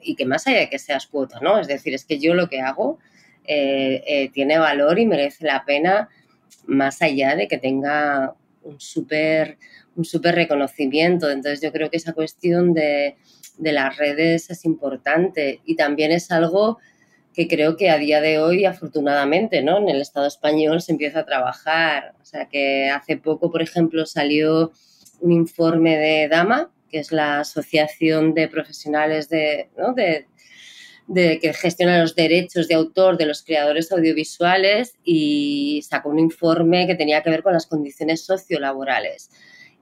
y 0.00 0.14
que 0.14 0.26
más 0.26 0.46
allá 0.46 0.60
de 0.60 0.70
que 0.70 0.78
seas 0.78 1.08
cuota, 1.08 1.40
¿no? 1.40 1.58
Es 1.58 1.66
decir, 1.66 1.92
es 1.92 2.04
que 2.04 2.20
yo 2.20 2.34
lo 2.34 2.48
que 2.48 2.60
hago 2.60 3.00
eh, 3.44 4.30
tiene 4.32 4.58
valor 4.58 5.00
y 5.00 5.06
merece 5.06 5.44
la 5.44 5.64
pena 5.64 6.08
más 6.66 7.02
allá 7.02 7.36
de 7.36 7.48
que 7.48 7.58
tenga 7.58 8.34
un 8.62 8.80
súper 8.80 9.58
un 9.96 10.04
super 10.04 10.34
reconocimiento. 10.34 11.30
Entonces 11.30 11.60
yo 11.60 11.72
creo 11.72 11.90
que 11.90 11.96
esa 11.96 12.12
cuestión 12.12 12.74
de, 12.74 13.16
las 13.58 13.96
redes 13.96 14.50
es 14.50 14.64
importante 14.64 15.60
y 15.64 15.76
también 15.76 16.12
es 16.12 16.30
algo 16.30 16.78
que 17.32 17.48
creo 17.48 17.76
que 17.76 17.90
a 17.90 17.98
día 17.98 18.20
de 18.20 18.38
hoy, 18.38 18.64
afortunadamente, 18.64 19.62
¿no? 19.62 19.78
En 19.78 19.88
el 19.88 20.00
Estado 20.00 20.26
español 20.26 20.80
se 20.80 20.92
empieza 20.92 21.20
a 21.20 21.26
trabajar. 21.26 22.14
O 22.20 22.24
sea 22.24 22.46
que 22.48 22.88
hace 22.88 23.16
poco, 23.16 23.50
por 23.50 23.62
ejemplo, 23.62 24.06
salió 24.06 24.72
un 25.20 25.32
informe 25.32 25.96
de 25.98 26.28
DAMA, 26.28 26.70
que 26.90 26.98
es 26.98 27.12
la 27.12 27.40
Asociación 27.40 28.32
de 28.34 28.48
Profesionales 28.48 29.28
de, 29.28 29.68
de, 29.96 30.26
de 31.06 31.38
que 31.38 31.52
gestiona 31.52 32.00
los 32.00 32.14
derechos 32.14 32.68
de 32.68 32.74
autor 32.74 33.16
de 33.16 33.26
los 33.26 33.42
creadores 33.42 33.92
audiovisuales 33.92 34.94
y 35.04 35.84
sacó 35.88 36.08
un 36.08 36.18
informe 36.18 36.86
que 36.86 36.96
tenía 36.96 37.22
que 37.22 37.30
ver 37.30 37.42
con 37.42 37.52
las 37.52 37.66
condiciones 37.66 38.24
sociolaborales. 38.24 39.30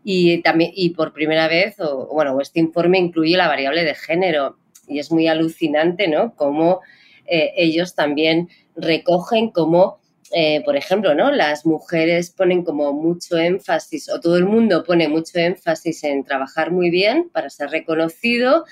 Y, 0.05 0.43
también, 0.43 0.70
y 0.75 0.91
por 0.91 1.14
primera 1.14 1.49
vez, 1.49 1.77
bueno, 2.12 2.39
este 2.41 2.61
informe 2.61 2.99
incluye 2.99 3.37
la 3.39 3.49
variable 3.49 3.85
de 3.85 3.95
género 3.95 4.59
y 4.87 4.99
es 4.99 5.11
muy 5.11 5.29
alucinante, 5.29 6.09
¿no? 6.09 6.35
Cómo 6.37 6.83
eh, 7.27 7.53
ellos 7.57 7.95
también 7.95 8.51
recogen 8.77 9.51
cómo, 9.51 10.01
eh, 10.35 10.62
por 10.62 10.77
ejemplo, 10.77 11.14
¿no? 11.14 11.31
Las 11.31 11.64
mujeres 11.64 12.31
ponen 12.31 12.64
como 12.64 12.93
mucho 12.93 13.39
énfasis, 13.39 14.11
o 14.11 14.20
todo 14.20 14.37
el 14.37 14.45
mundo 14.45 14.85
pone 14.85 15.09
mucho 15.09 15.39
énfasis 15.39 16.05
en 16.05 16.22
trabajar 16.25 16.70
muy 16.70 16.91
bien 16.91 17.31
para 17.33 17.49
ser 17.49 17.70
reconocido, 17.70 18.66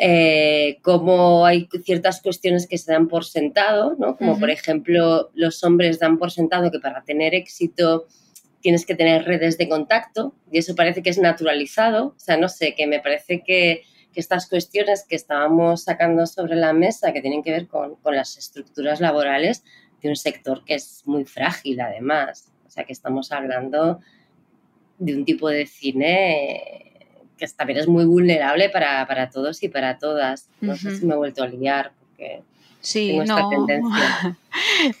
eh, 0.00 0.78
como 0.82 1.44
hay 1.44 1.68
ciertas 1.82 2.22
cuestiones 2.22 2.68
que 2.68 2.78
se 2.78 2.92
dan 2.92 3.08
por 3.08 3.24
sentado, 3.24 3.96
¿no? 3.98 4.16
Como 4.16 4.38
por 4.38 4.48
ejemplo 4.48 5.30
los 5.34 5.64
hombres 5.64 5.98
dan 5.98 6.18
por 6.18 6.30
sentado 6.30 6.70
que 6.70 6.78
para 6.78 7.02
tener 7.02 7.34
éxito 7.34 8.06
tienes 8.60 8.86
que 8.86 8.94
tener 8.94 9.24
redes 9.24 9.58
de 9.58 9.68
contacto 9.68 10.36
y 10.52 10.58
eso 10.58 10.76
parece 10.76 11.02
que 11.02 11.10
es 11.10 11.18
naturalizado, 11.18 12.14
o 12.16 12.18
sea, 12.18 12.36
no 12.36 12.48
sé, 12.48 12.76
que 12.76 12.86
me 12.86 13.00
parece 13.00 13.42
que, 13.42 13.82
estas 14.14 14.48
cuestiones 14.48 15.04
que 15.08 15.14
estábamos 15.14 15.84
sacando 15.84 16.26
sobre 16.26 16.56
la 16.56 16.72
mesa 16.72 17.12
que 17.12 17.20
tienen 17.20 17.40
que 17.40 17.52
ver 17.52 17.68
con, 17.68 17.94
con 17.96 18.16
las 18.16 18.36
estructuras 18.36 19.00
laborales 19.00 19.62
de 20.02 20.08
un 20.08 20.16
sector 20.16 20.64
que 20.64 20.74
es 20.74 21.02
muy 21.06 21.24
frágil 21.24 21.80
además, 21.80 22.50
o 22.66 22.70
sea, 22.70 22.82
que 22.82 22.92
estamos 22.92 23.30
hablando 23.30 24.00
de 24.98 25.14
un 25.14 25.24
tipo 25.24 25.48
de 25.48 25.66
cine 25.66 26.87
que 27.38 27.46
también 27.48 27.78
es 27.78 27.88
muy 27.88 28.04
vulnerable 28.04 28.68
para, 28.68 29.06
para 29.06 29.30
todos 29.30 29.62
y 29.62 29.68
para 29.68 29.98
todas. 29.98 30.48
No 30.60 30.76
sé 30.76 30.96
si 30.96 31.06
me 31.06 31.14
he 31.14 31.16
vuelto 31.16 31.42
a 31.42 31.46
liar 31.46 31.92
porque 31.98 32.42
sí, 32.80 33.08
tengo 33.08 33.22
esta 33.22 33.40
no. 33.40 33.48
tendencia. 33.48 34.36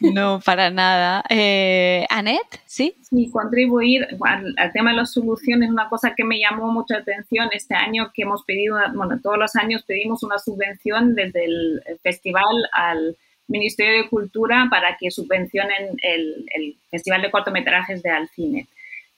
no, 0.00 0.40
para 0.44 0.70
nada. 0.70 1.22
Eh, 1.28 2.06
¿Anet? 2.08 2.60
¿Sí? 2.64 2.94
Sí, 3.02 3.30
contribuir 3.30 4.06
al, 4.24 4.72
tema 4.72 4.90
de 4.90 4.96
las 4.96 5.12
soluciones, 5.12 5.70
una 5.70 5.88
cosa 5.88 6.14
que 6.16 6.24
me 6.24 6.38
llamó 6.38 6.72
mucha 6.72 6.98
atención 6.98 7.48
este 7.52 7.74
año 7.74 8.10
que 8.14 8.22
hemos 8.22 8.44
pedido, 8.44 8.78
bueno, 8.94 9.18
todos 9.22 9.38
los 9.38 9.56
años 9.56 9.82
pedimos 9.86 10.22
una 10.22 10.38
subvención 10.38 11.14
desde 11.14 11.44
el 11.44 11.82
festival 12.02 12.54
al 12.72 13.16
Ministerio 13.48 14.02
de 14.02 14.08
Cultura 14.08 14.68
para 14.70 14.96
que 14.96 15.10
subvencionen 15.10 15.96
el, 16.02 16.46
el 16.54 16.76
Festival 16.90 17.22
de 17.22 17.30
Cortometrajes 17.30 18.02
de 18.02 18.10
Alcine. 18.10 18.68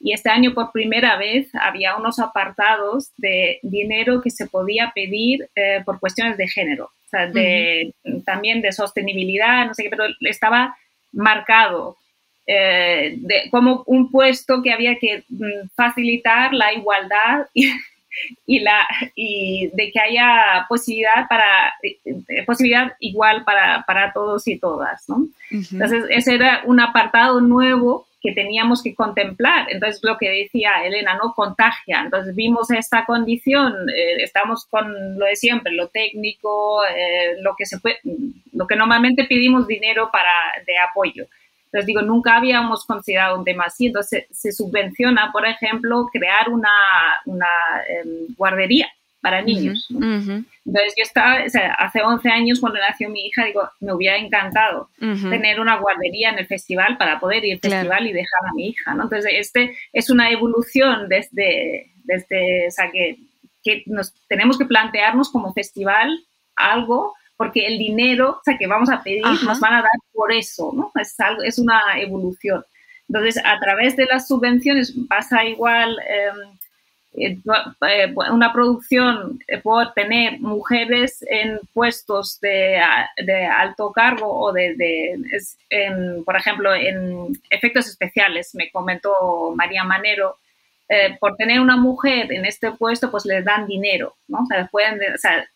Y 0.03 0.14
este 0.14 0.30
año 0.30 0.55
por 0.55 0.72
primera 0.72 1.16
vez 1.16 1.48
había 1.55 1.94
unos 1.94 2.18
apartados 2.18 3.11
de 3.18 3.59
dinero 3.62 4.22
que 4.22 4.30
se 4.30 4.46
podía 4.46 4.92
pedir 4.94 5.48
eh, 5.55 5.82
por 5.84 6.01
cuestiones 6.01 6.38
de 6.38 6.48
género, 6.48 6.86
o 6.86 7.09
sea, 7.11 7.26
de, 7.26 7.92
también 8.24 8.62
de 8.62 8.72
sostenibilidad, 8.72 9.66
no 9.66 9.74
sé 9.74 9.84
qué, 9.84 9.90
pero 9.90 10.05
estaba 10.20 10.74
marcado 11.12 11.96
eh, 12.46 13.14
de, 13.18 13.51
como 13.51 13.84
un 13.86 14.11
puesto 14.11 14.62
que 14.62 14.72
había 14.72 14.98
que 14.98 15.22
mm, 15.28 15.68
facilitar 15.76 16.55
la 16.55 16.72
igualdad 16.72 17.46
y, 17.55 17.70
y, 18.46 18.61
la, 18.61 18.86
y 19.14 19.68
de 19.74 19.92
que 19.92 20.01
haya 20.01 20.66
posibilidad, 20.68 21.28
para, 21.28 21.74
eh, 21.82 22.42
posibilidad 22.46 22.92
igual 23.01 23.44
para, 23.44 23.84
para 23.86 24.12
todos 24.12 24.48
y 24.48 24.59
todas. 24.59 25.09
¿no? 25.09 25.26
Entonces, 25.51 26.05
ese 26.09 26.34
era 26.34 26.62
un 26.64 26.80
apartado 26.80 27.40
nuevo 27.40 28.07
que 28.21 28.33
teníamos 28.33 28.83
que 28.83 28.95
contemplar. 28.95 29.66
Entonces, 29.71 30.01
lo 30.03 30.18
que 30.18 30.29
decía 30.29 30.85
Elena, 30.85 31.14
¿no? 31.14 31.33
Contagia. 31.35 32.03
Entonces, 32.05 32.35
vimos 32.35 32.71
esta 32.71 33.07
condición, 33.07 33.89
eh, 33.91 34.23
estamos 34.23 34.66
con 34.66 35.18
lo 35.18 35.27
de 35.27 35.37
siempre, 35.37 35.73
lo 35.73 35.89
técnico, 35.89 36.85
eh, 36.85 37.37
lo, 37.41 37.55
que 37.57 37.66
se 37.66 37.79
puede, 37.81 37.99
lo 38.53 38.66
que 38.66 38.77
normalmente 38.77 39.25
pedimos 39.25 39.66
dinero 39.66 40.11
para, 40.12 40.31
de 40.66 40.79
apoyo. 40.79 41.27
Entonces, 41.66 41.87
digo, 41.87 42.03
nunca 42.03 42.37
habíamos 42.37 42.85
considerado 42.85 43.39
un 43.39 43.45
tema 43.45 43.64
así. 43.64 43.87
Entonces, 43.87 44.27
se, 44.31 44.53
subvenciona, 44.53 45.31
por 45.33 45.47
ejemplo, 45.47 46.07
crear 46.12 46.49
una, 46.49 46.71
una 47.27 47.47
em, 47.89 48.35
guardería 48.37 48.89
para 49.21 49.43
niños. 49.43 49.87
Entonces 49.91 50.95
yo 50.97 51.03
estaba, 51.03 51.45
o 51.45 51.49
sea, 51.49 51.75
hace 51.75 52.01
11 52.03 52.29
años 52.29 52.61
cuando 52.61 52.79
nació 52.79 53.09
mi 53.11 53.27
hija, 53.27 53.45
digo, 53.45 53.68
me 53.81 53.93
hubiera 53.93 54.16
encantado 54.16 54.89
tener 54.99 55.61
una 55.61 55.77
guardería 55.77 56.31
en 56.31 56.39
el 56.39 56.47
festival 56.47 56.97
para 56.97 57.21
poder 57.21 57.45
ir 57.45 57.55
al 57.55 57.61
festival 57.61 58.07
y 58.07 58.12
dejar 58.12 58.41
a 58.51 58.55
mi 58.55 58.68
hija, 58.68 58.95
¿no? 58.95 59.05
Entonces 59.05 59.33
este 59.37 59.77
es 59.93 60.11
una 60.11 60.31
evolución 60.31 61.09
desde, 61.09 61.91
desde 62.05 62.68
o 62.68 62.71
sea, 62.71 62.91
que, 62.91 63.18
que 63.62 63.83
nos 63.87 64.14
tenemos 64.29 64.59
que 64.59 64.64
plantearnos 64.64 65.31
como 65.31 65.53
festival 65.53 66.18
algo 66.57 67.14
porque 67.37 67.66
el 67.66 67.79
dinero, 67.79 68.33
o 68.33 68.43
sea, 68.45 68.59
que 68.59 68.66
vamos 68.66 68.91
a 68.91 69.03
pedir, 69.03 69.25
nos 69.25 69.61
van 69.61 69.73
a 69.73 69.83
dar 69.83 69.91
por 70.12 70.31
eso, 70.31 70.73
¿no? 70.75 70.93
Es, 71.01 71.18
algo, 71.21 71.43
es 71.43 71.59
una 71.59 71.81
evolución. 71.97 72.62
Entonces, 73.09 73.43
a 73.43 73.59
través 73.59 73.97
de 73.97 74.05
las 74.05 74.29
subvenciones 74.29 74.95
pasa 75.09 75.45
igual... 75.45 75.99
Eh, 76.07 76.59
una 77.12 78.52
producción 78.52 79.40
eh, 79.48 79.58
por 79.58 79.92
tener 79.94 80.38
mujeres 80.40 81.24
en 81.28 81.58
puestos 81.74 82.40
de, 82.40 82.78
alto 82.78 83.92
cargo 83.92 84.28
o 84.28 84.52
de, 84.52 85.18
por 86.24 86.36
ejemplo, 86.36 86.74
en 86.74 87.32
efectos 87.50 87.88
especiales, 87.88 88.54
me 88.54 88.70
comentó 88.70 89.52
María 89.56 89.84
Manero, 89.84 90.36
por 91.20 91.36
tener 91.36 91.61
una 91.61 91.76
mujer 91.76 92.32
en 92.32 92.44
este 92.44 92.72
puesto, 92.72 93.12
pues 93.12 93.24
les 93.24 93.44
dan 93.44 93.68
dinero, 93.68 94.16
¿no? 94.26 94.40
pueden, 94.72 94.98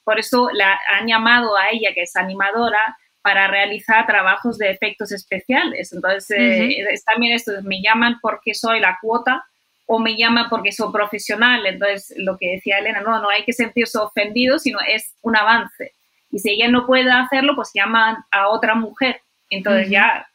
por 0.05 0.21
eso 0.21 0.49
la 0.53 0.79
han 0.89 1.09
llamado 1.09 1.57
a 1.57 1.71
ella, 1.71 1.91
que 1.93 2.03
es 2.03 2.15
animadora, 2.15 2.79
para 3.25 3.49
realizar 3.49 4.07
trabajos 4.07 4.59
de 4.59 4.71
efectos 4.71 5.11
especiales. 5.11 5.95
Entonces, 5.95 7.03
también 7.07 7.35
esto, 7.35 7.53
me 7.63 7.81
llaman 7.81 8.19
porque 8.21 8.53
soy 8.53 8.81
la 8.81 8.99
cuota, 9.01 9.47
o 9.87 9.99
me 9.99 10.17
llama 10.17 10.49
porque 10.49 10.73
soy 10.73 10.93
profesional. 10.93 11.67
Entonces, 11.67 12.15
lo 12.17 12.37
que 12.39 12.53
decía 12.53 12.79
Elena, 12.79 13.01
no, 13.01 13.21
no 13.21 13.29
hay 13.29 13.45
que 13.45 13.53
sentirse 13.53 13.99
ofendido, 13.99 14.59
sino 14.59 14.79
es 14.89 15.15
un 15.23 15.37
avance. 15.37 15.93
Y 16.31 16.39
si 16.39 16.51
ella 16.51 16.69
no 16.69 16.87
puede 16.87 17.11
hacerlo, 17.11 17.55
pues 17.55 17.71
llaman 17.75 18.17
a 18.31 18.49
otra 18.49 18.75
mujer. 18.75 19.21
Entonces 19.51 19.89
ya 19.89 20.27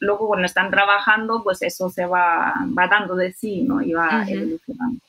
luego 0.00 0.28
cuando 0.28 0.46
están 0.46 0.70
trabajando, 0.70 1.42
pues 1.42 1.60
eso 1.62 1.90
se 1.90 2.06
va, 2.06 2.54
va 2.76 2.86
dando 2.86 3.16
de 3.16 3.32
sí, 3.32 3.62
¿no? 3.62 3.82
Y 3.82 3.92
va 3.92 4.24
evolucionando. 4.26 5.00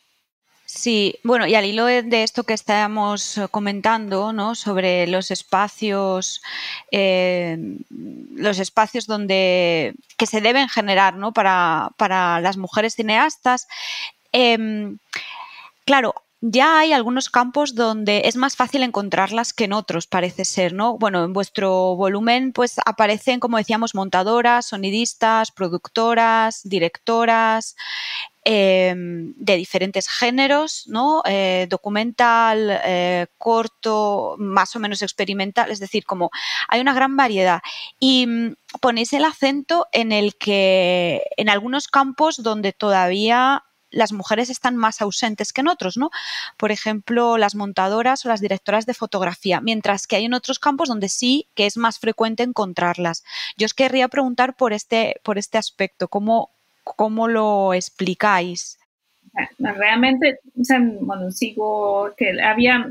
Sí, 0.76 1.20
bueno, 1.24 1.46
y 1.46 1.54
al 1.54 1.66
hilo 1.66 1.86
de 1.86 2.24
esto 2.24 2.46
que 2.46 2.54
estábamos 2.54 3.40
comentando, 3.52 4.34
¿no? 4.34 4.56
Sobre 4.56 5.06
los 5.06 5.30
espacios, 5.30 6.42
eh, 6.92 7.78
los 8.36 8.58
espacios 8.58 9.06
donde 9.06 9.94
que 10.18 10.26
se 10.26 10.42
deben 10.42 10.68
generar, 10.70 11.16
¿no? 11.16 11.32
Para, 11.32 11.92
para 11.98 12.42
las 12.42 12.58
mujeres 12.58 12.96
cineastas. 12.96 13.68
Em, 14.32 14.98
claro, 15.86 16.16
ya 16.42 16.80
hay 16.80 16.92
algunos 16.92 17.30
campos 17.30 17.76
donde 17.76 18.24
es 18.26 18.36
más 18.36 18.56
fácil 18.56 18.84
encontrarlas 18.84 19.54
que 19.54 19.66
en 19.66 19.74
otros, 19.74 20.08
parece 20.08 20.44
ser, 20.44 20.74
¿no? 20.74 20.98
Bueno, 20.98 21.24
en 21.24 21.34
vuestro 21.34 21.96
volumen, 21.96 22.52
pues 22.52 22.76
aparecen, 22.86 23.40
como 23.40 23.58
decíamos, 23.58 23.96
montadoras, 23.96 24.66
sonidistas, 24.66 25.52
productoras, 25.52 26.62
directoras. 26.64 27.76
Em, 28.46 29.34
de 29.38 29.56
diferentes 29.56 30.10
géneros, 30.10 30.84
¿no? 30.88 31.22
Eh, 31.26 31.66
documental, 31.70 32.78
eh, 32.84 33.28
corto, 33.38 34.36
más 34.38 34.76
o 34.76 34.80
menos 34.80 35.02
experimental, 35.02 35.72
es 35.72 35.80
decir, 35.80 36.04
como 36.04 36.30
hay 36.68 36.82
una 36.82 36.94
gran 36.94 37.16
variedad. 37.16 37.62
Y 38.02 38.28
mm, 38.28 38.56
ponéis 38.82 39.14
el 39.14 39.24
acento 39.24 39.88
en 39.94 40.12
el 40.12 40.36
que 40.36 41.24
en 41.38 41.48
algunos 41.48 41.88
campos 41.88 42.44
donde 42.44 42.74
todavía 42.74 43.64
las 43.91 44.12
mujeres 44.12 44.50
están 44.50 44.76
más 44.76 45.02
ausentes 45.02 45.54
que 45.54 45.62
en 45.62 45.70
otros, 45.70 45.96
¿no? 45.96 46.10
Por 46.58 46.72
ejemplo, 46.74 47.38
las 47.38 47.56
montadoras 47.56 48.26
o 48.26 48.30
las 48.30 48.41
directoras 48.41 48.86
de 48.86 48.94
fotografía, 48.94 49.62
mientras 49.62 50.06
que 50.06 50.18
hay 50.18 50.26
en 50.26 50.34
otros 50.34 50.60
campos 50.60 50.89
donde 50.89 51.08
sí 51.08 51.48
que 51.56 51.66
es 51.66 51.78
más 51.78 51.98
frecuente 51.98 52.44
encontrarlas. 52.44 53.24
Yo 53.56 53.66
os 53.66 53.74
querría 53.74 54.10
preguntar 54.10 54.58
por 54.58 54.74
este, 54.74 55.22
por 55.24 55.38
este 55.38 55.58
aspecto, 55.58 56.10
¿cómo, 56.10 56.50
cómo 56.84 57.28
lo 57.28 57.74
explicáis? 57.74 58.80
Realmente, 59.58 60.40
bueno, 61.02 61.32
sigo 61.32 62.12
que 62.16 62.40
había, 62.40 62.88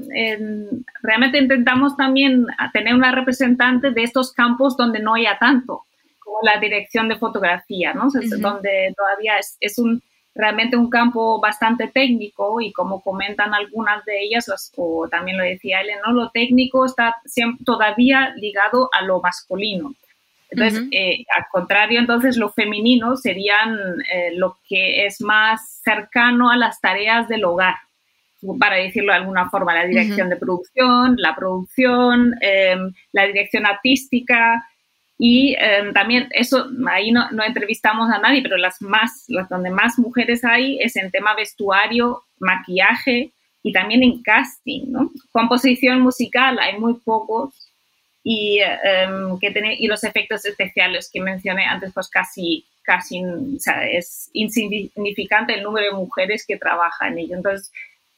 realmente 1.03 1.38
intentamos 1.38 1.97
también 1.97 2.47
tener 2.72 2.95
una 2.95 3.12
representante 3.12 3.93
de 3.93 4.03
estos 4.03 4.32
campos 4.32 4.76
donde 4.76 4.99
no 4.99 5.14
haya 5.14 5.38
tanto, 5.38 5.84
como 6.18 6.38
la 6.43 6.59
dirección 6.59 7.09
de 7.09 7.16
fotografía, 7.16 7.95
¿no? 7.95 8.09
Donde 8.40 8.93
todavía 8.97 9.38
es, 9.38 9.57
es 9.61 9.78
un, 9.78 10.03
realmente 10.34 10.76
un 10.76 10.90
campo 10.90 11.40
bastante 11.40 11.88
técnico 11.88 12.61
y 12.61 12.72
como 12.72 13.03
comentan 13.03 13.55
algunas 13.55 14.05
de 14.05 14.22
ellas, 14.22 14.72
o 14.76 15.09
también 15.09 15.38
lo 15.38 15.45
decía 15.45 15.80
Ellen, 15.80 15.99
¿no? 16.05 16.12
lo 16.12 16.30
técnico 16.30 16.86
está 16.86 17.16
siempre, 17.24 17.64
todavía 17.64 18.34
ligado 18.36 18.88
a 18.93 19.03
lo 19.03 19.20
masculino. 19.20 19.95
Entonces, 20.53 20.86
eh, 20.90 21.24
al 21.34 21.46
contrario, 21.50 21.98
entonces 21.98 22.36
lo 22.36 22.50
femenino 22.50 23.16
serían 23.16 23.74
eh, 24.12 24.32
lo 24.36 24.59
que 24.68 25.07
es 25.07 25.22
más 25.22 25.80
cercano 25.82 26.50
a 26.50 26.57
las 26.57 26.78
tareas 26.80 27.26
del 27.26 27.44
hogar, 27.44 27.76
para 28.59 28.76
decirlo 28.76 29.12
de 29.12 29.18
alguna 29.18 29.48
forma, 29.48 29.74
la 29.74 29.86
dirección 29.86 30.28
de 30.28 30.36
producción, 30.36 31.14
la 31.16 31.34
producción, 31.34 32.34
em, 32.42 32.92
la 33.12 33.26
dirección 33.26 33.64
artística, 33.64 34.62
y 35.18 35.55
em, 35.59 35.94
también 35.94 36.28
eso, 36.32 36.68
ahí 36.90 37.12
no, 37.12 37.30
no, 37.30 37.44
entrevistamos 37.44 38.11
a 38.11 38.18
nadie, 38.18 38.42
pero 38.42 38.59
las 38.59 38.82
más, 38.82 39.24
las 39.28 39.48
donde 39.48 39.70
más 39.70 39.98
mujeres 39.98 40.44
hay 40.44 40.78
es 40.80 40.96
en 40.96 41.11
tema 41.11 41.34
vestuario, 41.34 42.24
maquillaje 42.40 43.32
y 43.62 43.72
también 43.72 44.03
en 44.03 44.22
casting, 44.22 44.90
¿no? 44.90 45.11
Composición 45.30 46.00
musical, 46.00 46.59
hay 46.59 46.78
muy 46.78 46.94
pocos. 46.94 47.71
Y, 48.24 48.60
em, 48.60 49.38
que 49.40 49.50
tiene, 49.50 49.74
y 49.78 49.86
los 49.86 50.04
efectos 50.04 50.44
especiales 50.44 51.10
que 51.12 51.20
mencioné 51.20 51.64
antes, 51.64 51.92
pues 51.92 52.08
casi, 52.08 52.64
casi 52.82 53.24
o 53.24 53.58
sea, 53.58 53.84
es 53.88 54.30
insignificante 54.32 55.54
el 55.54 55.62
número 55.62 55.86
de 55.86 55.96
mujeres 55.96 56.44
que 56.46 56.56
trabajan 56.56 57.12
en 57.12 57.18
ello. 57.18 57.36
Entonces, 57.36 57.72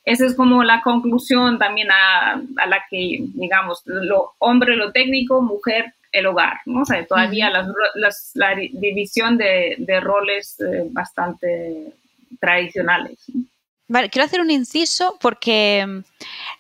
esa 0.05 0.27
es 0.27 0.35
como 0.35 0.63
la 0.63 0.83
conclusión 0.83 1.59
también 1.59 1.91
a, 1.91 2.33
a 2.33 2.67
la 2.67 2.85
que, 2.91 3.19
digamos, 3.35 3.83
lo 3.87 4.33
hombre 4.39 4.77
lo 4.77 4.93
técnico, 4.93 5.41
mujer 5.41 5.95
el 6.15 6.27
hogar, 6.27 6.61
¿no? 6.65 6.83
O 6.83 6.85
sea, 6.85 7.05
todavía 7.05 7.51
la 7.51 8.55
división 8.55 9.37
de, 9.37 10.01
roles 10.01 10.59
eh, 10.61 10.87
bastante 10.91 11.93
tradicionales. 12.41 13.19
Vale, 13.89 14.09
quiero 14.09 14.25
hacer 14.25 14.41
un 14.41 14.51
inciso 14.51 15.19
porque 15.21 15.85
mm, 15.87 15.99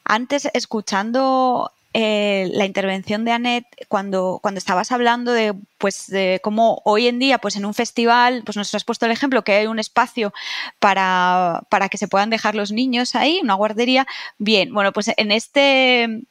antes 0.04 0.50
escuchando 0.52 1.70
eh, 1.96 2.50
la 2.52 2.64
intervención 2.64 3.24
de 3.24 3.30
Annette 3.30 3.86
cuando, 3.86 4.40
cuando 4.42 4.58
estabas 4.58 4.90
hablando 4.90 5.32
de 5.32 5.54
pues 5.78 6.08
de 6.08 6.40
cómo 6.42 6.82
hoy 6.84 7.06
en 7.06 7.20
día 7.20 7.38
pues 7.38 7.54
en 7.54 7.64
un 7.64 7.72
festival 7.72 8.42
pues 8.44 8.56
nos 8.56 8.74
has 8.74 8.82
puesto 8.82 9.06
el 9.06 9.12
ejemplo 9.12 9.44
que 9.44 9.52
hay 9.52 9.66
un 9.68 9.78
espacio 9.78 10.32
para, 10.80 11.62
para 11.70 11.88
que 11.88 11.96
se 11.96 12.08
puedan 12.08 12.30
dejar 12.30 12.56
los 12.56 12.72
niños 12.72 13.14
ahí 13.14 13.38
una 13.42 13.54
guardería. 13.54 14.08
Bien 14.38 14.74
bueno 14.74 14.92
pues 14.92 15.12
en 15.16 15.30
este 15.30 16.26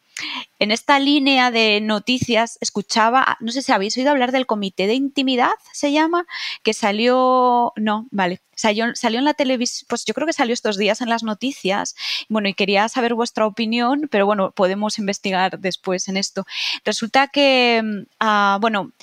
en 0.60 0.72
esta 0.72 1.00
línea 1.00 1.50
de 1.50 1.82
noticias 1.82 2.58
escuchaba, 2.62 3.38
no 3.40 3.52
sé 3.52 3.62
si 3.62 3.72
habéis 3.72 3.98
oído 3.98 4.12
hablar 4.12 4.32
del 4.32 4.46
comité 4.46 4.86
de 4.86 4.94
intimidad, 4.94 5.54
se 5.72 5.92
llama, 5.92 6.26
que 6.62 6.74
salió, 6.74 7.74
no, 7.76 8.08
vale, 8.12 8.40
salió, 8.64 8.96
salió 8.96 9.20
en 9.20 9.26
la 9.26 9.34
televisión, 9.34 9.86
pues 9.90 10.06
yo 10.06 10.14
creo 10.14 10.26
que 10.26 10.34
salió 10.34 10.54
estos 10.54 10.78
días 10.78 11.02
en 11.02 11.10
las 11.10 11.24
noticias, 11.24 11.96
bueno, 12.30 12.48
y 12.48 12.54
quería 12.54 12.88
saber 12.88 13.14
vuestra 13.14 13.46
opinión, 13.46 14.08
pero 14.10 14.26
bueno, 14.26 14.52
podemos 14.52 15.00
investigar 15.00 15.60
después 15.60 16.08
en 16.08 16.16
esto. 16.16 16.46
Resulta 16.86 17.28
que, 17.28 17.82
mm, 17.84 18.06
ah, 18.20 18.58
bueno, 18.62 18.94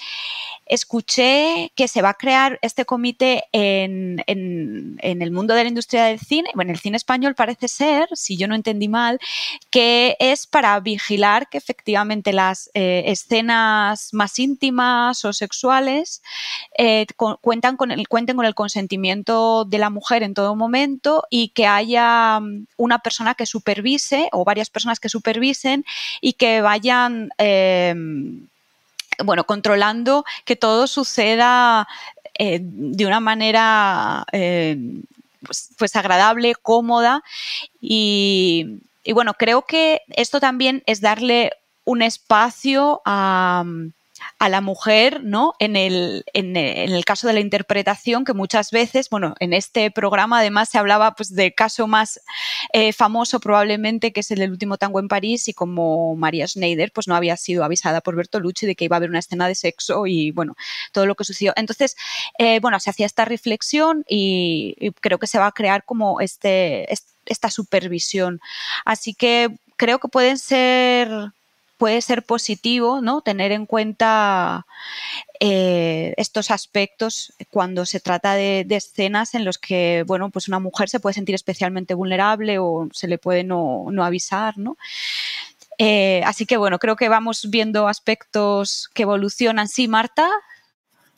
escuché 0.71 1.73
que 1.75 1.89
se 1.89 2.01
va 2.01 2.11
a 2.11 2.15
crear 2.15 2.59
este 2.63 2.85
comité 2.85 3.45
en, 3.53 4.23
el 4.27 5.31
mundo 5.33 5.55
de 5.55 5.65
la 5.65 5.69
industria 5.69 6.05
del 6.05 6.21
cine, 6.21 6.51
bueno, 6.55 6.71
en 6.71 6.77
el 6.77 6.81
cine 6.81 6.97
español 6.97 7.35
parece 7.35 7.67
ser, 7.67 8.09
si 8.15 8.37
yo 8.37 8.47
no 8.47 8.55
entendí 8.55 8.89
mal, 8.89 9.19
que 9.71 10.17
es 10.21 10.47
para 10.47 10.79
vigilar 10.81 11.49
que 11.51 11.59
efectivamente 11.59 12.33
las 12.33 12.71
eh, 12.75 13.03
escenas 13.07 14.15
más 14.15 14.39
íntimas 14.39 15.25
o 15.25 15.33
sexuales 15.33 16.23
eh, 16.79 17.07
cuentan 17.41 17.77
con 17.77 17.91
el, 17.91 18.07
cuenten 18.07 18.37
con 18.37 18.47
el 18.47 18.55
consentimiento 18.55 19.50
de 19.67 19.79
la 19.79 19.91
mujer 19.91 20.23
en 20.23 20.35
todo 20.35 20.57
momento 20.57 21.25
y 21.31 21.49
que 21.49 21.67
haya 21.67 22.41
mm, 22.41 22.67
una 22.77 22.99
persona 22.99 23.35
que 23.35 23.47
supervise 23.47 24.29
o 24.33 24.45
varias 24.45 24.71
personas 24.71 25.01
que 25.01 25.09
supervisen 25.09 25.85
y 26.21 26.35
que 26.35 26.61
vayan 26.61 27.31
eh, 27.39 27.95
bueno, 29.25 29.45
controlando 29.45 30.25
que 30.45 30.57
todo 30.57 30.87
suceda 30.87 31.87
eh, 32.39 32.61
de 32.63 33.07
una 33.07 33.21
manera 33.21 34.25
eh, 34.33 34.77
pues, 35.45 35.71
pues, 35.77 35.97
agradable, 35.97 36.55
cómoda. 36.55 37.23
Y, 37.81 38.81
bueno, 39.13 39.35
creo 39.35 39.63
que 39.63 40.03
esto 40.11 40.41
también 40.41 40.83
es 40.87 41.01
darle 41.01 41.53
un 41.85 42.03
espacio 42.03 43.03
a 43.05 43.65
a 44.41 44.49
la 44.49 44.63
mujer, 44.63 45.23
¿no? 45.23 45.53
En 45.59 45.77
el, 45.77 46.25
en, 46.33 46.57
el 46.57 47.05
caso 47.05 47.27
de 47.27 47.35
la 47.35 47.41
interpretación, 47.41 48.25
que 48.25 48.33
muchas 48.33 48.71
veces, 48.71 49.11
bueno, 49.11 49.35
en 49.39 49.53
este 49.53 49.91
programa 49.91 50.39
además 50.39 50.71
se 50.71 50.79
hablaba 50.79 51.15
pues 51.15 51.35
del 51.35 51.55
caso 51.55 51.87
más 51.87 52.23
eh, 52.73 52.95
famoso 52.95 53.39
probablemente, 53.39 54.15
que 54.15 54.21
es 54.21 54.31
el 54.31 54.39
del 54.39 54.51
último 54.51 54.79
tango 54.79 54.99
en 54.99 55.09
París, 55.09 55.47
y 55.49 55.53
como 55.53 56.17
María 56.17 56.49
Schneider, 56.49 56.91
pues 56.91 57.07
no 57.07 57.15
había 57.15 57.37
sido 57.37 57.65
avisada 57.65 58.01
por 58.01 58.17
Bertolucci 58.17 58.65
de 58.65 58.75
que 58.75 58.87
iba 58.87 58.97
a 58.97 58.99
haber 58.99 59.11
una 59.11 59.19
escena 59.19 59.47
de 59.47 59.55
sexo 59.55 60.07
y, 60.07 60.31
bueno, 60.31 60.57
todo 60.93 61.05
lo 61.05 61.17
que 61.17 61.25
sucedió. 61.25 61.53
Entonces, 61.57 61.95
eh, 62.39 62.61
bueno, 62.61 62.81
se 62.81 62.89
hacía 62.89 63.05
esta 63.05 63.27
reflexión 63.27 64.05
y, 64.09 64.75
y, 64.81 64.91
creo 64.93 65.19
que 65.19 65.27
se 65.27 65.39
va 65.39 65.49
a 65.49 65.53
crear 65.53 65.85
como 65.85 66.19
este, 66.23 66.91
esta 67.27 67.51
supervisión. 67.51 68.41
Así 68.87 69.13
que 69.13 69.51
creo 69.77 69.99
que 69.99 70.09
pueden 70.09 70.39
ser 70.39 71.11
puede 71.81 72.03
ser 72.03 72.25
positivo 72.25 73.01
¿no? 73.01 73.23
tener 73.23 73.53
en 73.53 73.65
cuenta 73.65 74.67
eh, 75.41 76.13
estos 76.19 76.51
aspectos 76.51 77.33
cuando 77.51 77.87
se 77.87 78.01
trata 78.01 78.35
de, 78.35 78.67
escenas 78.69 79.35
en 79.35 79.47
los 79.47 79.57
que 79.57 80.05
bueno, 80.07 80.29
pues 80.29 80.47
una 80.47 80.59
mujer 80.59 80.91
se 80.91 81.01
puede 81.01 81.15
sentir 81.15 81.35
especialmente 81.35 81.95
vulnerable 81.95 82.59
o 82.59 82.91
se 82.93 83.09
le 83.09 83.17
puede 83.17 83.45
no, 83.45 83.89
avisar. 84.03 84.59
¿no? 84.59 84.77
Eh, 85.79 86.21
así 86.27 86.45
que 86.45 86.59
bueno, 86.59 86.79
creo 86.79 86.97
que 86.97 87.09
vamos 87.09 87.49
viendo 87.49 87.89
aspectos 87.89 88.91
que 88.93 89.05
evolucionan. 89.05 89.67
Sí, 89.67 89.89
Marta. 89.89 90.29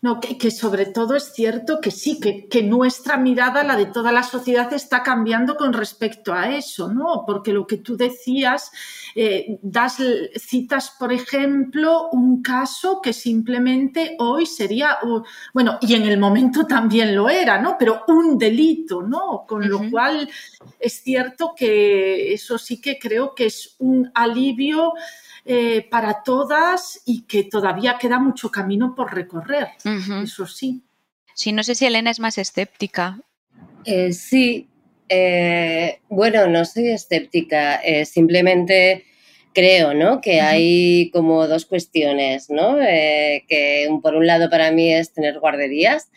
No, 0.03 0.19
que, 0.19 0.51
sobre 0.51 0.87
todo 0.87 1.15
es 1.15 1.33
cierto 1.33 1.81
que 1.81 1.93
sí, 1.93 2.19
que, 2.19 2.63
nuestra 2.65 3.17
mirada, 3.17 3.63
la 3.63 3.77
de 3.77 3.87
toda 3.87 4.11
la 4.11 4.25
sociedad, 4.25 4.73
está 4.73 5.05
cambiando 5.05 5.57
con 5.57 5.73
respecto 5.73 6.35
a 6.35 6.57
eso, 6.57 6.93
¿no? 6.93 7.23
Porque 7.25 7.53
lo 7.53 7.69
que 7.69 7.77
tú 7.77 7.97
decías, 7.97 8.73
eh, 9.15 9.61
das 9.63 9.99
citas, 10.35 10.93
por 10.99 11.13
ejemplo, 11.13 12.09
un 12.11 12.43
caso 12.43 13.01
que 13.01 13.13
simplemente 13.13 14.17
hoy 14.19 14.45
sería, 14.45 14.99
bueno, 15.55 15.79
y 15.81 15.95
en 15.95 16.03
el 16.03 16.19
momento 16.19 16.67
también 16.67 17.15
lo 17.15 17.29
era, 17.29 17.63
¿no? 17.63 17.77
Pero 17.79 18.03
un 18.09 18.37
delito, 18.39 19.03
¿no? 19.03 19.45
Con 19.47 19.69
lo 19.69 19.89
cual 19.89 20.29
es 20.81 20.95
cierto 20.95 21.55
que 21.57 22.33
eso 22.33 22.59
sí 22.59 22.81
que 22.81 22.99
creo 22.99 23.37
que 23.37 23.47
es 23.47 23.77
un 23.79 24.11
alivio 24.17 24.95
eh, 25.45 25.86
para 25.90 26.22
todas 26.22 27.01
y 27.05 27.22
que 27.22 27.45
todavía 27.45 27.99
queda 27.99 28.18
mucho 28.18 28.51
camino 28.51 28.95
por 28.95 29.14
recorrer, 29.14 29.68
eso 30.22 30.47
sí. 30.47 30.82
Sí, 31.34 31.53
no 31.53 31.62
sé 31.62 31.74
si 31.74 31.86
Elena 31.86 32.11
es 32.11 32.20
más 32.20 32.38
escéptica. 32.38 33.20
Eh, 33.84 34.12
sí, 34.12 34.68
bueno, 36.09 36.47
no 36.47 36.64
soy 36.64 36.88
escéptica, 36.88 37.80
simplemente 38.05 39.05
creo, 39.53 39.95
¿no? 39.95 40.20
Que 40.20 40.40
hay 40.40 41.11
como 41.11 41.47
dos 41.47 41.66
cuestiones, 41.66 42.49
¿no? 42.49 42.76
que 42.76 43.88
por 44.03 44.14
un 44.14 44.26
lado 44.26 44.49
para 44.49 44.70
mí 44.70 44.93
es 44.93 45.12
tener 45.12 45.38
guarderías, 45.38 46.11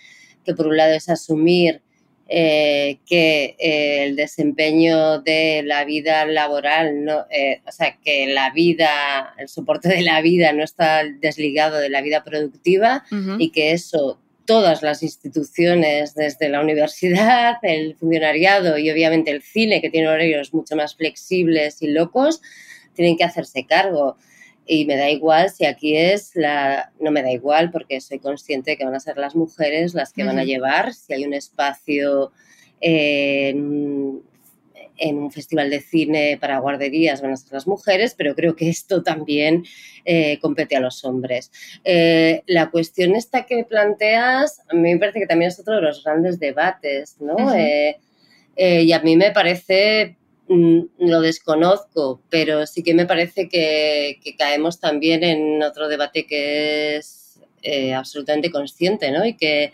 que 0.46 0.54
por 0.54 0.68
un 0.68 0.78
lado 0.78 0.94
es 0.94 1.10
asumir 1.10 1.82
eh, 2.28 2.98
que 3.06 3.56
eh, 3.60 4.06
el 4.06 4.16
desempeño 4.16 5.20
de 5.22 5.62
la 5.64 5.86
vida 5.86 6.26
laboral, 6.26 7.06
no, 7.06 7.26
eh, 7.30 7.62
o 7.68 7.72
sea, 7.72 7.98
que 8.04 8.26
la 8.28 8.50
vida, 8.50 9.36
el 9.38 9.48
soporte 9.48 9.90
de 9.90 10.02
la 10.02 10.22
vida 10.22 10.52
no 10.52 10.64
está 10.64 11.04
desligado 11.04 11.78
de 11.78 11.90
la 11.90 12.02
vida 12.02 12.24
productiva 12.24 13.04
y 13.38 13.52
que 13.52 13.74
eso 13.74 14.20
todas 14.46 14.82
las 14.82 15.04
instituciones, 15.04 16.16
desde 16.16 16.50
la 16.50 16.62
universidad, 16.62 17.58
el 17.62 17.96
funcionariado 17.96 18.78
y 18.80 18.90
obviamente 18.90 19.30
el 19.30 19.44
cine, 19.44 19.82
que 19.82 19.90
tiene 19.92 20.08
horarios 20.08 20.54
mucho 20.54 20.76
más 20.76 20.96
flexibles 20.96 21.82
y 21.82 21.88
locos, 21.88 22.42
tienen 22.96 23.18
que 23.18 23.24
hacerse 23.24 23.66
cargo 23.66 24.18
y 24.68 24.86
me 24.86 24.98
da 24.98 25.10
igual 25.10 25.50
si 25.50 25.66
aquí 25.66 25.96
es 25.96 26.32
la, 26.36 26.92
no 27.00 27.12
me 27.12 27.22
da 27.22 27.32
igual 27.32 27.72
porque 27.72 28.02
soy 28.02 28.20
consciente 28.20 28.72
de 28.72 28.78
que 28.78 28.86
van 28.86 28.96
a 28.96 29.00
ser 29.00 29.18
las 29.18 29.36
mujeres 29.36 29.94
las 29.94 30.12
que 30.12 30.24
van 30.24 30.40
a 30.40 30.44
llevar, 30.44 30.94
si 30.94 31.14
hay 31.14 31.24
un 31.24 31.34
espacio 31.34 32.32
en, 32.82 34.22
un 35.02 35.32
festival 35.32 35.70
de 35.70 35.82
cine 35.82 36.38
para 36.40 36.60
guarderías 36.60 37.22
van 37.22 37.34
a 37.34 37.38
ser 37.38 37.54
las 37.54 37.68
mujeres, 37.68 38.16
pero 38.16 38.34
creo 38.34 38.56
que 38.56 38.70
esto 38.70 39.04
también 39.04 39.66
eh, 40.06 40.40
compete 40.40 40.76
a 40.76 40.80
los 40.80 41.04
hombres. 41.04 41.52
Eh, 41.84 42.44
la 42.48 42.72
cuestión 42.72 43.16
esta 43.16 43.46
que 43.46 43.66
planteas, 43.66 44.62
a 44.70 44.74
mí 44.74 44.94
me 44.94 45.00
parece 45.00 45.20
que 45.20 45.28
también 45.28 45.50
es 45.50 45.60
otro 45.60 45.76
de 45.76 45.82
los 45.82 46.04
grandes 46.04 46.40
debates, 46.40 47.18
¿no? 47.20 47.54
Eh, 47.54 47.98
y 48.58 48.94
a 48.94 49.00
mí 49.02 49.18
me 49.18 49.32
parece 49.32 50.16
lo 50.48 51.22
desconozco, 51.22 52.22
pero 52.30 52.66
sí 52.68 52.84
que 52.84 52.94
me 52.94 53.06
parece 53.06 53.50
que, 53.50 54.20
caemos 54.38 54.80
también 54.80 55.24
en 55.24 55.64
otro 55.64 55.88
debate 55.88 56.28
que 56.28 56.98
es 56.98 57.40
eh, 57.64 57.94
absolutamente 57.94 58.52
consciente, 58.52 59.12
¿no? 59.12 59.26
Y 59.26 59.36
que 59.36 59.74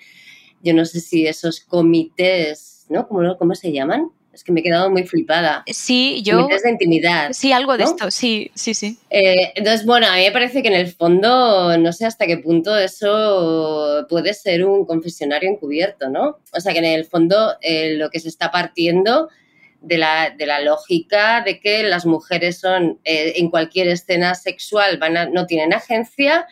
yo 0.64 0.74
no 0.74 0.86
sé 0.86 1.02
si 1.02 1.28
esos 1.28 1.60
comités, 1.60 2.86
¿no? 2.90 3.08
¿Cómo, 3.08 3.38
cómo 3.38 3.56
se 3.56 3.72
llaman? 3.72 4.10
Es 4.34 4.46
que 4.46 4.54
me 4.54 4.62
he 4.62 4.64
quedado 4.64 4.90
muy 4.90 5.04
flipada. 5.04 5.64
Sí, 5.68 6.22
yo. 6.24 6.38
Comités 6.38 6.64
de 6.64 6.70
intimidad. 6.70 7.32
Sí, 7.34 7.52
algo 7.52 7.76
de 7.76 7.84
esto, 7.84 8.10
sí, 8.12 8.50
sí, 8.56 8.74
sí. 8.74 8.98
Eh, 9.10 9.52
entonces, 9.56 9.86
bueno, 9.86 10.08
a 10.08 10.16
mí 10.16 10.24
me 10.24 10.32
parece 10.32 10.62
que 10.62 10.70
en 10.70 10.76
el 10.76 10.88
fondo, 10.88 11.78
no 11.78 11.92
sé 11.92 12.06
hasta 12.06 12.26
qué 12.28 12.38
punto 12.38 12.78
eso 12.78 14.06
puede 14.08 14.34
ser 14.34 14.66
un 14.66 14.86
confesionario 14.86 15.50
encubierto, 15.50 16.10
¿no? 16.10 16.38
O 16.54 16.62
sea, 16.62 16.72
que 16.72 16.80
en 16.80 16.86
el 16.86 17.04
fondo 17.04 17.56
eh, 17.60 17.96
lo 17.98 18.10
que 18.10 18.22
se 18.22 18.30
está 18.30 18.52
partiendo 18.52 19.28
de 19.82 19.98
la, 19.98 20.30
de 20.30 20.46
la, 20.46 20.62
lógica 20.62 21.42
de 21.42 21.60
que 21.60 21.84
las 21.84 22.06
mujeres 22.06 22.60
son 22.60 23.00
eh, 23.04 23.34
en 23.36 23.50
cualquier 23.50 23.88
escena 23.88 24.36
sexual 24.36 24.98
van 24.98 25.34
no 25.34 25.46
tienen 25.46 25.74
agencia 25.74 26.48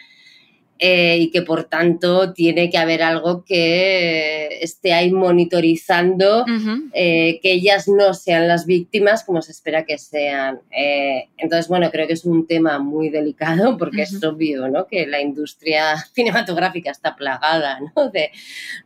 eh, 0.82 1.18
y 1.20 1.30
que 1.30 1.42
por 1.42 1.66
tanto 1.66 2.32
tiene 2.32 2.70
que 2.70 2.78
haber 2.78 3.04
algo 3.04 3.44
que 3.44 4.60
esté 4.62 4.94
ahí 4.94 5.12
monitorizando 5.12 6.46
eh, 6.94 7.42
que 7.44 7.52
ellas 7.52 7.90
no 7.90 8.14
sean 8.14 8.48
las 8.48 8.66
víctimas 8.66 9.26
como 9.26 9.42
se 9.42 9.52
espera 9.52 9.84
que 9.84 9.98
sean. 9.98 10.62
Eh, 10.72 11.28
entonces, 11.36 11.68
bueno, 11.68 11.92
creo 11.92 12.08
que 12.08 12.14
es 12.14 12.24
un 12.24 12.48
tema 12.48 12.80
muy 12.80 13.10
delicado 13.10 13.78
porque 13.78 14.04
es 14.04 14.24
obvio 14.24 14.70
¿no? 14.70 14.88
que 14.88 15.06
la 15.06 15.20
industria 15.20 15.98
cinematográfica 16.14 16.92
está 16.92 17.14
plagada 17.14 17.80
¿no? 17.94 18.10
de, 18.10 18.32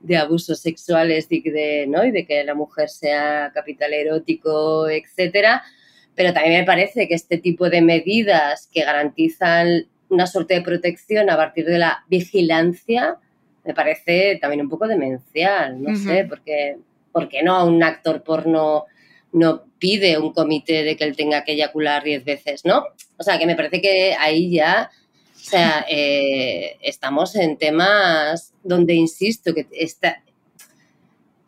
de, 0.02 0.18
abusos 0.18 0.60
sexuales 0.60 1.28
y 1.30 1.48
de, 1.48 1.86
¿no? 1.88 2.04
y 2.04 2.10
de 2.10 2.26
que 2.26 2.44
la 2.44 2.56
mujer 2.56 2.90
sea 2.90 3.52
capital 3.54 3.94
erótico, 3.94 4.90
etcétera 4.90 5.62
pero 6.16 6.34
también 6.34 6.60
me 6.60 6.66
parece 6.66 7.08
que 7.08 7.16
este 7.16 7.38
tipo 7.38 7.70
de 7.70 7.82
medidas 7.82 8.70
que 8.72 8.84
garantizan 8.84 9.88
una 10.14 10.28
suerte 10.28 10.54
de 10.54 10.62
protección 10.62 11.30
a 11.30 11.36
partir 11.36 11.66
de 11.66 11.80
la 11.80 12.04
vigilancia, 12.08 13.18
me 13.66 13.74
parece 13.74 14.38
también 14.42 14.62
un 14.62 14.70
poco 14.70 14.88
demencial, 14.88 15.82
no 15.82 15.96
sé, 15.96 16.26
porque 16.28 16.78
¿por 17.12 17.30
qué 17.30 17.44
no 17.44 17.66
un 17.66 17.84
actor 17.84 18.24
porno 18.24 18.86
no 19.32 19.64
pide 19.80 20.18
un 20.18 20.32
comité 20.32 20.84
de 20.84 20.96
que 20.96 21.04
él 21.04 21.16
tenga 21.16 21.44
que 21.44 21.54
eyacular 21.54 22.04
diez 22.04 22.24
veces, 22.24 22.66
¿no? 22.66 22.86
O 23.18 23.24
sea, 23.24 23.40
que 23.40 23.46
me 23.46 23.56
parece 23.56 23.82
que 23.82 24.16
ahí 24.18 24.52
ya, 24.52 24.92
o 25.36 25.40
sea, 25.40 25.86
eh, 25.90 26.78
estamos 26.82 27.36
en 27.36 27.58
temas 27.58 28.54
donde, 28.64 28.94
insisto, 28.94 29.54
que 29.54 29.68
esta, 29.72 30.23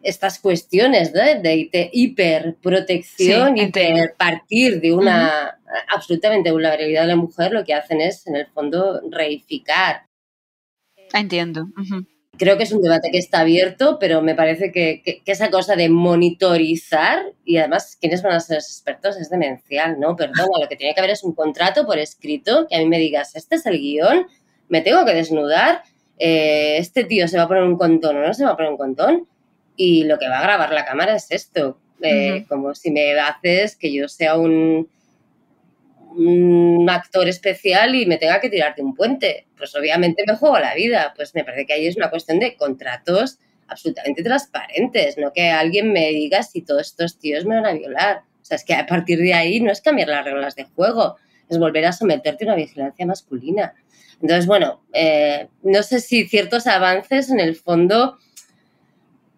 estas 0.05 0.39
cuestiones 0.39 1.11
de, 1.11 1.89
hiperprotección 1.91 3.57
y 3.57 3.71
de 3.71 4.13
partir 4.15 4.79
de 4.79 4.93
una 4.93 5.59
absolutamente 5.93 6.51
vulnerabilidad 6.51 7.01
de 7.01 7.07
la 7.07 7.15
mujer, 7.15 7.51
lo 7.51 7.63
que 7.63 7.73
hacen 7.73 8.01
es, 8.01 8.25
en 8.27 8.35
el 8.35 8.45
fondo, 8.47 9.01
reificar. 9.09 10.05
Entiendo. 11.11 11.67
Creo 12.37 12.57
que 12.57 12.63
es 12.63 12.71
un 12.71 12.81
debate 12.81 13.09
que 13.11 13.17
está 13.17 13.39
abierto, 13.39 13.97
pero 13.99 14.21
me 14.21 14.35
parece 14.35 14.71
que, 14.71 15.01
esa 15.25 15.49
cosa 15.49 15.75
de 15.75 15.89
monitorizar, 15.89 17.33
y 17.43 17.57
además, 17.57 17.97
¿quiénes 17.99 18.21
van 18.21 18.33
a 18.33 18.39
ser 18.39 18.57
los 18.57 18.67
expertos? 18.67 19.17
Es 19.17 19.29
demencial, 19.29 19.99
¿no? 19.99 20.15
Perdona, 20.15 20.59
lo 20.61 20.67
que 20.67 20.75
tiene 20.75 20.93
que 20.93 20.99
haber 20.99 21.11
es 21.11 21.23
un 21.23 21.33
contrato 21.33 21.85
por 21.85 21.97
escrito 21.97 22.67
que 22.69 22.75
a 22.75 22.79
mí 22.79 22.85
me 22.85 22.99
digas, 22.99 23.35
este 23.35 23.55
es 23.55 23.65
el 23.65 23.79
guion, 23.79 24.27
me 24.67 24.81
tengo 24.81 25.03
que 25.03 25.13
desnudar, 25.13 25.81
eh, 26.19 26.77
este 26.77 27.05
tío 27.05 27.27
se 27.27 27.37
va 27.37 27.43
a 27.43 27.47
poner 27.47 27.63
un 27.63 27.77
contón 27.77 28.17
o 28.17 28.21
no 28.21 28.33
se 28.33 28.45
va 28.45 28.51
a 28.51 28.55
poner 28.55 28.71
un 28.71 28.77
contón 28.77 29.27
y 29.75 30.03
lo 30.03 30.17
que 30.19 30.27
va 30.27 30.39
a 30.39 30.43
grabar 30.43 30.71
la 30.71 30.85
cámara 30.85 31.15
es 31.15 31.27
esto. 31.31 31.79
Eh, 32.01 32.45
como 32.47 32.75
si 32.75 32.91
me 32.91 33.17
haces 33.19 33.75
que 33.75 33.91
yo 33.91 34.07
sea 34.07 34.37
un, 34.37 34.89
un 36.15 36.89
actor 36.89 37.27
especial 37.27 37.95
y 37.95 38.05
me 38.05 38.17
tenga 38.17 38.39
que 38.39 38.49
tirar 38.49 38.75
de 38.75 38.83
un 38.83 38.93
puente. 38.93 39.47
Pues 39.57 39.75
obviamente 39.75 40.23
me 40.27 40.35
juego 40.35 40.59
la 40.59 40.75
vida. 40.75 41.13
Pues 41.15 41.33
me 41.33 41.43
parece 41.43 41.65
que 41.65 41.73
ahí 41.73 41.87
es 41.87 41.97
una 41.97 42.09
cuestión 42.09 42.39
de 42.39 42.55
contratos 42.55 43.39
absolutamente 43.67 44.23
transparentes, 44.23 45.17
no 45.17 45.33
que 45.33 45.49
alguien 45.49 45.91
me 45.91 46.09
diga 46.09 46.43
si 46.43 46.61
todos 46.61 46.87
estos 46.87 47.17
tíos 47.17 47.45
me 47.45 47.55
van 47.55 47.65
a 47.65 47.73
violar. 47.73 48.21
O 48.41 48.45
sea, 48.45 48.57
es 48.57 48.63
que 48.63 48.75
a 48.75 48.85
partir 48.85 49.19
de 49.19 49.33
ahí 49.33 49.59
no 49.59 49.71
es 49.71 49.81
cambiar 49.81 50.09
las 50.09 50.23
reglas 50.23 50.55
de 50.55 50.65
juego, 50.65 51.17
es 51.49 51.57
volver 51.57 51.85
a 51.85 51.91
someterte 51.91 52.43
a 52.43 52.47
una 52.47 52.55
vigilancia 52.55 53.05
masculina. 53.05 53.73
Entonces, 54.21 54.45
bueno, 54.45 54.83
eh, 54.93 55.47
no 55.63 55.83
sé 55.83 55.99
si 55.99 56.27
ciertos 56.27 56.67
avances 56.67 57.29
en 57.29 57.39
el 57.39 57.55
fondo 57.55 58.17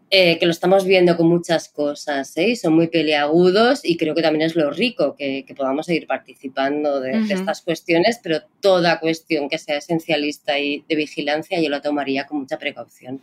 eh, 0.09 0.39
que 0.39 0.45
lo 0.45 0.51
estamos 0.51 0.85
viendo 0.85 1.17
con 1.17 1.27
muchas 1.27 1.67
cosas, 1.67 2.31
¿eh? 2.37 2.55
son 2.55 2.73
muy 2.73 2.87
peleagudos 2.87 3.81
y 3.83 3.97
creo 3.97 4.15
que 4.15 4.21
también 4.21 4.43
es 4.43 4.55
lo 4.55 4.71
rico 4.71 5.15
que, 5.17 5.45
podamos 5.55 5.87
seguir 5.87 6.07
participando 6.07 7.01
de, 7.01 7.25
estas 7.29 7.61
cuestiones, 7.61 8.19
pero 8.23 8.41
toda 8.61 9.01
cuestión 9.01 9.49
que 9.49 9.57
sea 9.57 9.77
esencialista 9.77 10.59
y 10.59 10.85
de 10.87 10.95
vigilancia 10.95 11.59
yo 11.59 11.69
la 11.69 11.81
tomaría 11.81 12.25
con 12.25 12.39
mucha 12.39 12.57
precaución. 12.57 13.19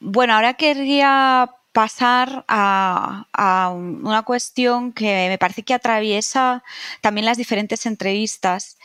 Bueno, 0.00 0.34
ahora 0.34 0.54
querría 0.54 1.50
pasar 1.72 2.44
a, 2.48 3.26
a, 3.32 3.70
una 3.70 4.22
cuestión 4.22 4.92
que 4.92 5.28
me 5.28 5.38
parece 5.38 5.62
que 5.62 5.74
atraviesa 5.74 6.64
también 7.02 7.24
las 7.24 7.38
diferentes 7.38 7.86
entrevistas 7.86 8.78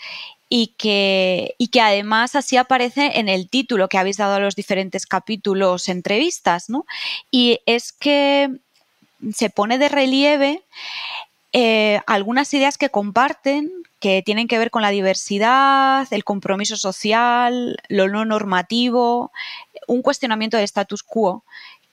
y 0.50 0.74
que, 0.78 1.56
y 1.60 1.68
que 1.68 1.82
además 1.82 2.36
así 2.36 2.58
aparece 2.58 3.20
en 3.20 3.30
el 3.30 3.50
título 3.50 3.88
que 3.88 4.00
habéis 4.00 4.18
dado 4.18 4.36
a 4.36 4.40
los 4.40 4.56
diferentes 4.56 5.06
capítulos 5.06 5.88
entrevistas, 5.90 6.70
¿no? 6.70 6.86
Y 7.30 7.60
es 7.68 7.92
que 7.92 8.50
se 9.34 9.50
pone 9.50 9.78
de 9.78 9.90
relieve 9.90 10.64
eh, 11.54 12.02
algunas 12.08 12.54
ideas 12.54 12.78
que 12.78 12.90
comparten 12.90 13.72
que 14.00 14.22
tienen 14.24 14.48
que 14.48 14.58
ver 14.58 14.72
con 14.72 14.82
la 14.82 14.92
diversidad, 14.92 16.08
el 16.12 16.24
compromiso 16.24 16.78
social, 16.78 17.78
lo 17.90 18.08
no 18.08 18.24
normativo, 18.24 19.32
un 19.88 20.02
cuestionamiento 20.02 20.58
del 20.58 20.64
status 20.64 21.04
quo 21.04 21.44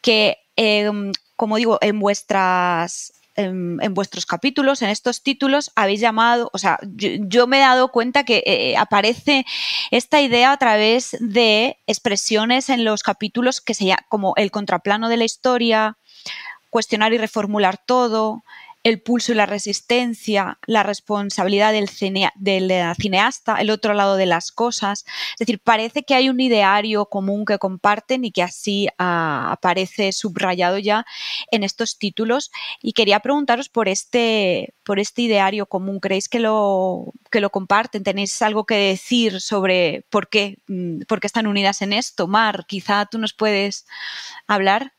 que, 0.00 0.38
em, 0.54 1.12
como 1.34 1.56
digo, 1.56 1.78
en 1.80 1.98
vuestras 1.98 3.12
en, 3.36 3.94
vuestros 3.94 4.26
capítulos, 4.26 4.82
en 4.82 4.90
estos 4.90 5.22
títulos, 5.22 5.70
habéis 5.76 6.00
llamado, 6.00 6.50
o 6.52 6.58
sea, 6.58 6.78
yo, 6.82 7.46
me 7.46 7.58
he 7.58 7.60
dado 7.60 7.92
cuenta 7.92 8.24
que 8.24 8.42
eh, 8.46 8.76
aparece 8.76 9.44
esta 9.90 10.20
idea 10.20 10.52
a 10.52 10.56
través 10.56 11.16
de 11.20 11.78
expresiones 11.86 12.68
en 12.70 12.84
los 12.84 13.02
capítulos 13.02 13.60
que 13.60 13.74
se 13.74 13.86
llama 13.86 14.04
como 14.08 14.34
el 14.36 14.50
contraplano 14.50 15.08
de 15.08 15.16
la 15.16 15.24
historia, 15.24 15.98
cuestionar 16.70 17.12
y 17.12 17.18
reformular 17.18 17.78
todo, 17.78 18.44
el 18.86 19.02
pulso 19.02 19.32
y 19.32 19.34
la 19.34 19.46
resistencia, 19.46 20.60
la 20.64 20.84
responsabilidad 20.84 21.72
del, 21.72 21.88
cineasta, 21.88 23.56
el 23.56 23.70
otro 23.70 23.94
lado 23.94 24.14
de 24.14 24.26
las 24.26 24.52
cosas. 24.52 25.04
Es 25.32 25.38
decir, 25.40 25.58
parece 25.58 26.04
que 26.04 26.14
hay 26.14 26.28
un 26.28 26.38
ideario 26.38 27.06
común 27.06 27.44
que 27.44 27.58
comparten 27.58 28.24
y 28.24 28.30
que 28.30 28.44
así 28.44 28.86
ah, 28.96 29.48
aparece 29.50 30.12
subrayado 30.12 30.78
ya 30.78 31.04
en 31.50 31.64
estos 31.64 31.98
títulos. 31.98 32.52
Y 32.80 32.92
quería 32.92 33.18
preguntaros 33.18 33.68
por 33.68 33.88
este, 33.88 34.72
por 34.84 35.00
este 35.00 35.22
ideario 35.22 35.66
común. 35.66 35.98
¿Creéis 35.98 36.28
que 36.28 36.38
lo, 36.38 37.12
que 37.32 37.40
lo 37.40 37.50
comparten? 37.50 38.04
¿Tenéis 38.04 38.40
algo 38.40 38.66
que 38.66 38.76
decir 38.76 39.40
sobre 39.40 40.04
por 40.10 40.28
qué, 40.28 40.58
mm, 40.68 41.00
por 41.08 41.18
qué 41.18 41.26
están 41.26 41.48
unidas 41.48 41.82
en 41.82 41.92
esto? 41.92 42.28
Mar, 42.28 42.66
quizá 42.68 43.06
tú 43.06 43.18
nos 43.18 43.34
puedes 43.34 43.84
hablar. 44.46 44.92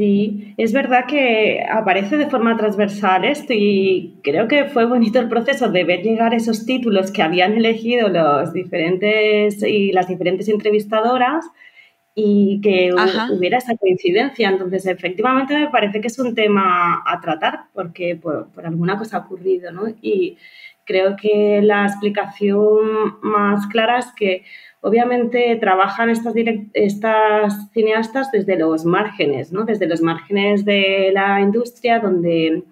Sí, 0.00 0.54
es 0.56 0.72
verdad 0.72 1.04
que 1.06 1.62
aparece 1.70 2.16
de 2.16 2.30
forma 2.30 2.56
transversal 2.56 3.22
esto 3.26 3.52
y 3.52 4.18
creo 4.22 4.48
que 4.48 4.64
fue 4.64 4.86
bonito 4.86 5.18
el 5.18 5.28
proceso 5.28 5.70
de 5.70 5.84
ver 5.84 6.00
llegar 6.00 6.32
esos 6.32 6.64
títulos 6.64 7.12
que 7.12 7.22
habían 7.22 7.52
elegido 7.52 8.08
los 8.08 8.54
diferentes 8.54 9.62
y 9.62 9.92
las 9.92 10.08
diferentes 10.08 10.48
entrevistadoras 10.48 11.44
y 12.14 12.62
que 12.62 12.94
hubiera 13.30 13.58
esa 13.58 13.76
coincidencia. 13.76 14.48
Entonces, 14.48 14.86
efectivamente 14.86 15.52
me 15.54 15.68
parece 15.68 16.00
que 16.00 16.08
es 16.08 16.18
un 16.18 16.34
tema 16.34 17.02
a 17.04 17.20
tratar 17.20 17.64
porque 17.74 18.16
por, 18.16 18.48
alguna 18.64 18.96
cosa 18.96 19.18
ha 19.18 19.26
ocurrido, 19.26 19.70
¿no? 19.70 19.82
Y 20.00 20.38
creo 20.86 21.14
que 21.14 21.60
la 21.62 21.84
explicación 21.84 23.18
más 23.20 23.66
clara 23.66 23.98
es 23.98 24.06
que 24.16 24.44
obviamente 24.80 25.56
trabajan 25.56 26.10
estas, 26.10 27.70
cineastas 27.72 28.30
desde 28.32 28.58
los 28.58 28.84
márgenes, 28.84 29.52
¿no? 29.52 29.64
Desde 29.64 29.86
los 29.86 30.00
márgenes 30.00 30.64
de 30.64 31.10
la 31.12 31.40
industria 31.40 32.00
donde 32.00 32.62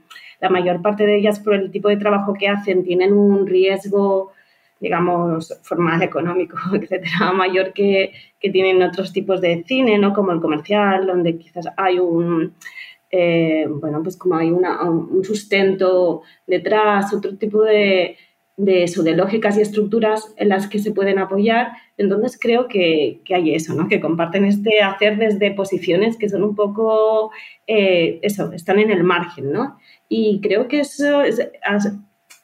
la 0.40 0.48
mayor 0.48 0.82
parte 0.82 1.04
de 1.04 1.16
ellas 1.16 1.40
por 1.40 1.54
el 1.54 1.70
tipo 1.70 1.88
de 1.88 1.96
trabajo 1.96 2.34
que 2.34 2.48
hacen 2.48 2.84
tienen 2.84 3.12
un 3.12 3.46
riesgo 3.46 4.32
digamos, 4.80 5.58
formal, 5.64 6.00
económico, 6.04 6.56
etcétera, 6.72 7.32
mayor 7.32 7.72
que, 7.72 8.12
que, 8.38 8.50
tienen 8.50 8.80
otros 8.80 9.12
tipos 9.12 9.40
de 9.40 9.64
cine, 9.66 9.98
¿no? 9.98 10.12
Como 10.12 10.30
el 10.30 10.40
comercial, 10.40 11.04
donde 11.04 11.36
quizás 11.36 11.66
hay 11.76 11.98
un, 11.98 12.54
eh, 13.10 13.66
bueno, 13.68 14.02
pues 14.02 14.16
como 14.16 14.36
hay 14.36 14.50
un 14.50 15.24
sustento 15.24 16.22
detrás, 16.46 17.12
otro 17.12 17.36
tipo 17.36 17.62
de, 17.62 18.16
de 18.58 18.82
eso, 18.82 19.04
de 19.04 19.14
lógicas 19.14 19.56
y 19.56 19.62
estructuras 19.62 20.34
en 20.36 20.50
las 20.50 20.66
que 20.66 20.80
se 20.80 20.90
pueden 20.90 21.18
apoyar. 21.18 21.72
Entonces 21.96 22.36
creo 22.38 22.66
que, 22.66 23.20
que 23.24 23.34
hay 23.36 23.54
eso, 23.54 23.74
¿no? 23.74 23.88
Que 23.88 24.00
comparten 24.00 24.44
este 24.44 24.82
hacer 24.82 25.16
desde 25.16 25.52
posiciones 25.52 26.16
que 26.18 26.28
son 26.28 26.42
un 26.42 26.56
poco, 26.56 27.30
eh, 27.66 28.18
eso, 28.22 28.52
están 28.52 28.80
en 28.80 28.90
el 28.90 29.04
margen, 29.04 29.52
¿no? 29.52 29.78
Y 30.08 30.40
creo 30.42 30.66
que 30.66 30.80
eso 30.80 31.22
es, 31.22 31.40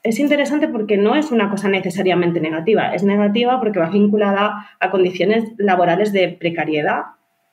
es 0.04 0.18
interesante 0.20 0.68
porque 0.68 0.96
no 0.96 1.16
es 1.16 1.32
una 1.32 1.50
cosa 1.50 1.68
necesariamente 1.68 2.40
negativa, 2.40 2.94
es 2.94 3.02
negativa 3.02 3.58
porque 3.58 3.80
va 3.80 3.90
vinculada 3.90 4.68
a 4.78 4.90
condiciones 4.90 5.52
laborales 5.58 6.12
de 6.12 6.28
precariedad, 6.28 7.02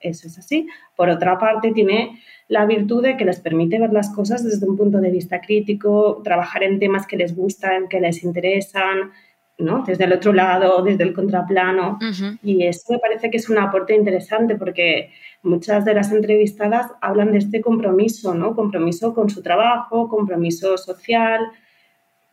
eso 0.02 0.26
es 0.26 0.38
así. 0.38 0.66
Por 0.96 1.08
otra 1.08 1.38
parte, 1.38 1.72
tiene 1.72 2.18
la 2.48 2.66
virtud 2.66 3.02
de 3.02 3.16
que 3.16 3.24
les 3.24 3.40
permite 3.40 3.78
ver 3.78 3.92
las 3.92 4.10
cosas 4.14 4.44
desde 4.44 4.68
un 4.68 4.76
punto 4.76 4.98
de 4.98 5.10
vista 5.10 5.40
crítico, 5.40 6.20
trabajar 6.22 6.62
en 6.62 6.78
temas 6.78 7.06
que 7.06 7.16
les 7.16 7.34
gustan, 7.34 7.88
que 7.88 8.00
les 8.00 8.22
interesan, 8.24 9.12
¿no? 9.58 9.84
Desde 9.86 10.04
el 10.04 10.12
otro 10.12 10.32
lado, 10.32 10.82
desde 10.82 11.04
el 11.04 11.14
contraplano. 11.14 11.98
Y 12.42 12.64
eso 12.64 12.92
me 12.92 12.98
parece 12.98 13.30
que 13.30 13.38
es 13.38 13.48
un 13.48 13.58
aporte 13.58 13.94
interesante 13.94 14.56
porque 14.56 15.10
muchas 15.42 15.84
de 15.84 15.94
las 15.94 16.12
entrevistadas 16.12 16.90
hablan 17.00 17.32
de 17.32 17.38
este 17.38 17.60
compromiso, 17.60 18.34
¿no? 18.34 18.54
Compromiso 18.54 19.14
con 19.14 19.30
su 19.30 19.42
trabajo, 19.42 20.08
compromiso 20.08 20.76
social, 20.76 21.40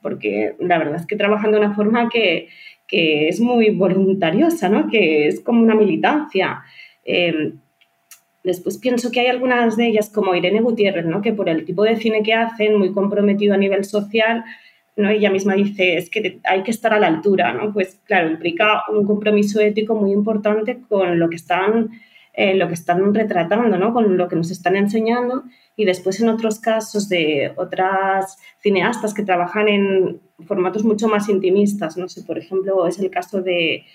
porque 0.01 0.55
la 0.59 0.78
verdad 0.78 0.95
es 0.95 1.05
que 1.05 1.15
trabajan 1.15 1.51
de 1.51 1.59
una 1.59 1.74
forma 1.74 2.09
que, 2.09 2.49
es 2.91 3.39
muy 3.39 3.70
voluntariosa, 3.70 4.67
¿no? 4.67 4.89
que 4.89 5.28
es 5.28 5.41
como 5.41 5.61
una 5.61 5.76
militancia. 5.76 6.63
Em, 7.12 7.60
después 8.43 8.78
pienso 8.78 9.12
que 9.12 9.22
hay 9.22 9.28
algunas 9.28 9.76
de 9.76 9.88
ellas, 9.88 10.12
como 10.14 10.36
Irene 10.36 10.62
Gutiérrez, 10.62 11.05
¿no? 11.05 11.24
que 11.24 11.34
por 11.34 11.49
el 11.49 11.66
tipo 11.66 11.84
de 11.84 11.95
cine 11.95 12.22
que 12.22 12.36
hacen, 12.36 12.78
muy 12.78 12.93
comprometido 12.93 13.55
a 13.55 13.57
nivel 13.57 13.84
social, 13.84 14.43
¿no? 14.95 15.10
ella 15.10 15.32
misma 15.32 15.55
dice, 15.55 15.97
es 15.97 16.12
que 16.12 16.39
hay 16.43 16.62
que 16.62 16.70
estar 16.70 16.93
a 16.93 16.99
la 16.99 17.07
altura. 17.07 17.51
¿no? 17.53 17.74
Pues 17.74 17.99
claro, 18.05 18.30
implica 18.30 18.84
un 18.89 19.05
compromiso 19.05 19.60
ético 19.60 19.95
muy 19.95 20.12
importante 20.12 20.80
con 20.88 21.18
lo 21.18 21.30
que 21.30 21.38
están, 21.38 21.89
eh, 22.34 22.53
lo 22.53 22.68
que 22.68 22.76
están 22.76 23.12
retratando, 23.12 23.76
¿no? 23.80 23.91
con 23.91 24.16
lo 24.16 24.28
que 24.28 24.36
nos 24.36 24.51
están 24.51 24.76
enseñando 24.76 25.45
y 25.76 25.86
después 25.86 26.20
en 26.22 26.30
otros 26.30 26.60
casos 26.60 27.10
de 27.10 27.53
otras 27.55 28.38
cineastas 28.62 29.16
que 29.16 29.24
trabajan 29.24 29.68
en 29.68 30.22
formatos 30.45 30.84
mucho 30.84 31.07
más 31.07 31.28
intimistas, 31.28 31.97
no 31.97 32.07
sé, 32.07 32.22
por 32.22 32.38
ejemplo, 32.38 32.86
es 32.86 32.99
el 32.99 33.10
caso 33.10 33.41
de, 33.41 33.86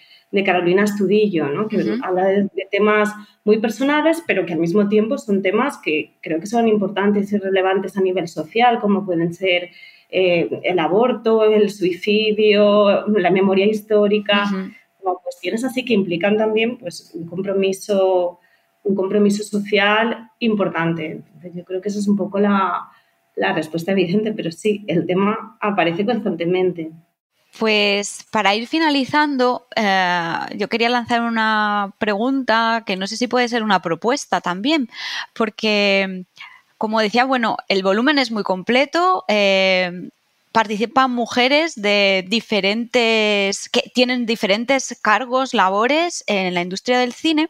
Carolina 0.43 0.85
Estudillo, 0.85 1.49
¿no? 1.49 1.68
que 1.68 1.99
habla 2.03 2.24
de, 2.26 2.49
temas 2.70 3.11
muy 3.45 3.59
personales, 3.59 4.22
pero 4.26 4.45
que 4.47 4.55
al 4.55 4.59
mismo 4.59 4.89
tiempo 4.89 5.18
son 5.18 5.43
temas 5.43 5.78
que 5.78 6.14
creo 6.20 6.41
que 6.41 6.47
son 6.47 6.66
importantes 6.66 7.32
y 7.32 7.39
relevantes 7.39 7.97
a 7.97 8.01
nivel 8.01 8.26
social, 8.26 8.80
como 8.80 9.05
pueden 9.05 9.32
ser 9.35 9.70
eh, 10.11 10.49
el 10.62 10.78
aborto, 10.78 11.45
el 11.45 11.70
suicidio, 11.70 13.07
la 13.07 13.30
memoria 13.30 13.66
histórica, 13.66 14.45
como 15.01 15.18
cuestiones 15.18 15.62
así 15.62 15.85
que 15.85 15.93
implican 15.93 16.37
también 16.37 16.78
pues, 16.78 17.12
un 17.14 17.26
compromiso 17.26 18.41
un 18.85 18.95
compromiso 18.95 19.43
social 19.43 20.30
importante. 20.39 21.22
yo 21.55 21.64
creo 21.64 21.80
que 21.80 21.89
esa 21.89 21.99
es 21.99 22.07
un 22.07 22.16
poco 22.16 22.39
la, 22.39 22.91
respuesta 23.37 23.91
evidente, 23.93 24.32
pero 24.32 24.53
sí, 24.53 24.85
el 24.87 25.07
tema 25.07 25.57
aparece 25.61 26.07
constantemente. 26.07 26.93
Pues 27.59 28.24
para 28.30 28.55
ir 28.55 28.66
finalizando, 28.66 29.66
eh, 29.76 30.34
yo 30.57 30.68
quería 30.68 30.88
lanzar 30.88 31.20
una 31.20 31.92
pregunta 31.98 32.82
que 32.84 32.96
no 32.96 33.07
sé 33.07 33.16
si 33.16 33.28
puede 33.28 33.48
ser 33.48 33.62
una 33.62 33.80
propuesta 33.80 34.40
también, 34.40 34.90
porque 35.34 36.24
como 36.78 37.00
decía, 37.00 37.24
bueno, 37.24 37.57
el 37.68 37.82
volumen 37.82 38.18
es 38.18 38.30
muy 38.30 38.42
completo. 38.42 39.24
Eh, 39.28 40.11
participan 40.52 41.11
mujeres 41.11 41.74
de 41.74 42.24
diferentes 42.28 43.68
que 43.70 43.90
tienen 43.92 44.26
diferentes 44.26 44.96
cargos, 45.02 45.52
labores 45.52 46.22
en 46.28 46.55
la 46.55 46.62
industria 46.62 46.98
del 46.98 47.12
cine 47.12 47.48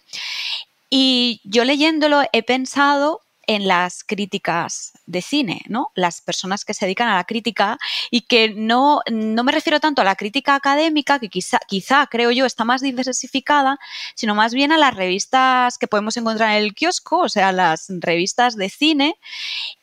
y 0.88 1.40
yo 1.44 1.64
leyéndolo 1.64 2.22
he 2.32 2.42
pensado 2.42 3.20
en 3.46 3.68
las 3.68 4.04
críticas 4.04 4.92
de 5.06 5.22
cine, 5.22 5.62
¿no? 5.68 5.90
Las 5.94 6.20
personas 6.20 6.64
que 6.64 6.74
se 6.74 6.86
dedican 6.86 7.08
a 7.08 7.16
la 7.16 7.24
crítica 7.24 7.78
y 8.10 8.22
que 8.22 8.50
no, 8.50 9.00
no 9.10 9.44
me 9.44 9.52
refiero 9.52 9.80
tanto 9.80 10.02
a 10.02 10.04
la 10.04 10.16
crítica 10.16 10.54
académica, 10.54 11.18
que 11.18 11.28
quizá, 11.28 11.58
quizá, 11.66 12.06
creo 12.06 12.30
yo, 12.30 12.46
está 12.46 12.64
más 12.64 12.80
diversificada, 12.80 13.78
sino 14.14 14.34
más 14.34 14.54
bien 14.54 14.72
a 14.72 14.78
las 14.78 14.94
revistas 14.94 15.78
que 15.78 15.88
podemos 15.88 16.16
encontrar 16.16 16.56
en 16.56 16.64
el 16.64 16.74
kiosco, 16.74 17.18
o 17.18 17.28
sea, 17.28 17.52
las 17.52 17.86
revistas 17.88 18.56
de 18.56 18.68
cine. 18.68 19.16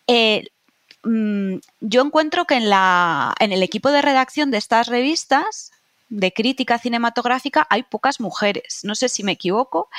Eh, 0.07 0.47
mm, 1.03 1.55
yo 1.81 2.01
encuentro 2.01 2.45
que 2.45 2.55
en, 2.55 2.69
la, 2.69 3.33
en 3.39 3.51
el 3.51 3.63
equipo 3.63 3.91
de 3.91 4.01
redacción 4.01 4.51
de 4.51 4.57
estas 4.57 4.87
revistas 4.87 5.71
de 6.11 6.31
crítica 6.33 6.77
cinematográfica 6.77 7.65
hay 7.69 7.83
pocas 7.83 8.19
mujeres. 8.19 8.81
No 8.83 8.93
sé 8.95 9.09
si 9.09 9.23
me 9.23 9.31
equivoco 9.31 9.89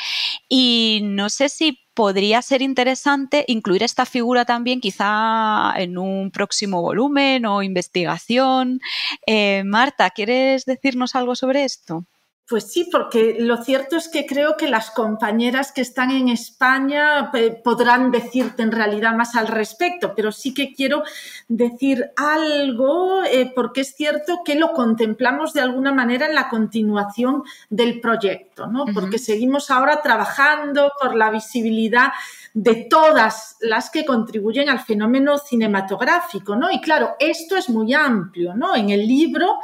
y 0.48 1.00
no 1.02 1.30
sé 1.30 1.48
si 1.48 1.80
podría 1.94 2.40
ser 2.42 2.62
interesante 2.62 3.44
incluir 3.48 3.82
esta 3.82 4.06
figura 4.06 4.44
también 4.44 4.80
quizá 4.80 5.72
en 5.76 5.98
un 5.98 6.30
próximo 6.30 6.82
volumen 6.82 7.46
o 7.46 7.62
investigación. 7.62 8.80
Eh, 9.26 9.62
Marta, 9.64 10.10
¿quieres 10.10 10.64
decirnos 10.66 11.16
algo 11.16 11.34
sobre 11.34 11.64
esto? 11.64 12.04
Pues 12.48 12.70
sí, 12.70 12.88
porque 12.90 13.36
lo 13.38 13.62
cierto 13.62 13.96
es 13.96 14.08
que 14.08 14.26
creo 14.26 14.56
que 14.56 14.68
las 14.68 14.90
compañeras 14.90 15.72
que 15.72 15.80
están 15.80 16.10
en 16.10 16.28
España 16.28 17.30
podrán 17.62 18.10
decirte 18.10 18.62
en 18.62 18.72
realidad 18.72 19.14
más 19.14 19.36
al 19.36 19.46
respecto, 19.46 20.12
pero 20.14 20.32
sí 20.32 20.52
que 20.52 20.74
quiero 20.74 21.04
decir 21.48 22.10
algo 22.16 23.22
eh, 23.24 23.52
porque 23.54 23.82
es 23.82 23.94
cierto 23.94 24.40
que 24.44 24.56
lo 24.56 24.72
contemplamos 24.72 25.54
de 25.54 25.60
alguna 25.60 25.92
manera 25.92 26.26
en 26.26 26.34
la 26.34 26.48
continuación 26.48 27.44
del 27.70 28.00
proyecto, 28.00 28.66
¿no? 28.66 28.86
Porque 28.92 29.18
seguimos 29.18 29.70
ahora 29.70 30.02
trabajando 30.02 30.92
por 31.00 31.14
la 31.14 31.30
visibilidad 31.30 32.08
de 32.54 32.86
todas 32.90 33.56
las 33.60 33.90
que 33.90 34.04
contribuyen 34.04 34.68
al 34.68 34.80
fenómeno 34.80 35.38
cinematográfico, 35.38 36.54
¿no? 36.54 36.70
Y 36.70 36.80
claro, 36.80 37.16
esto 37.18 37.56
es 37.56 37.68
muy 37.68 37.94
amplio, 37.94 38.54
¿no? 38.54 38.76
En 38.76 38.90
el 38.90 39.06
libro 39.06 39.58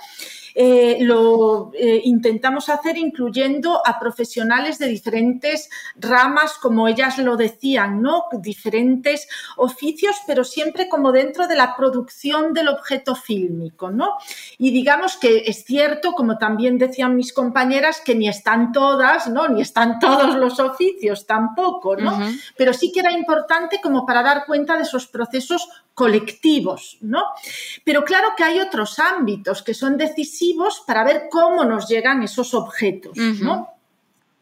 eh, 0.61 0.99
lo 1.03 1.71
eh, 1.75 2.01
intentamos 2.03 2.69
hacer 2.69 2.97
incluyendo 2.97 3.81
a 3.87 4.01
profesionales 4.01 4.79
de 4.79 4.89
diferentes 4.89 5.71
ramas, 5.95 6.55
como 6.55 6.89
ellas 6.89 7.17
lo 7.19 7.37
decían, 7.37 8.03
¿no? 8.03 8.25
Diferentes 8.41 9.29
oficios, 9.57 10.17
pero 10.27 10.43
siempre 10.43 10.89
como 10.89 11.13
dentro 11.13 11.47
de 11.47 11.55
la 11.55 11.77
producción 11.77 12.55
del 12.55 12.67
objeto 12.69 13.15
fílmico, 13.15 13.93
¿no? 13.93 14.15
Y 14.59 14.73
digamos 14.73 15.17
que 15.17 15.45
es 15.47 15.65
cierto, 15.65 16.13
como 16.15 16.39
también 16.39 16.77
decían 16.77 17.15
mis 17.15 17.33
compañeras, 17.33 18.01
que 18.05 18.17
ni 18.17 18.29
están 18.29 18.73
todas, 18.73 19.29
¿no? 19.29 19.47
Ni 19.47 19.61
están 19.61 20.01
todos 20.01 20.35
los 20.35 20.59
oficios 20.59 21.25
tampoco, 21.25 21.97
¿no? 21.97 22.19
Pero 22.57 22.73
sí 22.79 22.93
que 22.93 23.01
era 23.01 23.13
importante 23.13 23.81
como 23.83 24.07
para 24.07 24.23
dar 24.23 24.47
cuenta 24.47 24.77
de 24.77 24.83
esos 24.83 25.07
procesos 25.07 25.69
colectivos, 25.95 26.99
¿no? 27.01 27.25
Pero 27.85 28.05
claro 28.05 28.29
que 28.37 28.45
hay 28.45 28.61
otros 28.61 28.99
ámbitos 28.99 29.63
que 29.63 29.75
son 29.75 29.97
decisivos 29.97 30.83
para 30.87 31.05
ver 31.05 31.25
cómo 31.31 31.65
nos 31.65 31.89
llegan 31.89 32.23
esos 32.23 32.55
objetos, 32.55 33.17
¿no? 33.17 33.79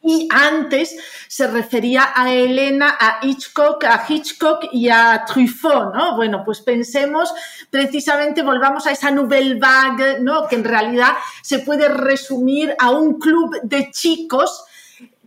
y 0.07 0.28
antes 0.30 0.97
se 1.26 1.49
refería 1.49 2.12
a 2.14 2.32
Elena, 2.32 2.97
a 2.99 3.18
Hitchcock, 3.26 3.82
a 3.84 4.05
Hitchcock 4.09 4.68
y 4.72 4.89
a 4.89 5.24
Truffaut, 5.26 5.93
¿no? 5.93 6.14
Bueno, 6.14 6.43
pues 6.45 6.61
pensemos 6.61 7.34
precisamente, 7.70 8.43
volvamos 8.43 8.87
a 8.87 8.93
esa 8.93 9.11
nouvelle 9.11 9.59
vague, 9.59 10.20
¿no? 10.20 10.47
Que 10.47 10.55
en 10.55 10.64
realidad 10.64 11.14
se 11.43 11.59
puede 11.59 11.89
resumir 11.89 12.74
a 12.78 12.91
un 12.91 13.18
club 13.18 13.61
de 13.64 13.91
chicos 13.91 14.64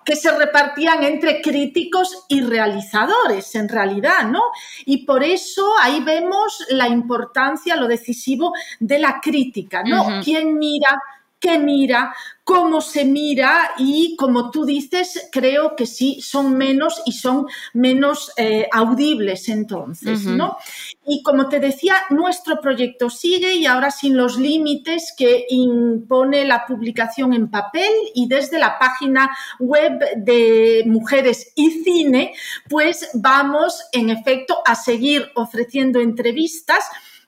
que 0.10 0.16
se 0.16 0.32
repartían 0.32 1.04
entre 1.04 1.40
críticos 1.40 2.26
y 2.30 2.42
realizadores, 2.42 3.54
en 3.54 3.70
realidad, 3.70 4.24
¿no? 4.24 4.42
Y 4.86 5.06
por 5.06 5.24
eso 5.24 5.72
ahí 5.80 6.00
vemos 6.04 6.66
la 6.70 6.88
importancia, 6.88 7.76
lo 7.76 7.88
decisivo 7.88 8.52
de 8.80 8.98
la 8.98 9.22
crítica, 9.22 9.84
¿no? 9.84 10.20
¿Quién 10.24 10.58
mira? 10.58 11.00
¿Qué 11.40 11.58
mira? 11.58 12.14
cómo 12.50 12.82
se 12.82 13.06
mira 13.06 13.74
y, 13.78 14.16
como 14.16 14.50
tú 14.50 14.66
dices, 14.66 15.30
creo 15.32 15.76
que 15.76 15.86
sí, 15.86 16.20
son 16.20 16.58
menos 16.58 17.00
y 17.06 17.12
son 17.12 17.46
menos 17.74 18.32
eh, 18.38 18.68
audibles 18.72 19.50
entonces, 19.50 20.26
¿no? 20.26 20.58
Y 21.06 21.22
como 21.22 21.48
te 21.48 21.60
decía, 21.60 21.94
nuestro 22.10 22.60
proyecto 22.60 23.12
sigue 23.12 23.54
y 23.54 23.68
ahora 23.68 23.92
sin 23.92 24.18
los 24.18 24.40
límites 24.40 25.14
que 25.16 25.46
impone 25.50 26.44
la 26.44 26.66
publicación 26.66 27.34
en 27.34 27.52
papel 27.52 27.92
y 28.16 28.28
desde 28.28 28.58
la 28.58 28.80
página 28.80 29.30
web 29.60 30.00
de 30.16 30.82
Mujeres 30.88 31.54
y 31.56 31.70
Cine, 31.84 32.34
pues 32.68 33.12
vamos 33.14 33.80
en 33.92 34.10
efecto 34.10 34.58
a 34.66 34.74
seguir 34.74 35.30
ofreciendo 35.36 36.00
entrevistas 36.00 36.84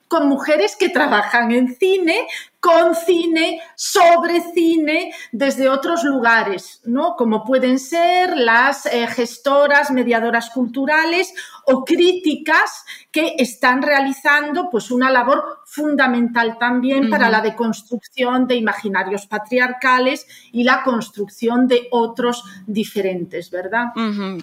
con 0.08 0.28
mujeres 0.28 0.76
que 0.76 0.90
trabajan 0.90 1.52
en 1.52 1.74
cine, 1.74 2.26
con 2.62 2.94
cine, 2.94 3.60
sobre 3.74 4.40
cine, 4.54 5.12
desde 5.32 5.68
otros 5.68 6.04
lugares, 6.04 6.80
¿no? 6.84 7.16
Como 7.16 7.42
pueden 7.42 7.80
ser 7.80 8.36
las 8.36 8.86
eh, 8.86 9.08
gestoras, 9.08 9.90
mediadoras 9.90 10.48
culturales 10.50 11.34
o 11.66 11.84
críticas 11.84 12.84
que 13.10 13.34
están 13.38 13.82
realizando 13.82 14.70
pues 14.70 14.92
una 14.92 15.10
labor 15.10 15.61
fundamental 15.72 16.58
también 16.58 17.08
para 17.08 17.30
la 17.30 17.40
deconstrucción 17.40 18.46
de 18.46 18.56
imaginarios 18.56 19.26
patriarcales 19.26 20.26
y 20.52 20.64
la 20.64 20.82
construcción 20.82 21.66
de 21.66 21.88
otros 21.90 22.44
diferentes, 22.66 23.50
¿verdad? 23.50 23.86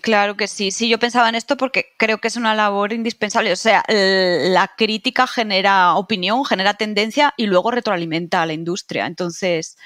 claro 0.01 0.36
que 0.36 0.47
sí. 0.47 0.71
Sí, 0.71 0.89
yo 0.89 0.97
pensaba 0.97 1.30
en 1.30 1.36
esto 1.36 1.55
porque 1.55 1.93
creo 1.97 2.17
que 2.17 2.30
es 2.30 2.36
una 2.36 2.55
labor 2.55 2.93
indispensable. 2.93 3.51
O 3.51 3.55
sea, 3.55 3.84
la 3.88 4.71
crítica 4.75 5.27
genera 5.27 5.93
opinión, 5.93 6.43
genera 6.45 6.73
tendencia 6.73 7.32
y 7.38 7.45
luego 7.45 7.69
retroalimenta 7.69 8.41
a 8.41 8.47
la 8.47 8.53
industria. 8.53 9.05
Entonces, 9.05 9.77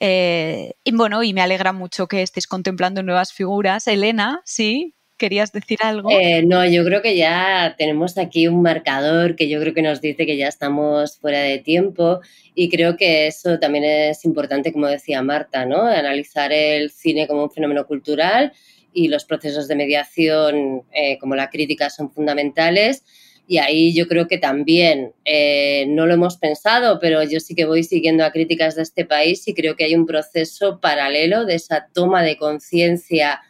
eh, 0.00 0.76
y 0.82 0.92
bueno, 0.92 1.22
y 1.22 1.34
me 1.34 1.42
alegra 1.42 1.74
mucho 1.74 2.06
que 2.08 2.22
estéis 2.22 2.46
contemplando 2.46 3.02
nuevas 3.02 3.34
figuras. 3.34 3.86
Elena, 3.86 4.40
sí, 4.46 4.94
¿Querías 5.20 5.52
decir 5.52 5.78
algo? 5.82 6.08
Eh, 6.10 6.42
no, 6.46 6.64
yo 6.64 6.82
creo 6.82 7.02
que 7.02 7.14
ya 7.14 7.74
tenemos 7.76 8.16
aquí 8.16 8.48
un 8.48 8.62
marcador 8.62 9.36
que 9.36 9.50
yo 9.50 9.60
creo 9.60 9.74
que 9.74 9.82
nos 9.82 10.00
dice 10.00 10.24
que 10.24 10.38
ya 10.38 10.48
estamos 10.48 11.18
fuera 11.18 11.40
de 11.40 11.58
tiempo 11.58 12.20
y 12.54 12.70
creo 12.70 12.96
que 12.96 13.26
eso 13.26 13.58
también 13.58 13.84
es 13.84 14.24
importante, 14.24 14.72
como 14.72 14.86
decía 14.86 15.20
Marta, 15.20 15.66
¿no? 15.66 15.82
Analizar 15.82 16.54
el 16.54 16.90
cine 16.90 17.26
como 17.26 17.42
un 17.42 17.50
fenómeno 17.50 17.86
cultural 17.86 18.54
y 18.94 19.08
los 19.08 19.26
procesos 19.26 19.68
de 19.68 19.76
mediación 19.76 20.84
eh, 20.90 21.18
como 21.18 21.34
la 21.34 21.50
crítica 21.50 21.90
son 21.90 22.10
fundamentales 22.10 23.04
y 23.46 23.58
ahí 23.58 23.92
yo 23.92 24.08
creo 24.08 24.26
que 24.26 24.38
también 24.38 25.12
eh, 25.26 25.84
no 25.86 26.06
lo 26.06 26.14
hemos 26.14 26.38
pensado, 26.38 26.98
pero 26.98 27.22
yo 27.24 27.40
sí 27.40 27.54
que 27.54 27.66
voy 27.66 27.84
siguiendo 27.84 28.24
a 28.24 28.30
críticas 28.30 28.74
de 28.74 28.82
este 28.82 29.04
país 29.04 29.46
y 29.48 29.52
creo 29.52 29.76
que 29.76 29.84
hay 29.84 29.94
un 29.94 30.06
proceso 30.06 30.80
paralelo 30.80 31.44
de 31.44 31.56
esa 31.56 31.88
toma 31.92 32.22
de 32.22 32.38
conciencia. 32.38 33.42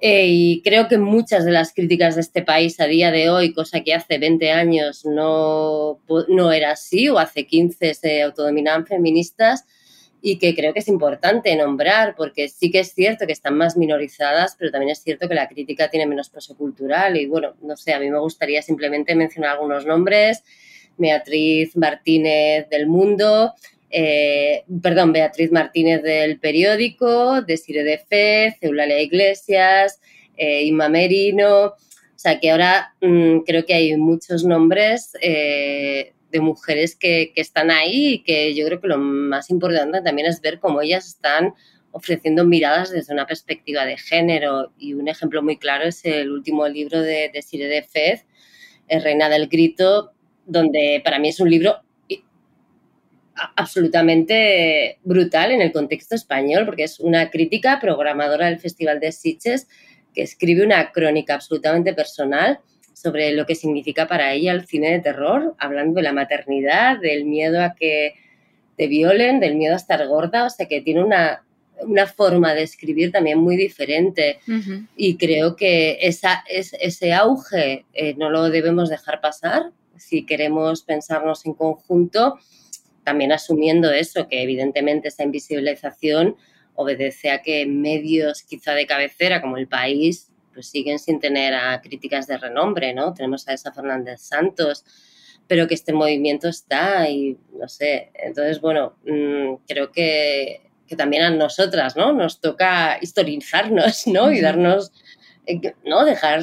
Eh, 0.00 0.26
y 0.28 0.62
creo 0.62 0.86
que 0.86 0.96
muchas 0.96 1.44
de 1.44 1.50
las 1.50 1.72
críticas 1.72 2.14
de 2.14 2.20
este 2.20 2.42
país 2.42 2.78
a 2.78 2.86
día 2.86 3.10
de 3.10 3.30
hoy, 3.30 3.52
cosa 3.52 3.80
que 3.80 3.94
hace 3.94 4.18
20 4.18 4.52
años 4.52 5.04
no, 5.04 5.98
no 6.28 6.52
era 6.52 6.72
así, 6.72 7.08
o 7.08 7.18
hace 7.18 7.46
15 7.46 7.94
se 7.94 8.22
autodominaban 8.22 8.86
feministas, 8.86 9.64
y 10.20 10.38
que 10.38 10.54
creo 10.54 10.72
que 10.72 10.80
es 10.80 10.88
importante 10.88 11.54
nombrar, 11.56 12.14
porque 12.16 12.48
sí 12.48 12.70
que 12.70 12.80
es 12.80 12.92
cierto 12.92 13.26
que 13.26 13.32
están 13.32 13.56
más 13.56 13.76
minorizadas, 13.76 14.56
pero 14.58 14.70
también 14.70 14.90
es 14.90 15.02
cierto 15.02 15.28
que 15.28 15.34
la 15.34 15.48
crítica 15.48 15.90
tiene 15.90 16.06
menos 16.06 16.28
peso 16.28 16.56
cultural. 16.56 17.16
Y 17.16 17.26
bueno, 17.26 17.54
no 17.62 17.76
sé, 17.76 17.92
a 17.92 18.00
mí 18.00 18.10
me 18.10 18.18
gustaría 18.18 18.62
simplemente 18.62 19.14
mencionar 19.14 19.52
algunos 19.52 19.86
nombres, 19.86 20.42
Beatriz 20.96 21.76
Martínez 21.76 22.68
del 22.68 22.88
Mundo, 22.88 23.54
eh, 23.90 24.64
perdón, 24.82 25.12
Beatriz 25.12 25.50
Martínez 25.50 26.02
del 26.02 26.38
periódico, 26.38 27.42
Desire 27.42 27.84
de 27.84 27.98
Fe, 27.98 28.56
Eulalia 28.60 29.00
Iglesias, 29.00 30.00
eh, 30.36 30.64
Inma 30.64 30.88
Merino, 30.88 31.66
o 31.66 32.20
sea 32.20 32.38
que 32.38 32.50
ahora 32.50 32.94
mm, 33.00 33.40
creo 33.40 33.64
que 33.64 33.74
hay 33.74 33.96
muchos 33.96 34.44
nombres 34.44 35.12
eh, 35.22 36.12
de 36.30 36.40
mujeres 36.40 36.96
que, 36.96 37.32
están 37.36 37.70
ahí 37.70 38.14
y 38.14 38.22
que 38.22 38.54
yo 38.54 38.66
creo 38.66 38.80
que 38.80 38.88
lo 38.88 38.98
más 38.98 39.50
importante 39.50 40.02
también 40.02 40.28
es 40.28 40.40
ver 40.42 40.58
cómo 40.58 40.82
ellas 40.82 41.06
están 41.06 41.54
ofreciendo 41.90 42.44
miradas 42.44 42.90
desde 42.90 43.14
una 43.14 43.26
perspectiva 43.26 43.86
de 43.86 43.96
género. 43.96 44.72
Y 44.78 44.92
un 44.92 45.08
ejemplo 45.08 45.42
muy 45.42 45.56
claro 45.56 45.84
es 45.84 46.04
el 46.04 46.30
último 46.30 46.68
libro 46.68 47.00
de, 47.00 47.30
de 47.32 47.42
Sire 47.42 47.66
de 47.66 47.82
Fez, 47.82 48.26
Reina 48.88 49.28
del 49.28 49.48
Grito, 49.48 50.12
donde 50.44 51.00
para 51.02 51.18
mí 51.18 51.28
es 51.28 51.40
un 51.40 51.50
libro 51.50 51.82
absolutamente 53.56 54.98
brutal 55.04 55.52
en 55.52 55.60
el 55.60 55.72
contexto 55.72 56.14
español, 56.14 56.64
porque 56.64 56.84
es 56.84 57.00
una 57.00 57.30
crítica 57.30 57.78
programadora 57.80 58.46
del 58.46 58.58
Festival 58.58 59.00
de 59.00 59.12
Sitges 59.12 59.68
que 60.14 60.22
escribe 60.22 60.64
una 60.64 60.90
crónica 60.90 61.34
absolutamente 61.34 61.94
personal 61.94 62.60
sobre 62.92 63.32
lo 63.32 63.46
que 63.46 63.54
significa 63.54 64.08
para 64.08 64.32
ella 64.32 64.52
el 64.52 64.66
cine 64.66 64.90
de 64.90 64.98
terror, 64.98 65.54
hablando 65.58 65.96
de 65.96 66.02
la 66.02 66.12
maternidad, 66.12 66.98
del 66.98 67.24
miedo 67.24 67.62
a 67.62 67.74
que 67.74 68.14
te 68.76 68.88
violen, 68.88 69.40
del 69.40 69.56
miedo 69.56 69.74
a 69.74 69.76
estar 69.76 70.04
gorda, 70.06 70.46
o 70.46 70.50
sea 70.50 70.66
que 70.66 70.80
tiene 70.80 71.04
una, 71.04 71.44
forma 72.16 72.54
de 72.54 72.64
escribir 72.64 73.12
también 73.12 73.38
muy 73.38 73.56
diferente. 73.56 74.40
Y 74.96 75.16
creo 75.16 75.54
que 75.54 75.98
esa, 76.00 76.42
es, 76.48 76.74
ese 76.80 77.12
auge 77.12 77.84
eh, 77.94 78.14
no 78.14 78.30
lo 78.30 78.50
debemos 78.50 78.90
dejar 78.90 79.20
pasar. 79.20 79.70
Si 79.96 80.26
queremos 80.26 80.82
pensarnos 80.82 81.46
en 81.46 81.54
conjunto, 81.54 82.40
también 83.08 83.32
asumiendo 83.32 83.90
eso, 83.90 84.28
que 84.28 84.42
evidentemente 84.42 85.08
esa 85.08 85.24
invisibilización 85.24 86.36
obedece 86.74 87.30
a 87.30 87.40
que 87.40 87.64
medios 87.64 88.42
quizá 88.42 88.74
de 88.74 88.86
cabecera 88.86 89.40
como 89.40 89.56
el 89.56 89.66
país 89.66 90.30
pues 90.52 90.66
siguen 90.68 90.98
sin 90.98 91.18
tener 91.18 91.54
a 91.54 91.80
críticas 91.80 92.26
de 92.26 92.36
renombre, 92.36 92.92
¿no? 92.92 93.14
Tenemos 93.14 93.48
a 93.48 93.54
esa 93.54 93.72
Fernández 93.72 94.20
Santos, 94.20 94.84
pero 95.46 95.66
que 95.66 95.72
este 95.72 95.94
movimiento 95.94 96.48
está 96.48 97.08
y 97.08 97.38
no 97.58 97.66
sé. 97.66 98.10
Entonces, 98.12 98.60
bueno, 98.60 98.98
mm, 99.06 99.64
creo 99.66 99.90
que, 99.90 100.60
también 100.94 101.22
a 101.22 101.30
nosotras, 101.30 101.96
¿no? 101.96 102.12
Nos 102.12 102.42
toca 102.42 102.98
historizarnos, 103.00 104.06
¿no? 104.06 104.30
Y 104.30 104.42
darnos, 104.42 104.92
eh, 105.46 105.72
¿no? 105.86 106.04
Dejar 106.04 106.42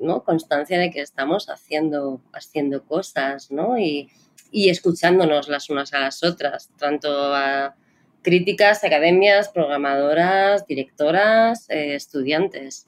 ¿no? 0.00 0.24
constancia 0.24 0.78
de 0.78 0.90
que 0.90 1.02
estamos 1.02 1.50
haciendo, 1.50 2.22
haciendo 2.32 2.86
cosas, 2.86 3.50
¿no? 3.50 3.78
Y, 3.78 4.08
escuchándonos 4.52 5.48
las 5.48 5.70
unas 5.70 5.92
a 5.92 6.00
las 6.00 6.22
otras, 6.22 6.70
tanto 6.78 7.34
a 7.34 7.74
críticas, 8.22 8.84
academias, 8.84 9.48
programadoras, 9.48 10.66
directoras, 10.66 11.68
eh, 11.70 11.94
estudiantes. 11.94 12.86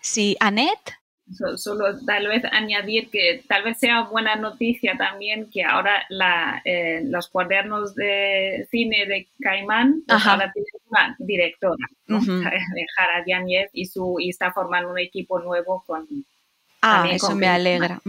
Sí, 0.00 0.36
Annette. 0.40 0.96
solo 1.56 1.84
tal 2.04 2.26
vez 2.26 2.42
añadir 2.50 3.08
que 3.08 3.44
tal 3.48 3.62
vez 3.62 3.78
sea 3.78 4.02
buena 4.02 4.36
noticia 4.36 4.96
también 4.98 5.48
que 5.50 5.64
ahora 5.64 6.04
la, 6.08 6.60
eh, 6.64 7.02
los 7.04 7.28
cuadernos 7.28 7.94
de 7.94 8.66
cine 8.70 9.06
de 9.06 9.28
Caimán 9.40 10.02
pues 10.06 10.26
ahora 10.26 10.52
tienen 10.52 10.70
una 10.90 11.16
directora, 11.18 11.86
¿no? 12.06 12.20
Jara 12.96 13.24
y, 13.72 13.86
su, 13.86 14.16
y 14.18 14.30
está 14.30 14.52
formando 14.52 14.90
un 14.90 14.98
equipo 14.98 15.38
nuevo 15.38 15.84
con... 15.86 16.06
Ah, 16.82 17.06
eso 17.08 17.36
me 17.36 17.46
alegra. 17.46 18.00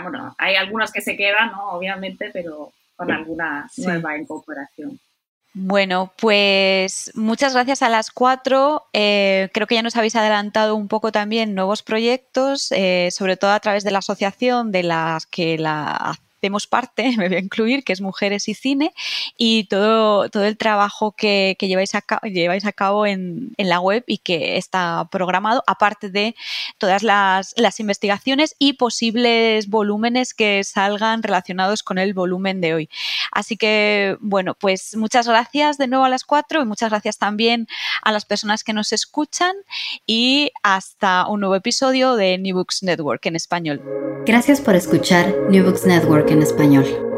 Bueno, 0.00 0.34
hay 0.38 0.54
algunos 0.54 0.92
que 0.92 1.00
se 1.00 1.16
quedan, 1.16 1.52
¿no? 1.52 1.72
Obviamente, 1.72 2.30
pero 2.32 2.72
con 2.96 3.10
alguna 3.10 3.68
nueva 3.76 4.16
incorporación. 4.16 4.98
Bueno, 5.54 6.12
pues 6.18 7.12
muchas 7.14 7.52
gracias 7.52 7.82
a 7.82 7.90
las 7.90 8.10
cuatro. 8.10 8.84
Eh, 8.94 9.50
creo 9.52 9.66
que 9.66 9.74
ya 9.74 9.82
nos 9.82 9.96
habéis 9.96 10.16
adelantado 10.16 10.74
un 10.76 10.88
poco 10.88 11.12
también 11.12 11.54
nuevos 11.54 11.82
proyectos, 11.82 12.72
eh, 12.72 13.10
sobre 13.12 13.36
todo 13.36 13.50
a 13.50 13.60
través 13.60 13.84
de 13.84 13.90
la 13.90 13.98
asociación 13.98 14.72
de 14.72 14.82
las 14.82 15.26
que 15.26 15.58
la 15.58 16.18
hacemos 16.42 16.66
parte, 16.66 17.14
me 17.16 17.28
voy 17.28 17.36
a 17.36 17.40
incluir, 17.40 17.84
que 17.84 17.92
es 17.92 18.00
Mujeres 18.00 18.48
y 18.48 18.54
Cine, 18.54 18.92
y 19.38 19.64
todo, 19.64 20.28
todo 20.28 20.44
el 20.44 20.56
trabajo 20.56 21.12
que, 21.12 21.56
lleváis, 21.60 21.94
a, 21.94 22.02
lleváis 22.24 22.64
a 22.64 22.72
cabo 22.72 23.06
en, 23.06 23.52
la 23.58 23.78
web 23.78 24.02
y 24.08 24.18
que 24.18 24.56
está 24.56 25.08
programado, 25.10 25.62
aparte 25.68 26.10
de 26.10 26.34
todas 26.78 27.04
las, 27.04 27.54
las 27.56 27.78
investigaciones 27.78 28.56
y 28.58 28.72
posibles 28.72 29.68
volúmenes 29.68 30.34
que 30.34 30.64
salgan 30.64 31.22
relacionados 31.22 31.84
con 31.84 31.98
el 31.98 32.12
volumen 32.12 32.60
de 32.60 32.74
hoy. 32.74 32.90
Así 33.30 33.56
que, 33.56 34.16
bueno, 34.20 34.54
pues 34.54 34.96
muchas 34.96 35.28
gracias 35.28 35.78
de 35.78 35.86
nuevo 35.86 36.04
a 36.04 36.08
las 36.08 36.24
cuatro 36.24 36.60
y 36.60 36.64
muchas 36.64 36.90
gracias 36.90 37.18
también 37.18 37.68
a 38.02 38.10
las 38.10 38.24
personas 38.24 38.64
que 38.64 38.72
nos 38.72 38.92
escuchan 38.92 39.52
y 40.06 40.50
hasta 40.64 41.28
un 41.28 41.40
nuevo 41.40 41.54
episodio 41.54 42.16
de 42.16 42.36
New 42.38 42.56
Books 42.56 42.82
Network 42.82 43.24
en 43.26 43.36
español. 43.36 43.80
Gracias 44.26 44.60
por 44.60 44.74
escuchar 44.74 45.34
New 45.50 45.64
Books 45.64 45.86
Network 45.86 46.31
en 46.32 46.42
español. 46.42 47.11